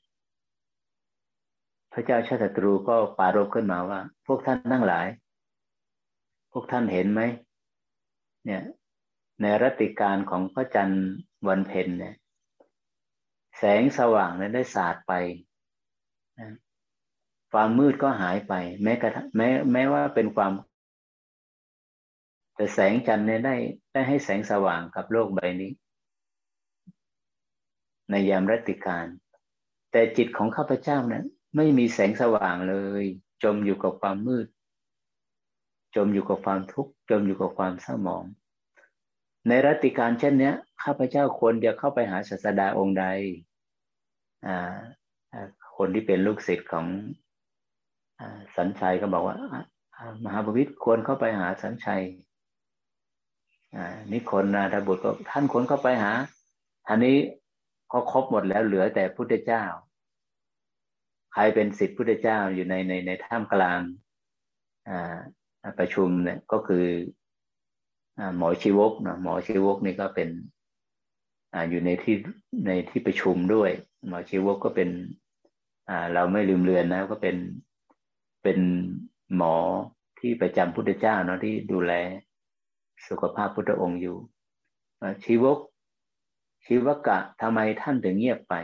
[1.92, 5.06] พระเจ้าชาติตรูก็ปารบขึ้นมาว่า พวกท่านทั้งหลาย
[6.52, 7.20] พวกท่านเห็นไหม
[8.44, 8.62] เนี่ย
[9.40, 11.06] ในรัติการของพระจันทร์
[11.48, 12.14] วันเพ็ญเนี่ย
[13.58, 15.12] แสงสว่างนั้นได้สาดไป
[17.52, 20.52] ความมืดก็หายไป แม้กระทั่งแม้แม้ว่าเป็นความ
[22.54, 23.56] แต่แสงจันทร์เนี่ยได้
[23.92, 25.72] ได้ให้แสงสว่างกับโลกใบนี้
[28.10, 29.06] ในยามรัติการ
[29.92, 31.24] แต่จิตของข้าพเจ้านั้น
[31.56, 33.04] ไม่มีแสงสว่างเลย
[33.42, 34.46] จมอยู่กับความมืด
[35.96, 38.24] จมอยู่กับความทุกข์จมอยู่กับความเศร้าหมอง
[39.48, 40.52] ในรัติการเช่นนี้
[40.82, 43.04] ข้าพเจ้าควรจะเข้าไปหาศาสดาองค์ใด
[45.76, 46.86] คนที่เป็นลูกศิษย์ของ
[48.20, 48.22] อ
[48.56, 49.36] สันชัยก็บอกว่า
[50.24, 52.02] มหาบพิตรควรเข้าไปหาสันชัย
[54.12, 56.12] นิคนนาถบุตรก็ท่านควรเข้าไปหา
[56.88, 57.16] อันนี้
[57.92, 59.64] ก็ครบหมดแล้วเหลือแต่พุทธเจ้า
[61.32, 63.80] ใครเป็นศิษย์พุทธเจ้าอยู่ในในในท่ามกลาง
[65.78, 66.84] ประชุมเนี่ยก็คือ
[68.36, 70.28] หมอชีวกนะหมอชีวกนี่ก็เป็น
[71.54, 72.16] ออยู่ในที่
[72.66, 73.70] ในที่ประชุมด้วย
[74.06, 74.90] หมอชีวกก็เป็น
[76.14, 77.36] เราไม่ลืมเลือนนะก็เป็น
[78.42, 78.58] เป็น
[79.36, 79.54] หมอ
[80.18, 81.92] ที่ประจำพุทธเจ้าเนาะที่ดูแล
[83.08, 84.16] สุขภาพพุทธองค์อยู่
[85.24, 85.58] ชีวก
[86.64, 88.54] ชีวกะทำไมท่านถึงเงียบไป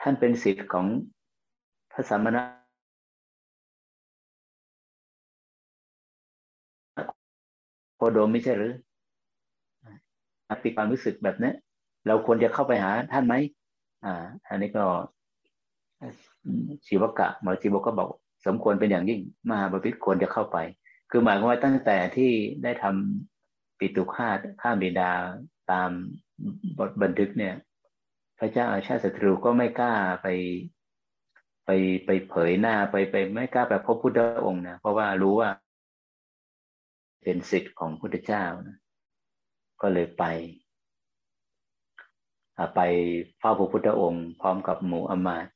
[0.00, 0.86] ท่านเป็นสิทธิ์ของ
[1.92, 2.44] พระสัมมา
[7.96, 8.74] โคโดมไม่ใช่หรือ
[10.64, 11.52] มีความรู้สึกแบบนี้
[12.06, 13.34] เราควรจะเข้าไปหาท่านไหม
[14.04, 14.14] อ่า
[14.48, 14.84] อันนี้ก็
[16.86, 18.08] ชีวกะหมอชีวกก็บอก
[18.46, 20.56] สมควรเป็นอย่างยิ่ง มหาบพิตรควรจะเข้าไป
[21.10, 22.32] คือหมายความว่าตั้งแต่ที่
[22.62, 25.12] ได้ทำปิตุฆาตข้าบิดา
[25.70, 25.90] ตาม
[26.78, 27.54] บทบันทึกเนี่ย
[28.38, 30.26] พระเจ้าอาชาติศัตรูก็ไม่กล้าไป
[31.64, 31.70] ไป
[32.06, 35.50] ไปเผยหน้าไปไปไม่กล้าไปพบพุทธองค์นะเพราะว่ารู้ว่า
[37.22, 38.76] เป็นสิทธิ์ของพุทธเจ้านะ
[39.82, 40.24] ก็เลยไป
[42.74, 42.80] ไป
[43.38, 45.46] เฝ้าพระพุทธองค์ พร้อมกับหมู่อมาต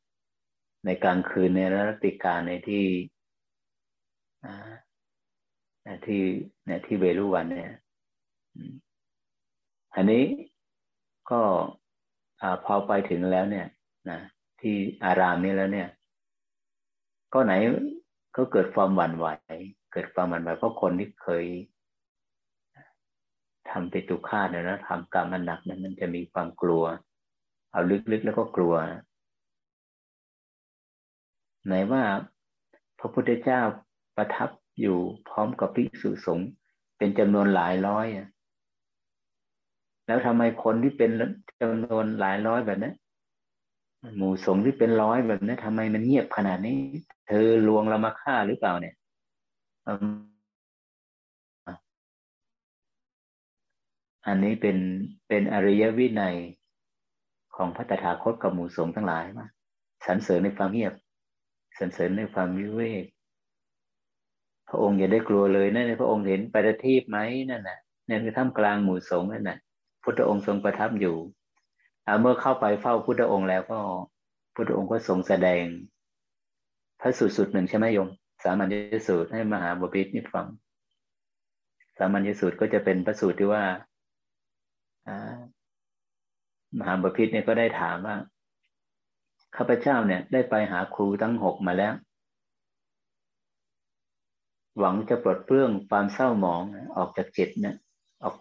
[0.85, 2.85] ในกลางคืนในรัติการในที่
[6.07, 6.23] ที่
[6.65, 7.73] เนี่ยที่เวรุวันเนี่ย
[9.95, 10.25] อันนี้
[11.31, 11.41] ก็
[12.65, 13.67] พอไปถึงแล้วเนี่ย
[14.11, 14.21] นะ
[14.61, 15.89] ที่อารามนี้แล้วเนี่ย
[17.35, 17.53] ก็ไหน
[18.37, 19.27] ก็เกิดความหวั่นไหว
[19.93, 21.45] เกิดความหวั่นไหวเพราะคนที่เคย
[23.71, 26.85] ทำปิตุฆาตเนี่ยนะทำกรรมมันหนักนี่ยมันจะมีความกลัว
[27.71, 27.81] เอา
[28.13, 28.75] ลึกๆแล้วก็กลัว
[31.67, 32.03] ไหนว่า
[32.99, 33.61] พระพุทธเจ้า
[34.17, 34.49] ประทับ
[34.81, 36.49] อยู่พร้อมกับภิกษุสงฆ์
[36.99, 38.07] เป็นจำนวนหลายร้อย
[40.07, 41.11] แล้วทำไมคนที่เป็น
[41.61, 42.93] จำนวนหลายร้อยแบบนี้
[44.17, 46.79] หมู่สงฆ์ที่เป็นร้อยแบบนี้ทำไมมันเงียบขนาดนี้
[47.27, 48.95] เธอลวงเรามาฆ่าหรือเปล่าเนี่ย
[54.27, 54.77] อันนี้เป็น
[55.29, 56.37] เป็นอริยวินัย
[57.57, 59.47] ของพระตถาคตกับหมู่สงฆ์ทั้งหลายมา
[60.07, 60.95] สรรเสริญในความเงียบ
[61.79, 63.05] สรรเสริญในความวิเวก
[64.75, 67.19] พระองค์อย่าได้กลัวเลยนั่นพระองค์เห็นปฏิทีปไหม
[67.51, 67.79] นั่นน่ะ
[68.09, 69.59] นั่นคือท่ามกลางหมู่สงฆ์นั่นน่ะ
[70.03, 71.17] พุทธองค์ทรงประทับอยู่
[72.21, 73.79] เมื่อเข้าไปเฝ้าพุทธองค์แล้วก็
[74.55, 75.65] พุทธองค์ก็ทรงแสดง
[77.01, 78.09] พระสูตรสุดหนึ่งใช่ไหมโยม
[78.43, 78.75] สามัญญ
[79.09, 80.47] สูตรให้มหาบพิตรนี่ฟัง
[81.99, 83.63] สามัญญสูตรก็จะเป็นพระสูตรที่ว่า
[86.79, 88.17] มหาบพิตรเนี่ยก็ได้ถามว่า
[89.57, 91.95] ข้าพเจ้าเนี่ย ได้ไปหาครูทั้งหกมาแล้ว
[94.79, 96.63] หวังจะปลดเปลื้องความเศร้าหมอง
[96.97, 97.77] ออกจากจิตเนี่ย
[98.23, 98.37] ออก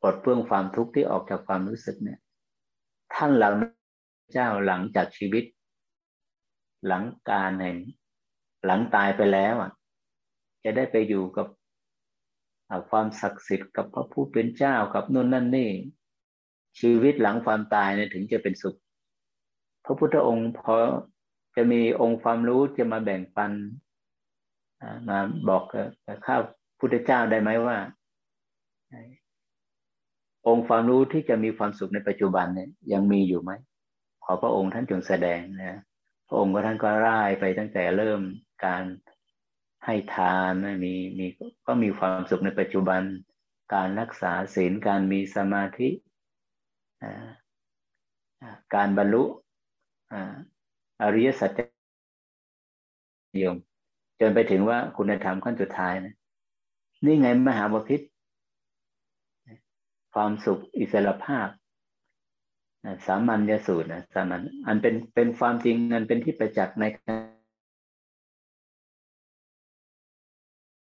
[0.00, 2.18] ปลดเปลื้องความทุกข์ที่ออกจากความรู้สึกเนี่ย
[3.14, 3.54] ท่านหลัง
[4.32, 5.44] เจ้าหลังจากชีวิต
[6.86, 7.76] หลังการแห่ง
[8.64, 9.70] หลังตายไปแล้วอะ
[10.64, 11.46] จะได้ไปอยู่กับ
[12.90, 15.70] ความศักดิ์สิทธิ์กับพระผู้เป็นเจ้ากับนู่นนั่นนี่
[16.80, 18.78] ชีวิตหลังความตายเนี่ยถึงจะเป็นสุข
[19.84, 20.74] พระพุทธองค์พอ
[21.56, 23.52] จะมีองค์ความรู้จะมาแบ่งปัน
[25.08, 25.18] มา
[25.48, 25.62] บอก
[26.26, 26.36] ข้า
[26.78, 27.76] พุทธเจ้าได้ไหมว่า
[30.46, 33.52] องค์ความรู้ที่จะมีความสุขในปัจจุบันเนี่ยยังมีอยู่ไหม
[34.24, 35.80] ขอพระองค์ท่านจงแสดงนะ
[36.28, 38.20] พระองค์ก็ท่านก็ร่ายไปตั้งแต่เริ่ม
[38.64, 38.84] การ
[39.84, 40.52] ให้ทาน
[40.84, 41.26] มีมี
[41.66, 43.02] ก็มีความสุขในปัจจุบัน
[43.74, 45.88] การรักษาศีลการมีสมาธิ
[48.74, 49.24] การบรรลุ
[51.02, 51.60] อริยสัจ
[53.42, 53.56] ยม
[54.20, 56.14] จนไปถึงว่าคุณธรรมขั้นสุดท้ายนะ
[57.04, 58.00] นี่ไงมหาบพิษ
[60.14, 61.48] ความสุขอิสรภาพ
[63.06, 66.84] สามัญญสูตรนะสามัญอันเป็นเป็นความจริงอันเป็นที่ประจักษ์ใน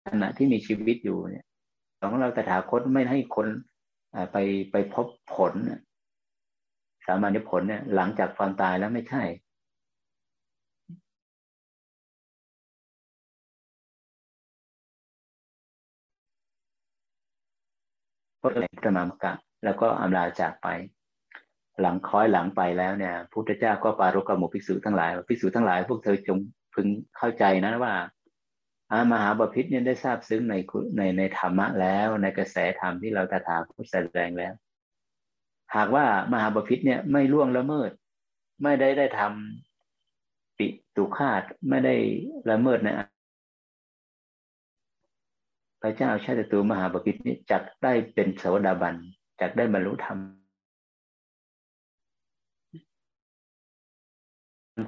[0.07, 1.45] ขณะที่มีชีวิตอยู่เนี่ย
[2.01, 3.47] ของเราตถาคตไม่ให้คน
[4.31, 4.37] ไป
[4.71, 5.53] ไปพบผล
[7.05, 9.23] สามัญผลเนี่ย หลังจากความตายแล้วไม่ใช่
[18.53, 19.33] ก็เลยประมามกะ
[19.63, 20.67] แล้วก็อำลาจากไป
[21.81, 26.37] หลังคอยหลังไปแล้วเนี่ยพุทธเจ้าก็ปารกกับหมู่ภิกษุทั้งหลายภิกษุทั้งหลายพวกเธอจง
[26.75, 26.87] พึง
[27.17, 27.93] เข้าใจนะว่า
[29.11, 30.55] มหาบพิษเนี่ยได้ทราบซึ้งใน
[30.97, 34.53] ในในธรรมะแล้วในกระแสธรรมที่เราตถาคตแสดงแล้ว
[35.75, 37.91] หากว่ามหาบพิษเนี่ยไม่ล่วงละเมิด
[38.63, 41.95] ไม่ได้ได้ทำปิตุคาตไม่ได้
[42.51, 42.89] ละเมิดใน
[45.81, 48.95] พระเจ้าชาติตูมหาบพิษนี้จักได้เป็นโสดาบัน
[49.41, 50.17] จักได้บรรลุธรรม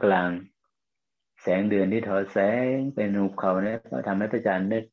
[0.03, 0.29] กลาง
[1.41, 2.37] แสงเดือนที่ทอแส
[2.73, 4.83] งเป็นหุบเขาเนี่ยก็ทำให้พระจันทร์นึก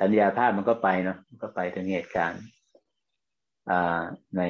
[0.00, 2.42] สัญญาภาพมันก็ไปเนาะก็ไปถึงเหตุการณ์
[4.36, 4.42] ใน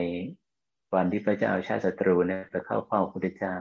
[0.94, 3.54] วันที่พระเจ้าชาติศัตรูเนี่ยไปเข้าเฝ้าพระพุทธเจ้า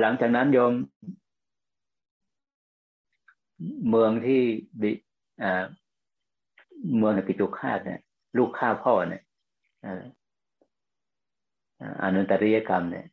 [0.00, 0.72] หลังจากนั้นโยม
[3.88, 4.40] เมืองที่
[4.80, 4.90] บิ
[6.98, 8.00] เมืองปิตุคาตเนี่ย
[8.36, 9.22] ลูกข้าพ่อเนี่ย
[12.02, 13.06] อนุตริยกรรมเนี่ย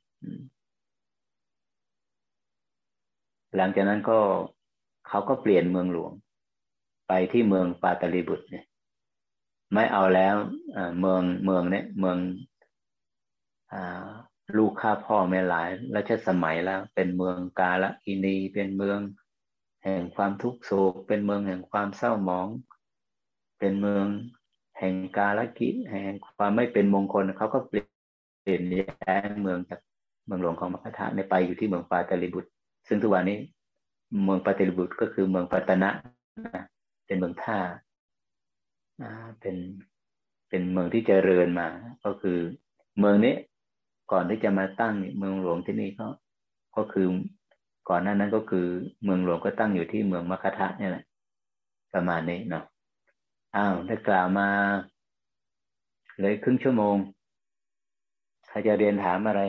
[3.55, 4.19] หลังจากนั้นก็
[5.07, 6.11] เขาก็เปลี่ยนเมืองหลวง
[7.07, 8.65] ไปที่เมืองปาตลีบุตรเนี่ย
[9.73, 10.35] ไม่เอาแล้ว
[10.99, 12.17] เมืองเมืองเนี่ย เมือง
[13.73, 13.76] อ
[14.57, 18.99] ลูกข้าพ่อแม่หลายรัชสมัยแล้ว เป็นเมืองกาละอินีเป็นเมือง
[19.84, 22.47] แห่งความทุกโศก เป็นเมืองแห่งความเศร้าหมอง
[23.60, 24.06] เป็นเมือง
[24.80, 29.80] แห่งกาลกิแห่งความไม่เป็นมงคลเขาก็เปลี่ยนย้ายเมืองจาก
[30.26, 32.49] เมืองหลวงของมคธาในไปอยู่ที่เมืองปาตลีบุตร
[32.88, 33.38] ซึ่งทุกวันนี้
[34.26, 35.89] เมืองปาตลิบุตรก็คือเมืองปัตนะ
[37.06, 37.60] เป็นเมืองท่า
[39.01, 39.56] อ่าเป็น
[40.49, 41.68] เป็นเมืองที่เจริญมา
[42.06, 42.38] ก็คือ
[42.99, 43.35] เมืองนี้
[44.11, 46.07] ก่อนที่จะมาตั้งเมืองหลวงที่นี่ก็
[46.76, 47.07] ก็คือ
[47.89, 48.65] ก่อนหน้านั้นก็คือ
[49.03, 51.03] เมืองหลวงก็ตั้งอยู่ที่เมืองมัคคะเนี่ยแหละ
[51.93, 52.64] ประมาณนี้เนาะ
[53.56, 54.47] อ้าวได้กล่าวมา
[56.19, 56.97] เลยครึ่งชั่วโมง
[58.47, 59.41] ใครจะเรียนถามอะไร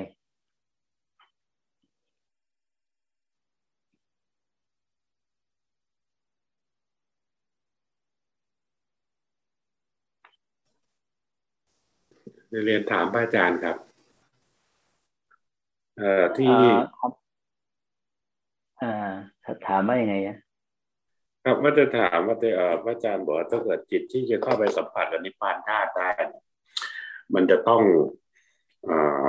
[12.65, 13.77] เรียนถามพระอาจารย์ครับ
[15.97, 16.55] เอ่อที่
[16.98, 17.20] ครับ
[18.82, 19.12] อ่า
[19.66, 20.36] ถามว่ายังไงอะ
[21.44, 26.09] ครับว่าจะถามว่าเออพระอาจารย์บอกว่าถ้าเกิดจิตที่จะเข้าไปสัมผัสกับนิพพานธาตุได้
[27.35, 27.82] มันจะต้อง
[28.89, 29.28] อ่า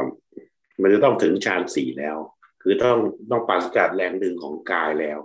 [0.81, 2.17] มันจะต้องถึงฌานสี่แล้ว
[2.61, 2.97] คือต้อง
[3.31, 5.19] ต้องปราศจากแรงดึงของกายแล้ว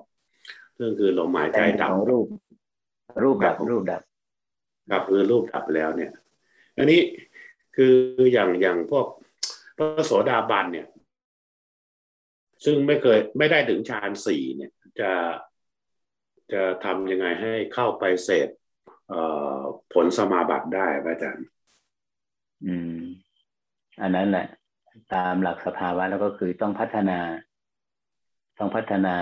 [0.79, 2.27] ซึ่งคือลมหายใจดับรูป
[3.23, 4.03] รูปดับรูปดับ
[4.91, 6.13] ครับคือรูปดับแล้วเนี่ย
[6.79, 7.01] อันนี้
[7.77, 7.95] คือ
[8.33, 9.07] อย่างอย่างพวก
[9.77, 10.87] พระโสดาบันเนี่ย
[12.65, 15.11] ซึ่งไม่เคยไม่ได้ถึงฌานสี่เนี่ย จะ
[16.53, 18.49] จะทำยังไงให้เข้าไปเสพ
[19.93, 21.47] ผลสมาบัติได้อาจารย์
[22.67, 23.01] อืม
[24.01, 24.47] อันนั้นแหละ
[25.15, 27.19] ตามหลักสภาวะแล้วก็คือต้องพัฒนา
[28.59, 29.17] ต้องพัฒนา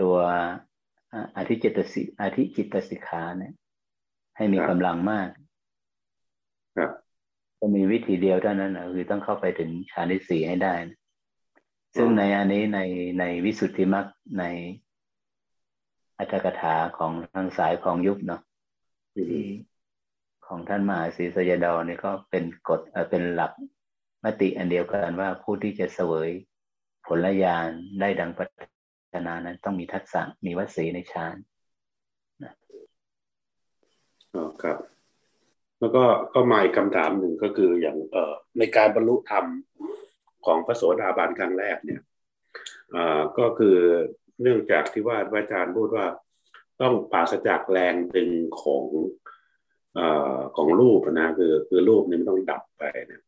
[0.00, 0.16] ตัว
[1.36, 3.54] อธิจิตสิอธิจิตสิกขาเนี่ย
[4.36, 5.28] ให้มีกำลังมาก
[6.76, 6.90] ครับ
[7.58, 10.98] ก็มีวิธีเดียวเท่านั้นนะคือต้องเข้าไปถึงฌานที่สี่ให้ได้นะ
[11.94, 12.80] ซึ่งในอันนี้ใน
[13.20, 14.06] ในวิสุทธิมรรค
[14.38, 14.44] ใน
[16.18, 18.40] อัตถกถาของทางสายของยุบเนาะ
[19.14, 19.32] ที่
[20.46, 22.80] ของท่านมหาศรีสยดอนี่ก็เป็นกฎ
[23.10, 23.52] เป็นหลัก
[24.24, 26.30] มติอันเดียวกันว่าผู้ที่จะเสวย
[27.06, 27.68] ผลญาณ
[28.00, 28.48] ได้ดังปัจ
[29.26, 31.36] นานั้นต้องมีทักษะมีวสีในฌาน
[34.34, 34.78] อ๋อครับ
[35.80, 36.04] แล้วก็
[36.34, 39.44] ก็มาอีกคำถามหนึ่งก็คืออย่างเอ่อในการบรรลุธรรม
[40.44, 42.00] ของพระโสดาบันครั้งแรกเนี่ย
[43.38, 43.76] ก็คือ
[44.42, 46.06] เนื่องจากที่ว่าอาจารย์พูดว่า
[46.80, 48.30] ต้องปราศจากแรงดึง
[48.60, 48.84] ของ
[49.98, 50.00] อ
[50.56, 53.22] ของรูปนะคือคือรูปนี้ไม่ต้องดับไปนะ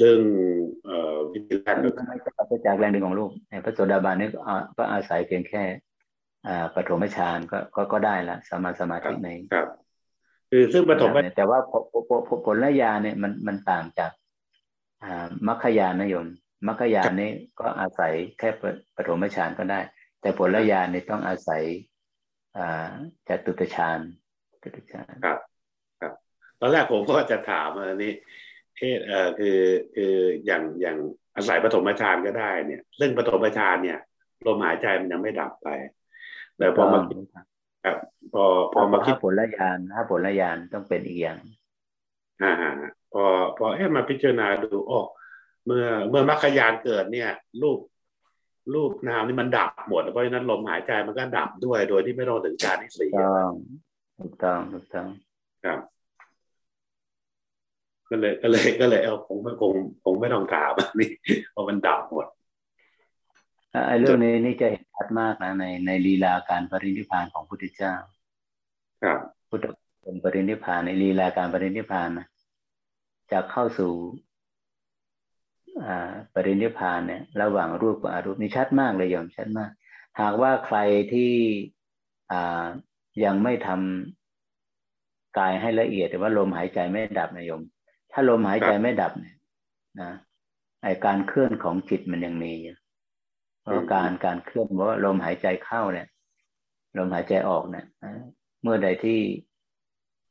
[0.00, 0.18] ซึ่ง
[1.32, 3.30] วิธีแรกก็ไม่ปราศจากแรงดึงของรูป
[3.64, 4.28] พระโสดาบันนี่
[4.76, 5.62] ก็อาศัยเพียงแค่
[6.74, 9.68] ปฐมฌานก็ก็ได้ละสมาสมาธิในครับ
[10.54, 11.58] คือซึ่งปฐมแต่ว่า
[12.46, 14.10] ผลละยาเนี่ยมันมันต่างจาก
[15.48, 16.26] มัคคยานนยม
[16.66, 17.30] มัคคยานนี่
[17.60, 18.48] ก็อาศัยแค่
[18.96, 19.80] ปฐมฌานก็ได้
[20.20, 21.62] แต่ผลละยานี่ต้องอาศัย
[23.28, 23.98] จตุตฌาน
[24.62, 25.38] จตุฌานครับ
[26.00, 26.12] ครับ
[26.60, 28.12] ตอนแรกผมก็จะถามอันนี้
[29.06, 29.58] เออคือ
[29.94, 30.14] คือ
[30.44, 30.96] อย่างอย่าง
[31.36, 33.98] อาศัยปฐมฌานก็ได้เนี่ย ซึ่งปฐมฌานเนี่ย
[34.46, 35.68] ลมหายใจมันยังไม่ดับไป
[36.56, 37.00] แต่พอมา
[37.84, 37.98] ครับ
[38.32, 41.38] พอพอมาคิดผลละยานถ้าผลละยานต้องเป็นอีกอย่าง
[42.42, 42.54] อ่า
[43.12, 43.24] พอ
[43.58, 45.00] พอเอ๊ะมาพิจารณาดูอ๋อ
[45.66, 47.30] เมื่อเมื่อมรรคยานเกิดเนี่ย
[47.62, 47.78] รูป
[48.74, 53.10] รูปนามนี่มันดับหมดเพราะฉะนั้นลมหายใจมันก็ดับด้วยโดยที่ไม่ต้องถึงการที่สี่
[54.20, 55.06] ถูกต้องถูกต้อง
[55.64, 55.80] ครับ
[58.10, 59.72] ก็เลยก็เลยก็เลยเอาคงคง
[60.04, 61.08] คงไม่ต้องถามนี่
[61.52, 62.26] เพราะมันดับหมด
[63.86, 67.94] ไอ้เรื่องนี้นี่จะเห็นชัดมากนะในในลีลาการปรินิพานของพุทธเจ้า
[69.02, 69.18] ครับ
[69.48, 69.64] พุทธ
[70.06, 72.26] องค์ปรินิพานในลีลาการปรินิพานนะ
[73.32, 73.92] จะเข้าสู่
[75.84, 79.70] อ่าปรินิพานเนี่ย ระหว่างรูปกับอรูปนี่ชัดมากเลยยอมชัดมาก
[80.20, 80.78] หากว่าใคร
[81.12, 81.32] ที่
[82.32, 82.66] อ่า
[83.24, 87.62] ยังไม่ทำกายให้ละเอียดแต่ว่าลมหายใจไม่ดับนะโยม
[88.12, 89.36] ถ้าลมหายใจไม่ดับเนี่ย
[90.00, 90.10] นะ
[90.82, 92.76] ไอการเคลื่อนของจิตมันยังมีอยู่
[93.62, 96.06] เพราะการการเคลื่อนว่าลมหายใจเข้าเนี่ย
[96.98, 97.86] ลมหายใจออกเนี่ย
[98.62, 99.18] เมื่อใดที่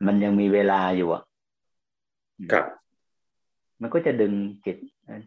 [0.06, 1.24] มันยังมีเวลาอยู่อะ
[2.52, 2.66] ครับ
[3.82, 4.34] มันก็จะดึง
[4.66, 4.78] จิต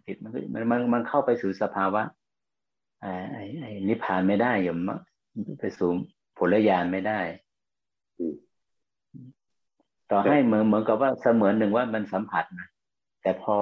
[0.07, 2.03] จิตมันมันมันมันเข้าไปสู่สภาวะ
[3.01, 4.99] ไอ้ไอ้นิพพานไม่ได้อยู่มั้ง
[5.61, 5.91] ไปสู่
[6.39, 7.21] ผลญาณไม่ได้
[10.11, 12.69] ต่อให้เหมือนเหมือนกับว่าเสมือนหนึ่งว่ามันสัมผัสนะ
[13.23, 13.57] แต่พอ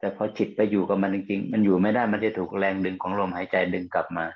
[0.00, 4.26] แต่พอจิตไปอยู่กับมันจริงๆ มันอยู่ไม่ได้ มันจะถูกแรงดึงของลมหายใจดึงกลับมา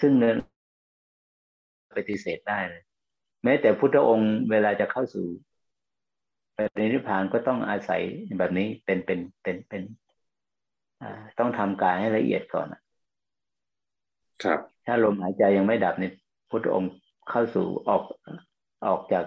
[0.00, 0.36] ซึ่งเนิน
[1.96, 2.82] ปฏิเสธได้เลย
[3.44, 5.26] แม้แต่พุทธองค์เวลาจะเข้าสู่
[6.56, 8.02] ปฏินิพพานก็ต้องอาศัย
[8.38, 9.82] แบบนี้เป็นเป็นเป็นเป็น
[11.38, 12.66] ต้องทำกายให้ละเอียดก่อน
[14.42, 16.12] ครับ ถ้าลมหายใจยังไม่ดับเนี่ย
[16.50, 16.92] พุทธองค์
[17.30, 18.02] เข้าสู่ออก
[18.86, 19.24] ออกจาก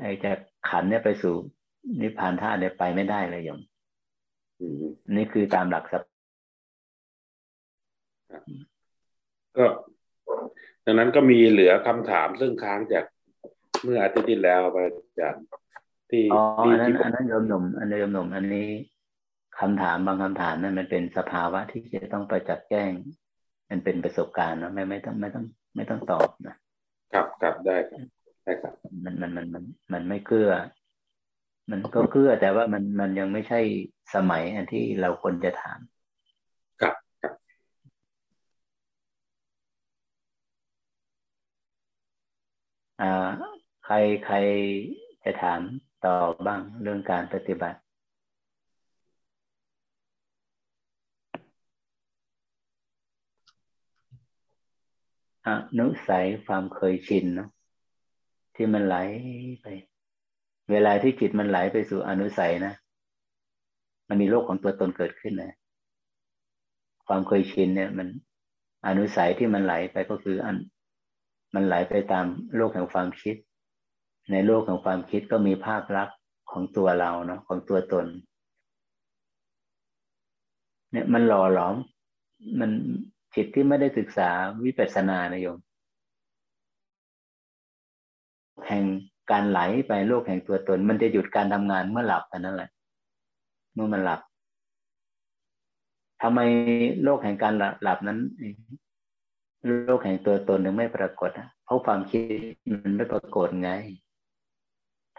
[0.00, 0.38] ไอ้จาก
[0.68, 1.34] ขันเนี่ยไปสู่
[2.00, 3.60] นิพพานธาตุเนี่ยไปไม่ได้เลยโยม
[5.16, 6.02] นี่คือตามหลักสัพ
[9.56, 9.66] ก็
[10.84, 13.04] ดังนั้นก็มีเหลือคำถามซึ่งค้างจาก
[13.82, 15.44] เมื่ออาทิตย์ที่แล้วไปอาจารย์
[16.10, 18.68] ที่อ๋ออันนั้นอันนั้นโยมหนุ่มอันนี้โยมหนุ่มอันนี้
[19.58, 22.90] คำถามบางคำถามนั่นมันเป็นสภาวะที่จะต้องไปจัดแจ้ง
[23.70, 25.44] มันเป็นประสบการณ์เนาะไม่ไม่ต้องไม่ต้อง
[25.76, 26.54] ไม่ต้องตอบนะ
[27.12, 28.00] ครับครับได้ครับ
[28.44, 30.50] ได้ครับ มันมันมันมันมันไม่เกื้อ
[31.70, 33.60] มันก็เกื้อแต่ว่ามันมันยังไม่ใช่
[34.14, 35.78] สมัยอันที่เราควรจะถาม
[36.80, 37.34] ครับครับ
[43.00, 43.28] อ่า
[43.84, 43.94] ใคร
[44.24, 44.36] ใคร
[45.24, 45.60] จะถาม
[46.04, 46.16] ต่อ
[46.46, 47.78] บ้างเรื่องการปฏิบัติ
[55.46, 55.48] อ
[55.78, 57.48] นุสัยความเคยชินเนาะ
[58.54, 58.96] ที่มันไหล
[59.62, 59.66] ไป
[60.72, 62.74] เวลาที่จิตมันไหลไปสู่อนุสัยนะ
[64.08, 65.56] มันมีโลกของตัวตนเกิดขึ้นนะ
[67.06, 68.08] ความเคยชินเนี่ย มัน
[68.86, 70.56] อนุสัยที่มันไหลไปก็คืออัน
[71.54, 72.26] มันไหลไปตาม
[72.56, 73.36] โลกแห่งความคิด
[74.30, 76.18] ในโลกของความคิดก็มีภาพลักษณ์
[76.50, 78.06] ของตัวเราเนาะของตัวตน
[80.92, 81.76] เนี่ยมันหล่อหลอม
[82.60, 82.70] มัน
[83.34, 84.30] จิตที่ไม่ได้ศึกษา
[84.64, 85.58] วิปัสสนานะโยม
[88.66, 88.84] แห่ง
[89.32, 92.70] การไหลไปโลกแห่งตัวตน มันจะหยุดการทำงานเมื่อหลับนั่นแหละ
[93.74, 94.20] เมื่อมันหลับ
[96.22, 96.40] ทำไม
[97.04, 97.52] โลกแห่งการ
[97.82, 98.18] หลับนั้น
[99.86, 101.30] โลกแห่งตัวตนถึงไม่ปรากฏ
[101.64, 102.22] เพราะความคิด
[102.82, 103.70] มันไม่ปรากฏไง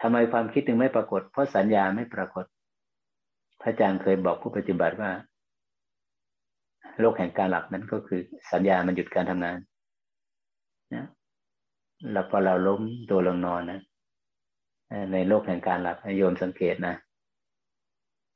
[0.00, 2.44] ทำไมความคิดถึงไม่ปรากฏ เพราะสัญญาไม่ปรากฏ
[3.60, 5.10] พระอาจารย์เคยบอกผู้ปฏิบัติว่า
[7.00, 8.20] โลกแห่งการหลับนั้นก็คือ
[8.52, 9.58] สัญญามันหยุดการทำงาน
[10.94, 11.06] นะ
[12.12, 12.80] แล้วพอเราล้ม
[13.10, 13.80] ตัวลงนอนนะ
[15.12, 16.94] ในโลกแห่งการหลับโยมสังเกตนะ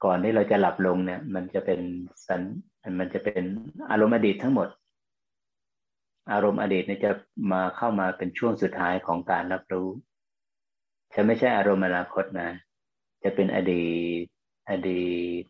[0.04, 1.80] ก่อนที่เราจะหลับลงเนี่ย มันจะเป็น
[2.26, 2.42] สัน
[3.00, 3.44] มันจะเป็น
[3.90, 4.68] อารมณ์อดีตทั้งหมด
[6.32, 7.10] อารมณ์อดีตเนี่ยจะ
[7.52, 9.88] มาเข้ามาเป็นช่วงสุดท้ายของการรับรู้
[11.14, 12.50] จะไม่ใช่อารมณ์อนาคตนะ
[13.24, 13.88] จะเป็นอดี
[14.22, 14.24] ต
[14.70, 15.08] อดี
[15.42, 15.44] ต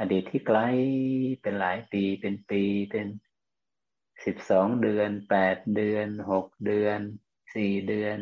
[0.00, 0.58] อดีตที่ไกล
[1.42, 3.06] เป็นหลายปีเป็นปีเป็น
[4.24, 7.00] สิบสองเดือนแปดเดือนหกเดือน
[7.54, 8.18] สี่เดือน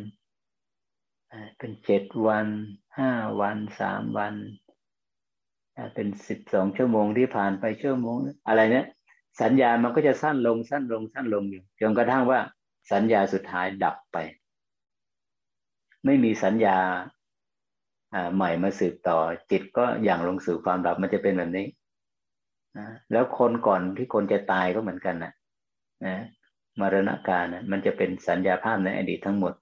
[1.58, 2.46] เป็นเจ็ดวัน
[2.98, 4.34] ห้าวันสามวัน
[5.94, 8.16] เป็นสิบสองชั่วโมงที่ผ่านไปชั่วโมง
[8.48, 8.86] อะไรเนี่ย
[9.42, 12.40] สัญญามันก็จะสั้นลงสั้นลงสั้นลงอยู่จนกระทั่งว่า
[12.92, 14.16] สัญญาสุดท้ายดับไป
[16.04, 16.78] ไม่มีสัญญา
[18.34, 19.18] ใหม่มาสืบต่อ
[19.50, 21.66] จิตก็อย่างลงสู่ความดับมันจะเป็นแบบนี้
[22.78, 25.32] นะแล้วคนก่อนที่คนจะตายก็เหมือนกันนะ
[26.06, 26.16] นะ
[26.80, 29.54] มรณะการนะมันจะเป็นสัญญาภาพในอดีตทั้งหมด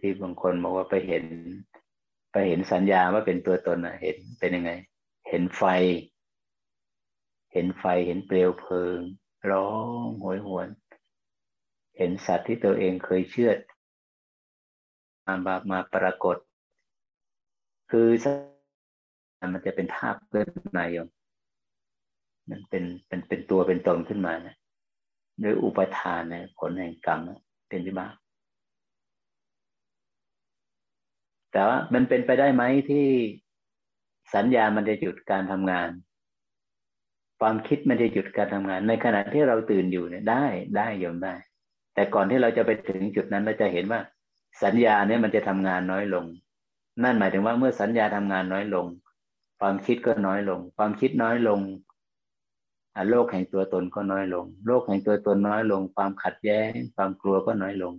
[0.00, 1.24] ที่บางคนบอกว่าไปเห็น
[2.32, 4.72] ไปเห็นสัญญาว่าเป็นตัวตนนะเห็นเป็นยังไง
[5.28, 5.62] เห็นไฟ
[7.52, 8.98] เห็นไฟเห็นเปลวเพลิง
[9.50, 9.68] ร้อ
[10.04, 10.68] งโหยหวน
[11.96, 13.52] เห็นสัตว์ที่ตัวเองเคยเชื่อ
[15.26, 16.36] มาบมาปรากฏ
[17.90, 18.08] คือ
[19.52, 21.08] มันจะเป็นภาพเกิดมาโยม
[22.50, 24.54] มันเป็นเป็นเป็นตัวเป็นตนขึ้นมานะ
[25.42, 27.20] ด้วยอุปทานนะผลแห่งกรรม
[27.68, 28.08] เป็นที่บ้า
[31.52, 33.06] แต่ว่ามันเป็นไปได้ไหมที่
[34.34, 35.88] สัญญามันจะหยุดการทำงาน
[37.40, 40.44] ความคิดมันจะหยุดการทำงาน ในขณะที่เราตื่นอยู่เนี่ยได้
[40.76, 41.34] ได้โยมได้
[41.94, 44.00] แต่ก่อนที่เราจะไปถึงจุดนั้นเราจะเห็นว่า
[44.62, 46.24] สัญญาเนี่ยมันจะทำงานน้อยลง
[47.02, 48.86] นั่นหมายถึงว่าเมื่อสัญญาทำงานน้อยลง
[49.60, 51.60] ความคิดก็น้อยลง ความคิดน้อยลง
[53.08, 57.94] โลกแห่งตัวตนก็น้อยลง โลกแห่งตัวตนน้อยลง ความขัดแย้ง ความกลัวก็น้อยลง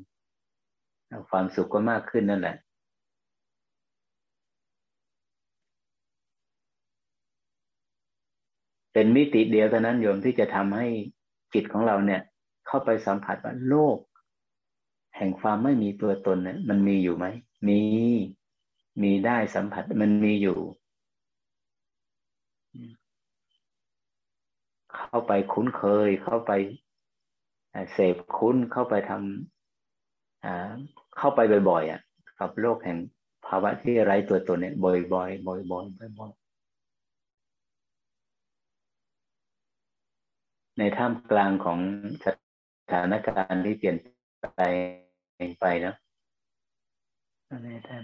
[1.30, 2.56] ความสุขก็มากขึ้นนั่นแหละ
[8.94, 10.88] เป็นมิติเดียวเท่านั้นโยมที่จะทำให้
[11.54, 12.22] จิตของเราเนี่ย
[12.68, 13.98] เข้าไปสัมผัสว่าโลก
[15.18, 17.26] แห่งความไม่มีตัวตนเนี่ยมันมีอยู่ไหม
[17.68, 17.82] มี
[19.02, 20.58] มีได้สัมผัสมันมีอยู่
[25.08, 26.52] เข้าไปคุ้นเคย เข้าไป
[27.94, 31.40] เสพคุ้นเข้าไปทำเข้าไป
[31.70, 32.02] บ่อยๆอะ
[32.40, 32.98] กับโลกแห่ง
[33.48, 36.48] ภาวะที่ไร้ตัวตนเนี่ยบ่อยๆบ่อยๆบ่อยๆบ่อยๆ
[40.78, 41.80] ในท่ามกลางของ
[42.26, 42.28] ส
[42.92, 43.96] ถานการณ์ที่เปลี่ยน
[44.56, 44.62] ไป
[45.62, 45.96] ไปแล้ว
[47.66, 48.04] นี่ท่าน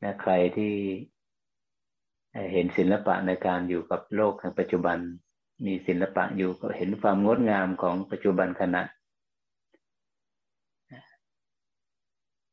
[0.00, 0.72] และใครที่
[2.52, 4.98] เห็นศิลปะในการอยู่กับโลกในปัจจุบัน
[5.64, 8.82] มีศิลปะอยู่ก็เห็นความงดงามของปัจจุบันขณะ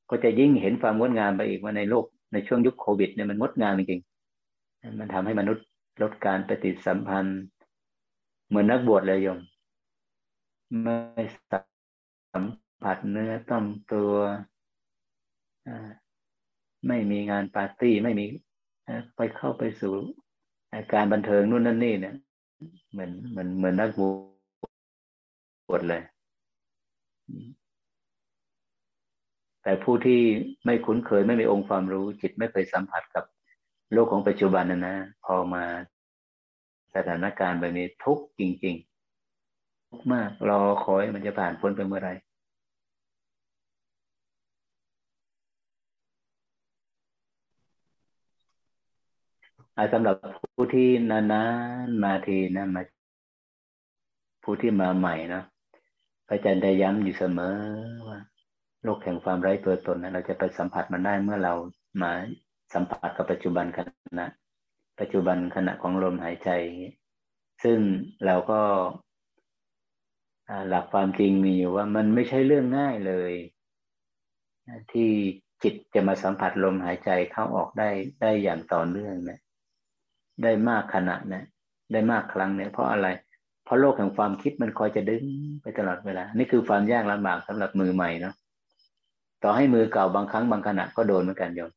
[0.10, 5.65] ก็จะยิ่งเห็นความงดงามไปอีกว่าในโลกในช่วงยุคโควิดเนี่ยมันงดงามจริงๆมันทำให้มนุษย์
[6.02, 7.40] ลดการปฏิสัมพันธ์
[8.48, 9.40] เหมือนนักบวชเลยโยม
[10.81, 12.45] ไม่สัม
[12.84, 14.14] ผัสเนื้อต้องตัว
[16.88, 18.26] ไม่มีงานปาร์ตี้ไม่มี
[19.15, 19.94] ไปเข้าไปสู่
[20.94, 22.15] การบันเทิงนู่นนั่นนี่เนี่ย
[22.91, 24.02] เหมือนเหมือนเหมือนนักบ
[25.73, 26.02] วชเลย
[29.64, 30.22] แต่ผู้ที่
[30.65, 33.23] ไม่คุ้นเคยไม่มีองค์ความรู้ จิตไม่เคยสัมผัสกับ
[33.94, 34.95] โลกของปัจจุบันนะนะ
[35.26, 35.64] พอมา
[36.95, 38.76] สถานการณ์แบบนี้ทุกจริง
[39.34, 42.14] ๆ ทุกมากรอคอยมันจะผ่านพ้นไปเมื่อไหร่
[49.93, 50.15] สำหรับ
[50.56, 51.43] ผู้ที่นา
[51.85, 52.81] นๆมาทีนะมา
[54.43, 55.43] ผู้ที่มาใหม่นะ
[56.27, 57.56] พระอาจารย์ได้ย้ำอยู่เสมอ
[58.07, 58.19] ว่า
[58.84, 61.53] โลกแห่งความไร้ตัวตนนะเราจะไปสัมผัสมันได้เมื่อเรา
[62.01, 62.11] มา
[62.73, 63.80] สัมผัสกับปัจจุบันข
[64.19, 64.27] ณะ
[64.99, 66.49] ปัจจุบันขณะของลมหายใจ
[67.64, 67.80] ซึ่ง
[68.26, 68.61] เราก็
[70.69, 73.34] หลักความจริงมีอยู่ว่ามันไม่ใช่เรื่องง่ายเลย
[74.91, 75.10] ที่
[75.64, 77.89] จิตจะมาสัมผัสลมหายใจเข้าออกได้
[78.22, 79.39] ได้อย่างต่อเนื่องนะ
[80.44, 81.44] ได้มากขณะนะ
[81.91, 83.07] ได้มากครั้งเนี่ยเพราะอะไร
[83.64, 85.24] เพราะโลกแห่งความคิดมันคอยจะดึง
[85.61, 88.34] ไปตลอดเวลา นี่คือความยากลำบากสำหรับมือใหม่เนาะ
[89.44, 91.72] ต่อให้มือเก่าบางครั้งบางขณะก็โดนเหมือนกันโยม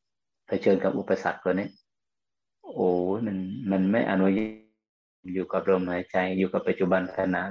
[0.47, 1.69] เผชิญกับอุปสรรคตัวนี้
[2.75, 2.89] โอ้
[3.27, 3.37] มัน
[3.71, 4.63] มันไม่อนุญาต
[5.33, 7.43] อยู่กับลมหายใจ อยู่กับปัจจุบันขณะ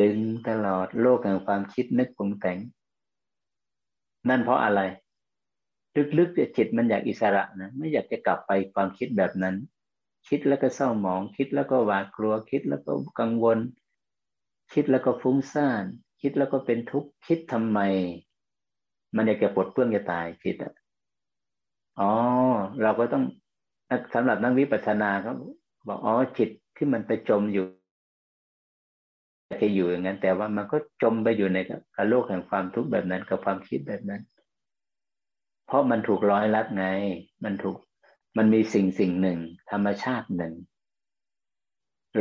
[0.00, 0.16] ดึง
[0.48, 2.58] ตลอดโลกแห่งความคิดนึกปรุงแต่ง
[4.28, 4.80] นั่นเพราะอะไร
[6.18, 9.56] ลึกๆจิตมันอยากอิสระนะไม่อยากจะกลับไปความคิดแบบนั้น
[10.28, 13.58] คิดแล้วก็เศร้าหมอง คิดแล้วก็หวาดกลัว คิดแล้วก็กังวล
[14.72, 15.84] คิดแล้วก็ฟุ้งซ่าน
[16.22, 17.78] คิดแล้วก็เป็นทุกข์คิดทำไม
[19.16, 20.72] มันอยากจะปลดเปลื้องจะตายคิดอะ
[22.00, 22.12] อ๋อ
[22.82, 23.24] เราก็ต้อง
[24.14, 25.34] สำหรับนักวิปัสสนาเขา
[25.88, 27.64] บอกอ๋อจิตที่มันไปจมอยู่
[29.62, 34.22] จะอยู่อย่างนั้น แต่ว่ามันก็จมไปอยู่ในกับโลกแห่งความทุกข์แบบนั้นกับความคิดแบบนั้น
[35.66, 36.86] เพราะมันถูกร้อยลัดไง
[37.44, 37.76] มันถูก
[38.36, 39.38] มันมีสิ่งสิ่งหนึ่ง
[39.70, 40.54] ธรรมชาติหนึ่ง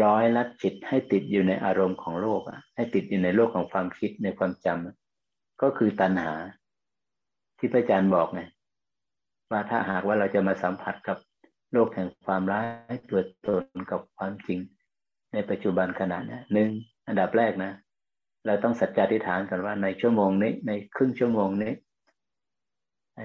[0.04, 6.34] ร้อยลัดจิตให้ติดอยู่ในอารมณ์ของโลกอะ ให้ติดอยู่ในโลกของความคิดในความจำก็คือตัณหา
[7.58, 8.42] ที่พระอาจารย์บอกไง
[9.52, 11.18] ว่าถ้าหากว่าเราจะมาสัมผัสกับ
[11.74, 12.62] โลกแห่งความร้า
[12.94, 14.60] ยตัวตนกับความจริง
[15.34, 16.70] ในปัจจุบันขณะนี้หนึ่ง
[17.08, 17.72] อันดับแรกนะ
[18.46, 21.74] เราต้องสัจจาธิฐานกันว่าในชั่วโมงนี้ ในครึ่งชั่วโมงนี้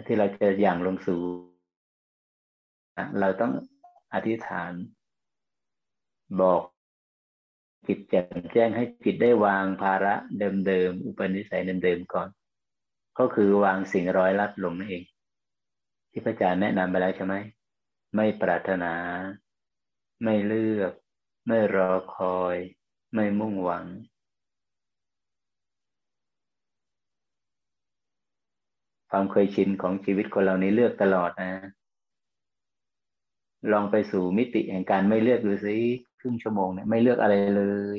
[0.06, 1.20] ที่เราจะอย่างลงสู่
[3.20, 3.52] เราต้อง
[4.14, 4.72] อธิษฐาน
[6.40, 6.62] บอก
[7.86, 12.28] จิตแจ่มแจ้งให้จิตได้วางภาระเดิมๆอุปนิสัยเดิมๆก่อน
[13.18, 15.04] ก็คือวางสิ่งร้อยลัดลงนั่นเอง
[16.10, 17.34] ที่พระอาจารย์แนะนำไปแล้วใช่ไหม
[18.14, 18.94] ไม่ปรารถนา
[20.22, 20.92] ไม่เลือก
[21.46, 22.56] ไม่รอคอย
[23.14, 23.84] ไม่มุ่งหวัง
[29.10, 31.52] ความเคยชินของชีวิตคนเรานี้เลือกตลอดนะ
[33.72, 35.78] ลองไปสู่มิติแห่งการไม่เลือกดูสิ
[36.20, 37.64] ครึ่งชั่วโมงเนี่ยไม่เลือกอะไรเล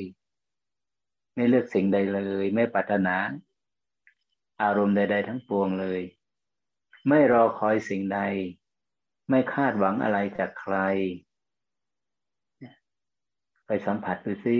[1.34, 3.16] ไม่เลือกสิ่งใดเลย ไม่ปรารถนา
[4.62, 6.00] อารมณ์ใด ๆ ทั้งปวงเลย
[7.08, 8.20] ไม่รอคอยสิ่งใด
[9.30, 10.76] ไม่คาดหวังอะไรจากใคร
[13.66, 14.58] ไปสัมผัสดูสิ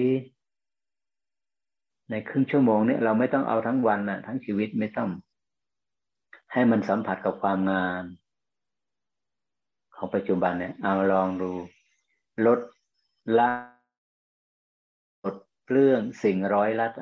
[2.10, 5.10] ในครึ่งชั่วโมงเนี้เราไม่ต้องเอาทั้งวันนะทั้งชีวิตไม่ต้อง
[6.52, 8.04] ให้มันสัมผัสกับความงาม
[9.94, 11.52] ของปัจจุบันเนี่ยเอาลองดู
[12.46, 12.60] ลด
[13.38, 13.50] ละ
[15.24, 15.36] ลด
[15.70, 16.92] เรื่องสิ่งร้อยลัด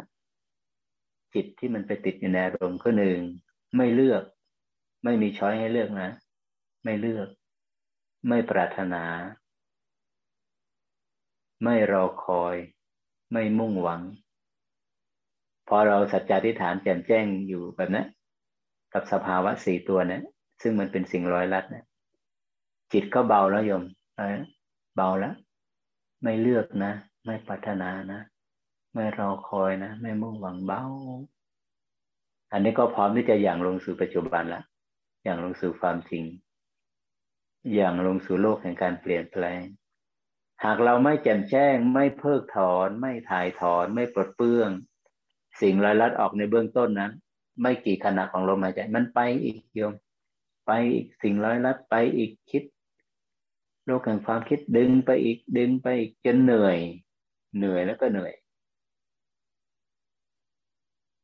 [1.34, 3.20] จิตที่มันไปติดอยู่ในอารมณ์ก็หนึ่ง
[3.76, 4.22] ไม่เลือก
[5.04, 6.10] ไม่มีช้อยให้เลือกนะ
[6.84, 7.28] ไม่เลือก
[8.28, 9.04] ไม่ปรารถนา
[11.64, 12.56] ไม่รอคอย
[13.32, 14.02] ไม่มุ่งหวัง
[15.68, 18.06] พอเราสัจจาธิฐานแจ่มแจ้งอยู่แบบนั้น
[18.94, 20.22] กับสภาวะสี่ตัวนะ
[20.62, 21.84] ซึ่งมันเป็นสิ่งร้อยลัดนะ
[22.92, 23.84] จิตก็เบาแล้วโยม
[24.96, 25.34] เบาแล้ว
[26.22, 26.92] ไม่เลือกนะ
[27.24, 28.20] ไม่ปรารถนานะ
[28.94, 30.82] ไม่รอคอยนะ ไม่มุ่งหวังเบา
[32.52, 34.62] อันนี้ก็พร้อมที่จะอย่างลงสู่ปัจจุบันละ
[35.24, 36.24] อย่างลงสู่ความจริง
[37.74, 39.62] อย่างลงสู่โลกแห่งการเปลี่ยนแปลง
[40.64, 44.70] หากเราไม่แจ่มแจ้ง ไม่เพิกถอน ไม่ถ่ายถอน ไม่ปลดเปลื้อง
[45.60, 47.12] สิ่งร้อยลัดออกในเบื้องต้นนั้น
[47.60, 49.92] ไม่กี่ขณะของลมหายใจ มันไปอีกโยม
[50.66, 52.62] ไปอีกสิ่งร้อยลัดไปอีกคิด
[53.84, 56.78] โลกแห่งความคิดดึงไปอีกดึงไปอีกจนเหนื่อย
[57.56, 58.32] เหนื่อยแล้วก็เหนื่อย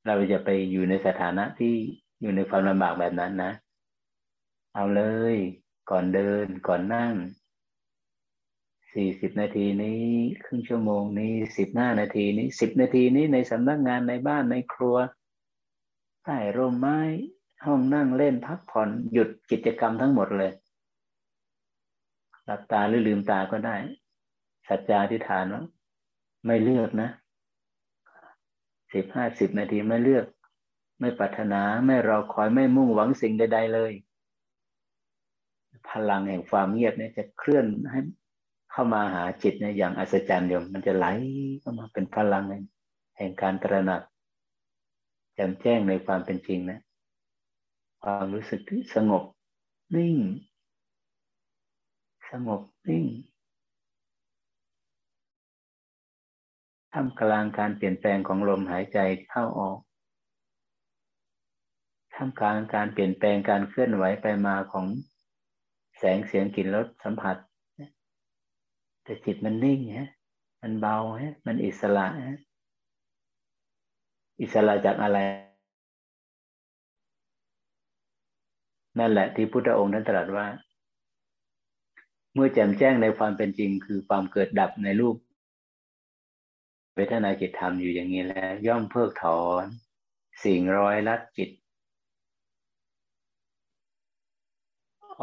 [0.07, 1.75] เราจะไปอยู่ในสถานะที่
[2.21, 3.53] อยู่ในความลำบากแบบนั้นนะ
[4.75, 5.03] เอาเล
[5.35, 5.37] ย
[5.91, 7.15] ก่อนเดินก่อนนั่ง
[8.93, 10.05] สี่สิบนาทีนี้
[10.45, 14.97] ครึ่งชั่วโมงนี้สิบห้านาทีนี้สิบนาทีนี้ในสำนักงานในบ้านในครัว
[16.25, 16.99] ใต้ร่มไม้
[17.65, 20.53] ห้องนั่งเล่นพักผ่อนหยุดกิจกรรมทั้งหมดเลย
[22.45, 23.77] หลับตาหรือลืมตาก็ได้
[24.69, 25.65] สัจจาธิฐานว่า
[26.47, 27.11] ไม่เลือกนะ
[28.93, 30.27] สิบห้าสิบนาทีไม่เลือก
[31.01, 33.93] ไม่ปรารถนาไม่รอคอยไม่มุ่งหวังสิ่งใด ๆ เลย
[35.91, 38.01] พลังแห่งความเงียบเนี่ยจะเคลื่อนให้
[38.73, 41.07] เข้ามาหาจิตเนี่ยอย่างอัศจรรย์โยมมันจะไหล
[41.61, 42.45] เข้ามาเป็นพลัง
[43.17, 44.03] แห่งการตระหนัก
[45.35, 46.81] แจ่มแจ้งในความเป็นจริงนะ
[48.03, 49.25] ความรู้สึกที่สงบ
[49.97, 50.17] นิ่ง
[52.31, 53.05] สงบนิ่ง
[56.93, 58.99] ท่ามกลางการเปลี่ยนแปลงของลมหายใจ
[59.31, 59.79] เข้าออก
[62.15, 64.87] ท่ามกลางการเปลี่ยนแปลงการเคลื่อนไหวไปมาของ
[65.99, 67.37] แสงเสียงกลิ่นรสสัมผัส
[69.03, 70.11] แต่จิตมันนิ่งฮะ
[70.63, 72.39] มันเบาฮะ มันอิสระฮะ
[74.41, 75.19] อิสระจากอะไร
[78.99, 80.47] นั่นแหละที่พุทธองค์นั้นตรัสว่า
[82.35, 85.17] เมื่อแจ่มแจ้งในความเป็นจริง คือความเกิดดับในรูป
[86.95, 89.65] เวทนาจิตธรรมอยู่อย่างนี้แล้ว ย่อมเพิกถอน
[90.45, 91.51] สิ่งร้อยลัดจิต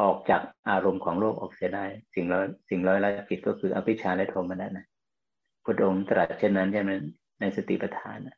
[0.00, 1.84] ออกจากอารมณ์ของโลกออกเสียได้
[2.14, 4.86] สิ่งร้อยสิ่งร้อยลัดจิตก็คืออภิชาและโทมนัสนะ
[5.64, 6.90] พุทธองค์ตรัสเช่นนั้นใช่ไหม
[7.40, 8.36] ในสติปัฏฐานนะ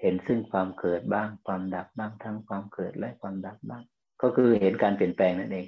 [0.00, 3.82] เห็นซึ่งความเกิดบ้างความดับบ้างทั้งความเกิดและความดับบ้าง
[4.22, 5.66] ก็คือเห็นการเปลี่ยนแปลงนั่นเอง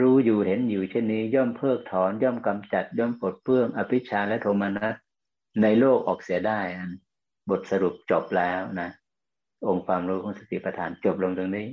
[0.00, 4.94] รู้อยู่เห็นอยู่เช่นนี้ ย่อมเพิกถอนย่อมกำจัด ย่อมปลดเปลื้องอภิชาและโทมนัส
[5.62, 6.60] ในโลกออกเสียได้
[7.50, 8.90] บทสรุปจบแล้วนะ
[9.66, 11.68] องค์ความรู้ของสติปัฏฐานจบลงตรงนี้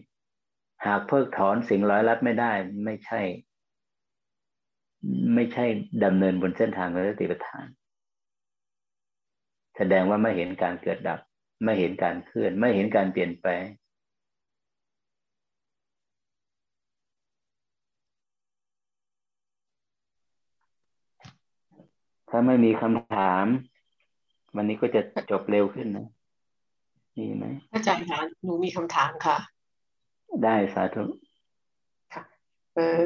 [0.86, 2.52] หากเพิกถอนสิ่งร้อยลัดไม่ได้
[2.86, 3.22] ไม่ใช่
[5.36, 5.66] ไม่ใช่
[6.04, 7.66] ดำเนินบนเส้นทางของสติปัฏฐาน
[9.78, 11.20] แสดงว่าไม่เห็นการเกิดดับ
[11.64, 13.64] ไม่เห็นการเคลื่อน ไม่เห็นการเปลี่ยนแปลง
[22.30, 23.46] ถ้าไม่มีคำถาม
[24.56, 25.02] วันนี้ก็จะ
[25.32, 26.08] จบเร็วขึ้นนะ
[27.18, 29.38] มีไหมอาจารย์คะหนูมีคำถามค่ะ
[30.44, 31.04] ได้สาธุ
[32.14, 32.24] ค่ะ
[32.76, 33.02] เออ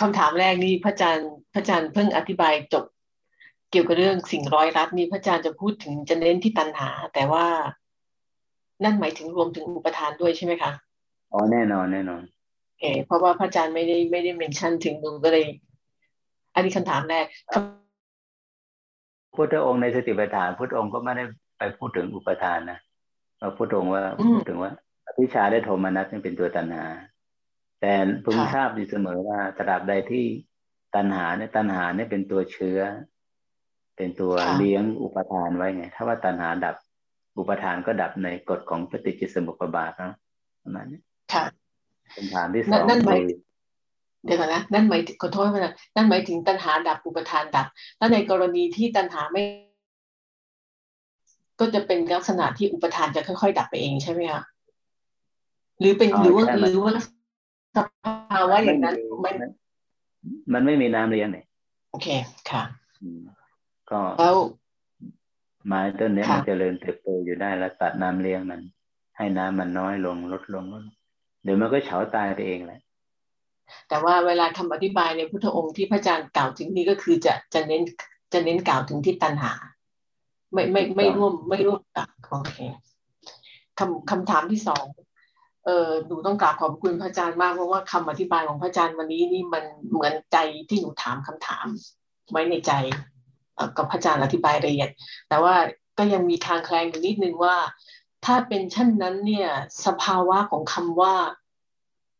[0.00, 2.84] คำถามแรกนี่พระอาจารย์พระอาจารย์เพิ่งอธิบายจบ
[3.70, 7.46] เกี่ยวกับเรื่องสิ่งร้อยรัดนี่พระอาจารย์จะพูดถึงจะเน้นที่ตัณหา แต่ว่า
[8.84, 10.72] นั่นหมายถึงรวมถึงอุปทานด้วยใช่ไหมคะ
[11.32, 12.22] อ๋อแน่นอนแน่นอน
[12.80, 15.46] เออเพราะว่าพระอาจารย์ไม่ได้ไม่ได้เมนชั่นถึงหนูก็เลย
[16.54, 17.26] อันนี้คำถามแรก
[19.34, 21.24] พุทธองค์ในสติปัฏฐานพุทธองค์ก็ไม่ได้
[21.58, 22.78] ไปพูดถึงอุปทานนะ
[23.38, 24.02] เราพุทธองค์ว่า
[24.32, 24.72] พูดถึงว่า
[25.06, 26.86] อภิชาได้โทมนัสเป็นตัวตัณหา
[27.80, 27.92] แต่
[28.24, 30.24] พึงทราบอยู่เสมอว่าตราบใดที่
[30.94, 32.80] ตัณหาเนี่ยตัณหาเนี่ยเป็นตัวเชื้อ
[33.96, 36.76] เป็นตัวเลี้ยงอุปทานไว้ไง ถ้าว่าตัณหาดับ
[37.38, 40.12] อุปทานก็ดับในกฎของปฏิจจสมุปบาทนะ
[40.62, 41.00] ประมาณนี้
[41.32, 41.44] ค่ะ
[42.14, 43.26] คำถามที่สองคือ
[44.24, 47.66] เดี๋ยวก่อนนะนั่นหมายขอโทษนะนั่นหมายถึงตัณหาดับอุปทานดับ
[47.98, 49.42] แล้วในกรณีที่ตัณหาไม่
[51.60, 54.42] ก็จะเป็นลักษณะที่อุปทานจะค่อยๆ ดับไปเองใช่ไหมคะ
[55.80, 56.92] หรือเป็นหรือว่าหรือว่า
[57.76, 57.78] ส
[58.32, 59.30] ภาวะอย่างนั้นไม่
[60.52, 61.44] มันไม่มีน้ำเลี้ยงเนี่ย
[61.90, 62.08] โอเค
[62.50, 62.62] ค่ะ
[63.90, 64.36] ก็แล้ว
[65.66, 68.60] ไม้ต้นนี้มันจเจริญเติบโตอยู่ได้แล้วตัดน้ำเลี้ยงมัน
[69.16, 70.64] ให้น้ำมันน้อยลงลดลง
[71.44, 72.80] เดี๋ยวมันก็เฉาตายไปเองแหละ
[73.88, 77.82] แต่ว่าเวลาคำอธิบายในพุทธองค์ที่พระอาจารย์กล่าวถึงนี้ก็คือจะจะเน้น
[78.32, 79.52] จะเน้นกล่าวถึงที่ตัณหา
[80.52, 82.58] ไม่ไม่ไม่ร่วมไม่ร่วมกับโอเค
[83.78, 84.84] คำคำถามที่สอง
[85.64, 90.38] เออหนูต้องกราบขอบคุณพระอาจารย์มากเพราะว่าคำอธิบายของพระอาจารย์วันนี้นี่มันเหมือนใจ
[90.68, 91.66] ที่หนูถามคำถาม
[92.30, 92.72] ไว้ในใจ
[93.76, 94.88] กับพระอาจารย์อธิบายละเอียด
[95.28, 95.54] แต่ว่า
[95.98, 97.56] ก็ยังมีคางแคลงอยู่นิดนึงว่า
[98.24, 99.50] ถ้าเป็นเช่นนั้นเนี่ย
[99.86, 101.14] สภาวะของคำว่า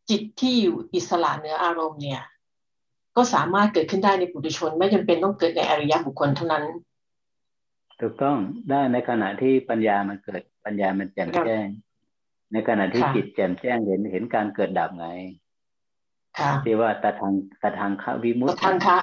[0.09, 2.21] จิตที่อยู่อิสระเหนืออารมณ์เนี่ย
[3.15, 6.63] ก็สามารถเกิดขึ้นได้ในปุถุชน ไม่จำเป็นต้องเกิดในอริยบุคคลเท่านั้น
[8.01, 8.37] ถูกต้อง
[8.69, 11.65] ได้ในขณะที่ปัญญามันเกิดปัญญามันแจ่มแจ้ง
[12.53, 15.07] ในขณะที่จิตแจ่มแจ้งเห็นเห็นการเกิดดับไง
[16.65, 18.97] ที่ว่าตาทางตาทางคะวิมุตตทางคะ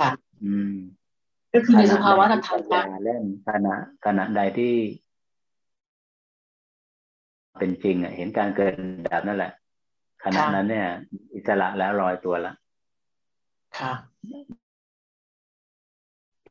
[0.00, 0.10] ค่ะ
[0.44, 0.74] อืม
[1.58, 3.74] ก็คือในสภาวะทางคะเล่นขณะ
[4.06, 4.74] ขณะใดที่
[7.58, 8.72] เป็นจริงอะ เห็นการเกิด
[9.12, 9.52] ดับนั่นแหละ
[10.24, 10.88] ขณะนั้นเนี่ย
[11.34, 12.56] อิสระแล้วลอยตัวแล้ว
[13.78, 13.92] ค่ะ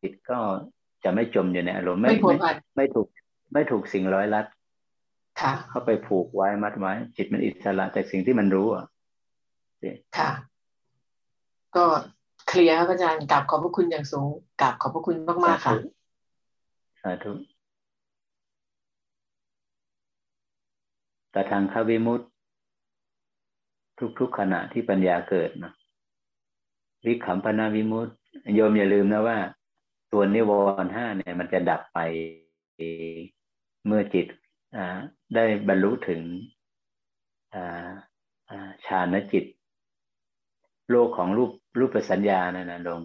[0.02, 0.40] จิตก็
[1.04, 2.38] จะไม่จมอยู่ในอารมณ์ไม่ไม่
[2.78, 3.08] ไม่ถูก
[3.54, 4.46] ไม่ถูกสิ่งร้อยลัด
[5.42, 8.86] ค่ะ เข้าไปผูกไว้มัดไว้ จิตมันอิสระจากสิ่งที่มันรู้อะ
[10.18, 10.32] ค่ะ
[11.76, 11.86] ก็
[12.48, 14.30] เคลียร์ครับอาจารย์กราบขอบพระคุณอย่างสูง
[14.62, 15.16] กราบขอบพระคุณ
[15.46, 15.74] มากๆค่ะ
[17.02, 17.32] สาธุ
[21.32, 22.22] แต่ทางควิมุต
[24.20, 25.74] ทุกๆขณะที่ปัญญาเกิดนะ
[27.06, 28.10] วิขำพนาวิมุต
[28.56, 29.38] โยมอย่าลืมนะว่า
[30.12, 30.52] ตัวนิว
[30.84, 32.00] รณ์ห้าเนี่ย มันจะดับไป
[33.86, 34.28] เมื่อจิต
[35.36, 36.22] ได้บรรลุถึง
[38.86, 39.46] ฌานจิต
[40.90, 43.02] โลกของรูป รูปสัญญานะนะลง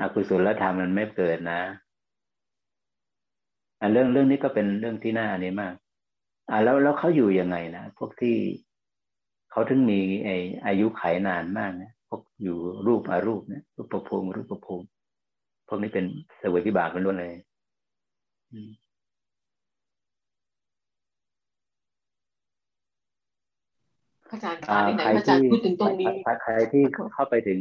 [0.00, 1.60] อกุศลธรรมมันไม่เกิดนะ
[3.80, 5.74] อันเรื่องเรื่องนี้ก็เป็นเรื่องที่น่าอันนี้มาก
[6.50, 8.36] อ่าแล้วแล้วเขาอยู่ยังไงนะพวกที่
[9.50, 10.28] เขาถึงมีไอ
[10.66, 12.56] อายุไขนานมากนะพวกอยู่
[12.86, 14.86] รูปอารูปนะรูปประภูมิรูปประภูมิ
[15.68, 16.06] พวกนี้เป็น
[16.40, 17.34] สวยพิบากเป็นล้วนเลย
[24.32, 26.82] อาจารย์คะไหนอาจารย์พูดถึงตรงนี้ใครที่
[27.14, 27.60] เข้าไปถึง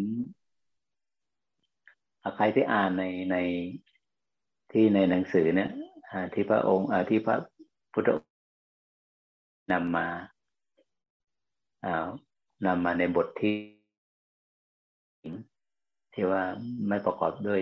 [2.35, 3.37] ใครที่อ่านในใน
[4.71, 5.69] ที่ในหนังสือเนี่ย
[6.33, 7.37] ที่พระองค์ที่พระ
[7.93, 8.09] พุทธ
[9.71, 10.07] นำมา
[12.65, 13.57] นำมาในบทที่
[16.13, 16.43] ที่ว่า
[16.87, 17.61] ไม่ประกอบด้วย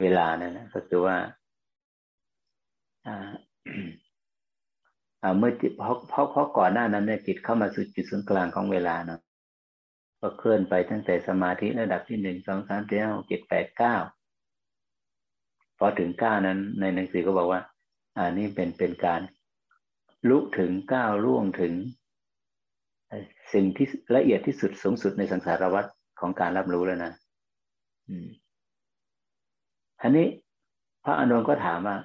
[0.00, 1.16] เวลานั่นนะก็คือว่า
[5.38, 9.20] เมื่อจิตเพราะเพราะเพราะก่อนหน้านั้นเนี่ยจิตเข้ามาสู่จุดศูนย์กลางของเวลาเนาะ
[10.20, 13.96] ก็เคลื่อนไปตั้งแต่สมาธิระดับที่หนึ่งสองสามสี่ห้าหกเจ็ดแปดเก้า
[15.78, 17.60] พอถึงเก้านั้น ในหนังสือก็บอกว่า
[18.16, 19.20] อ่านี่เป็นเป็นการ
[20.28, 21.72] ลุถึงเก้าล่วงถึง
[23.52, 23.86] สิ่งที่
[24.16, 25.84] ละเอียดที่สุดสูงสุดในสังสารวัฏ
[26.20, 27.12] ของการรับรู้แล้วนะ
[30.02, 30.26] อันนี้
[31.04, 31.96] พระอนุนก็ถามว่า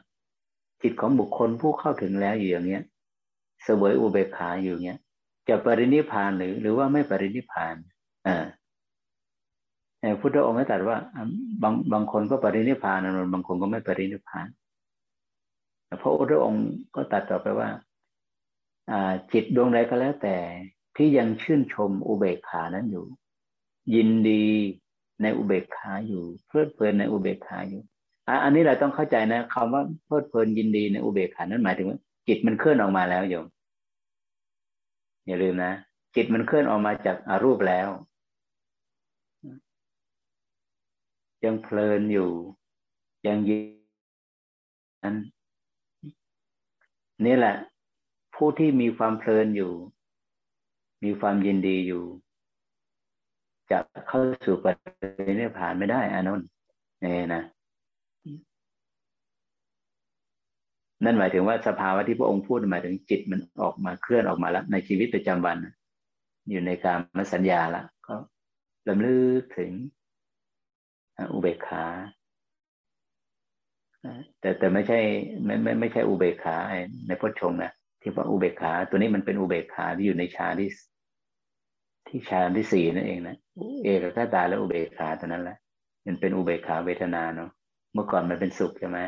[0.81, 2.83] จิตของบุคคลผู้เข้าถึงแล้วอยู่อย่างเนี้ย
[3.67, 4.99] เสวยอุเบกขาอยู่เนี้ย
[5.49, 7.75] จะปรินิพานหรือ หรือว่าไม่ปรินิพาน
[8.27, 8.45] อ่า
[10.19, 10.97] พุทธองค์ไม่ตรัสว่า
[11.63, 14.47] บางบางคนก็ปรินิพานนนบางคนก็ไม่ปรินิพาน
[16.01, 16.65] พระพุทธองค์
[16.95, 17.69] ก็ตัดต่อไปว่า
[18.91, 20.37] อ่าจิตดวงใดก็แล้วแต่
[20.95, 23.05] ที่ยังชื่นชมอุเบกขานั้นอยู่
[23.95, 24.45] ยินดี
[25.21, 27.81] ในอุเบกขาอยู่ เพลิดเพลินในอุเบกขาอยู่
[28.43, 33.45] อันนี้เราต้องเข้าใจนะคำว่าเพลิดเพลินยินดีในอุเบกขานั้นหมายถึงว่าจิตมันเคลื่อนออกมาแล้วโยม
[35.27, 35.71] อย่าลืมนะ
[36.15, 37.89] จิตมันเคลื่อนออกมาจากอารูปแล้ว
[41.45, 42.29] ยังเพลินอยู่
[43.27, 45.15] ยังยินนั้น
[47.25, 47.55] นี่แหละ
[48.35, 49.71] ผู้ที่มีความเพลินอยู่
[51.03, 52.03] มีความยินดีอยู่
[53.71, 56.47] จะเข้าสู่ปฏินิพพานไม่ได้อานนท์
[57.01, 57.43] เนี่ยนะ
[61.03, 65.57] นั่นหมายถึงว่าสภาวะที่พระองค์พูดหมายถึงจิตมันออกมาเคลื่อนออกมาแล้วในชีวิตประจำวัน
[66.49, 68.15] อยู่ในการมสัญญาละก็
[68.87, 69.71] ลำลึกถึง
[71.33, 71.85] อุเบกขา
[74.39, 74.99] แต่แต่ไม่ใช่
[75.45, 76.55] ไม่ไม่ไม่ใช่อุเบกขา
[77.07, 77.71] ในพุทธชงนะ
[78.01, 80.69] ที่ว่าอุเบกขา ตัวนี้มันเป็นอุเบกขาที่อยู่ในฌานที่
[82.07, 83.37] ที่ฌานที่สี่นั่นเองนะ
[83.83, 85.57] เอกคตาและอุเบกขาตัวนั้นแหละ
[86.05, 87.49] มันเป็นอุเบกขาเวทนาเนาะ
[87.93, 88.99] เมื่อก่อนมันเป็นสุขใช่ไหม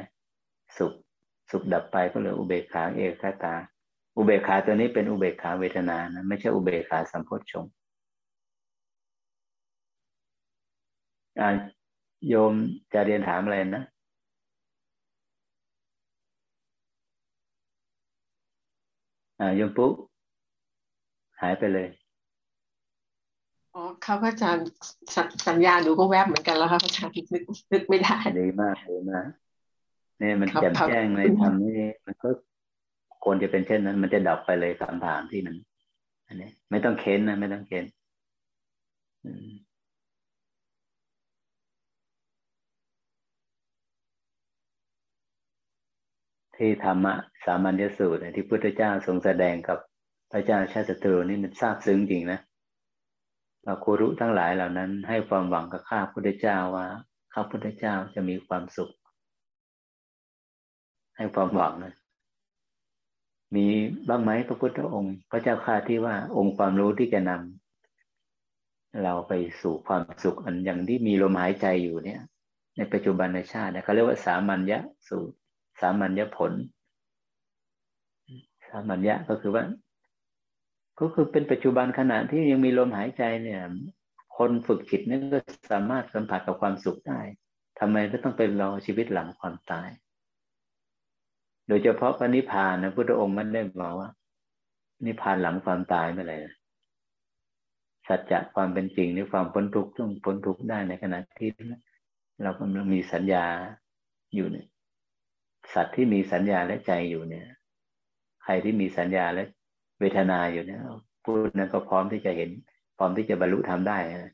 [0.77, 0.93] สุข
[1.51, 3.55] สุขดับไปก็เลยอุเบกขาเอกคตา
[4.17, 7.65] อุเบกขาตัวนี้เป็นอุเบกขาเวทนานะไม่ใช่อุเบกขาสัมโพชฌง
[12.27, 12.53] โยม
[12.93, 13.83] จะเรียนถามอะไรนะ
[19.39, 19.91] อ่าโยมปุ๊
[21.41, 21.87] หายไปเลย
[23.73, 24.65] อ๋อครับอาจารย์
[25.47, 29.27] สัญญาหนูก็แวบเหมือนกันแล้วครับอาจารย์นึกนึกไม่ได้ ดีมากดีมาก
[30.19, 31.73] เนี่ยมันแจ่มแจ้งในธรรมนี่
[32.05, 32.29] มันก็
[33.23, 35.55] ควรจะเป็นเช่นนั้น มันจะดับไปเลยคำถามที่มัน
[36.27, 37.85] อันนี้ ไม่ต้องเค้นนะ ไม่ต้องเค้น
[46.55, 47.13] ที่ธรรมะ
[47.45, 49.77] สามัญญสูตรที่พุทธเจ้าทรงแสดงกับ
[50.31, 52.39] พระเจ้าชาติศัตรูนี่มันทราบซึ้งจริงนะ
[53.63, 56.87] เราครูรู้ทั้งหลายเหล่านั้น ให้ความหวังกับข้าพุทธเจ้าว่า
[57.33, 58.91] ข้าพุทธเจ้าจะมีความสุข
[61.19, 61.95] ให้ความหวังนะ
[63.55, 63.65] มี
[64.07, 72.21] บ้างไหมพระพุทธองค์ พระเจ้าข้าที่ว่าองค์ความรู้ที่จะนำเราไปสู่ความสุขอันอย่างที่มีลมหายใจอยู่เนี่ย
[72.77, 75.35] ในปัจจุบันในชาติเขาเรียกว่าสามัญญะสูตร
[75.81, 76.51] สามัญญผล
[78.67, 79.63] สามัญญะก็คือว่า
[80.99, 83.61] ก็คือเป็นปัจจุบันขณะที่ยังมีลมหายใจเนี่ย
[84.37, 85.39] คนฝึกจิตนี่ก็
[85.71, 87.19] สามารถสัมผัสกับความสุขได้
[87.79, 89.89] ทำไมต้องเป็นรอชีวิตหลังความตาย
[91.69, 94.09] โดยเฉพาะพระนิพพานนะพุทธองค์มันได้บอกว่า
[95.05, 96.37] นิพพานหลังความตายเมื่อไหร่
[98.07, 101.49] สัจจะความเป็นจริงหรือความพ้นทุกข์ต้องพ้นทุกข์ได้ในขณะที่
[102.43, 103.45] เรากำลังมีสัญญา
[104.35, 104.67] อยู่เนี่ย
[105.73, 107.47] สัตว์ที่มีสัญญาและใจอยู่เนี่ย
[108.43, 109.43] ใครที่มีสัญญาและ
[109.99, 110.81] เวทนาอยู่เนี่ย
[111.23, 112.49] ผู้นั้นก็พร้อมที่จะเห็น
[112.97, 114.33] พร้อมที่จะบรรลุธรรมได้นะ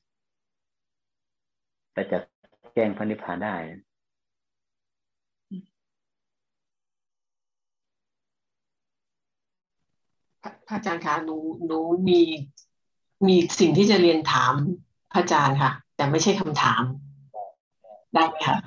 [1.93, 2.17] แต่จะ
[2.73, 3.55] แจ้งพระนิพพานได้
[10.67, 11.35] พระอาจารย์คะหนู
[11.65, 12.21] หนูมี
[13.27, 14.53] มีสิ่งที่จะเรียนถาม
[15.13, 16.81] พระอาจารย์ค่ะ แต่ไม่ใช่คำถาม
[18.13, 18.57] ได้ไหมคะ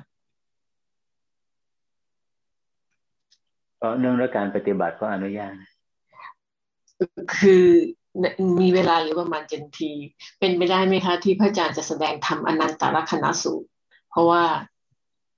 [3.77, 5.53] เพราะเนื่องด้วยการปฏิบัติก็อนุญาต
[7.37, 7.65] คือ
[8.61, 9.91] มีเวลาอยู่ประมาณเจ็ดที
[10.39, 13.67] เป็นไปได้ไหมคะ ที่พระอาจารย์จะแสดงธรรมอนันตลักษณสูตร
[14.09, 14.43] เพราะว่า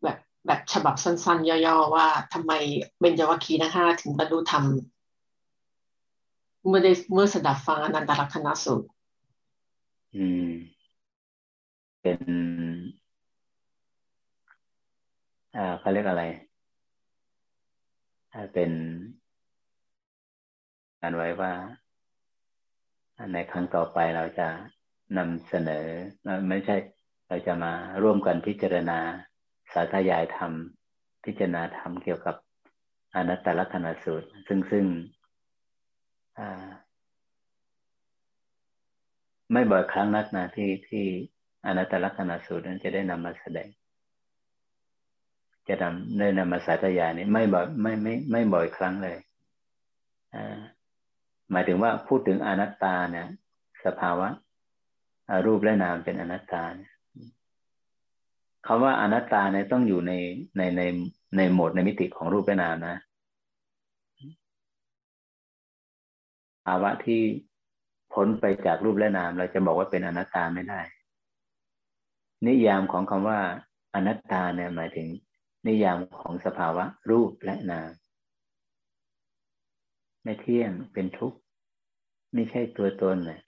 [0.04, 2.52] แบบแบบฉบับสั้นๆ ย่อๆ ว่าทำไม
[3.00, 4.64] เบญจวัคคีย์นะคะถึงบรรลุธรรม
[6.68, 8.88] เมื่อได้เมื่อสดับฟังอนันตลักษณสูตร
[10.16, 10.50] อืม
[12.02, 12.20] เป็น
[15.56, 16.24] อ่าเขาเรียกอะไร
[18.54, 18.72] เป็น
[21.02, 21.54] การไว้ว่า
[23.34, 24.48] ในครั้งต่อไปเราจะ
[25.18, 25.86] นำเสนอ
[26.50, 26.76] ไม่ใช่
[27.28, 27.74] เราจะมา
[28.04, 29.00] ร่วมกันพิจารณา
[29.74, 30.52] สาธยายธรรม
[31.26, 32.36] พิจารณาธรรมเกี่ยวกับ
[33.16, 34.86] อนัตตลักษณสูตร ซึ่งซึ่ง
[39.52, 41.06] ไม่บ่อยครั้งนักนะที่ที่
[41.66, 43.68] อนัตตลักษณสูตรนั้นจะได้นำมาแสดง
[45.68, 49.18] จะนำได้นำมาสาธยายนี้ไม่บ่อยไม่ไม่ไม่บ่อยครั้งเลย
[51.52, 53.28] หมายถึงว่าพูดถึงอนัตตาเนี่ย
[53.86, 54.28] สภาวะ
[55.46, 56.92] รูปและนามเป็นอนัตตาเนี่ย
[58.66, 60.14] คำว่าอนัตตาเนี่ยต้องอยู่ใน
[60.58, 60.82] ในใน
[61.38, 62.98] ในโหมดในมิติของรูปและนามนะ
[66.66, 67.22] ภาวะที่
[68.14, 70.82] พ้นไปจากรูปและนาม เราจะบอกว่าเป็นอนัตตาไม่ได้
[72.48, 73.40] นิยามของคำว่า
[73.96, 75.08] อนัตตาเนี่ยหมายถึง
[75.68, 77.90] นิยามของสภาวะ รูปและนาม
[80.24, 81.38] ไม่เที่ยงเป็นทุกข์
[82.34, 83.42] ไม่ใช่ตัวตนเนี่ย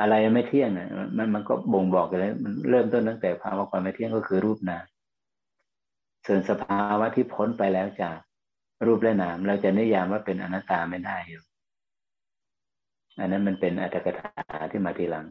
[0.00, 4.84] อะไรไม่เที่ยงเนี่ยมันมันก็บ่งบอกกันแล้วมันเริ่มต้นตั้งแต่ภาวะความไม่เที่ยงก็คือรูปนาม
[6.26, 8.18] ส่วนสภาวะที่พ้นไปแล้วจาก
[8.86, 11.42] รูปและนาม เราจะนิยามว่าเป็นอนัตตาไม่ได้อยู่
[13.18, 15.26] อันนั้นมันเป็นอัตถกถาที่มาทีหลัง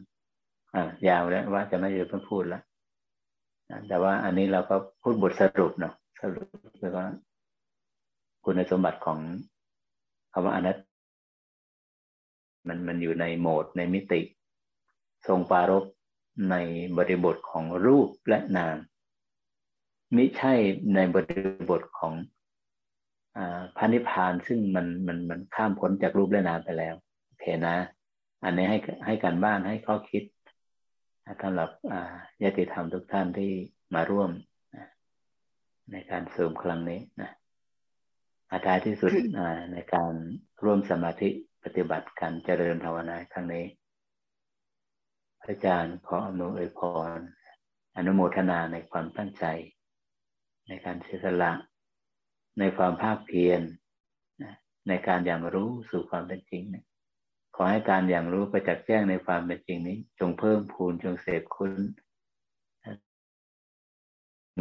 [0.76, 2.64] อ่ายาวแล้วว่าจะไม่เพิ่งพูดแล้ว
[3.88, 6.48] แต่ว่าอันนี้เราก็พูดบทสรุปเนาะสรุป
[6.82, 7.02] แล้วก็
[8.46, 9.20] คุณสมบัติของ
[10.34, 10.78] คำว่าอนัต
[12.68, 14.22] มันมันอยู่ในโหมดในมิติ
[15.28, 15.84] ทรงปารบ
[16.52, 16.56] ใน
[16.98, 18.78] บริบทของรูปและนาม
[20.16, 20.54] มิใช่
[20.96, 22.14] ในบริบทของ
[23.38, 23.40] อ
[23.78, 26.96] พระนิพพานซึ่งมันมันมันข้ามพ้นจากรูปและนามไปแล้ว
[27.44, 27.76] เคนะ
[28.44, 30.24] อันนี้ให้ให้การบ้านให้ข้อคิด
[31.42, 31.70] สำหรับ
[32.44, 33.52] ญาติธรรมทุกท่านที่
[33.96, 34.32] มาร่วม
[35.92, 37.32] ในการเสริมครั้งนี้นะ
[38.50, 39.12] อาท้ายที่สุด
[39.74, 40.14] ในการ
[40.64, 41.30] ร่วมสมาธิ
[41.64, 43.66] ปฏิบัติการเจริญภาวนาครั้งนี้
[45.42, 46.82] พระอาจารย์ขออนุอวยพ
[47.16, 47.20] ร
[47.98, 49.46] อนุโมทนาในความตั้งใจ
[50.68, 51.52] ในการเสียสละ
[52.60, 53.62] ในความภาคเพียร
[54.88, 56.86] ในการอย่างรู้สู่ความเป็นจริงเนี่ย
[57.56, 61.74] ขอให้การอย่างรู้ประจักษ์แจ้งในความเป็นจริงนี้ จงเพิ่มพูนจงเสพคุณ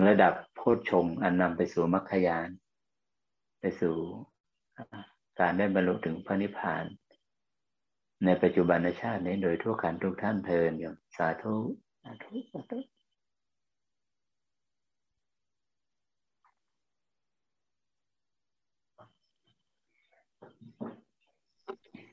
[0.08, 2.48] ระดับโพชฌงอันนำไปสู่มรรคยาน
[3.60, 3.96] ไปสู่
[5.40, 6.84] การได้บรรลุถึงพระนิพพาน
[8.24, 11.54] ในปัจจุบันชาตินี้โดยทั่วกันทุกท่านเทินอย่างสาธุ
[12.02, 12.78] สาธุสาธุ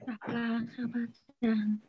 [0.10, 1.88] กลับลา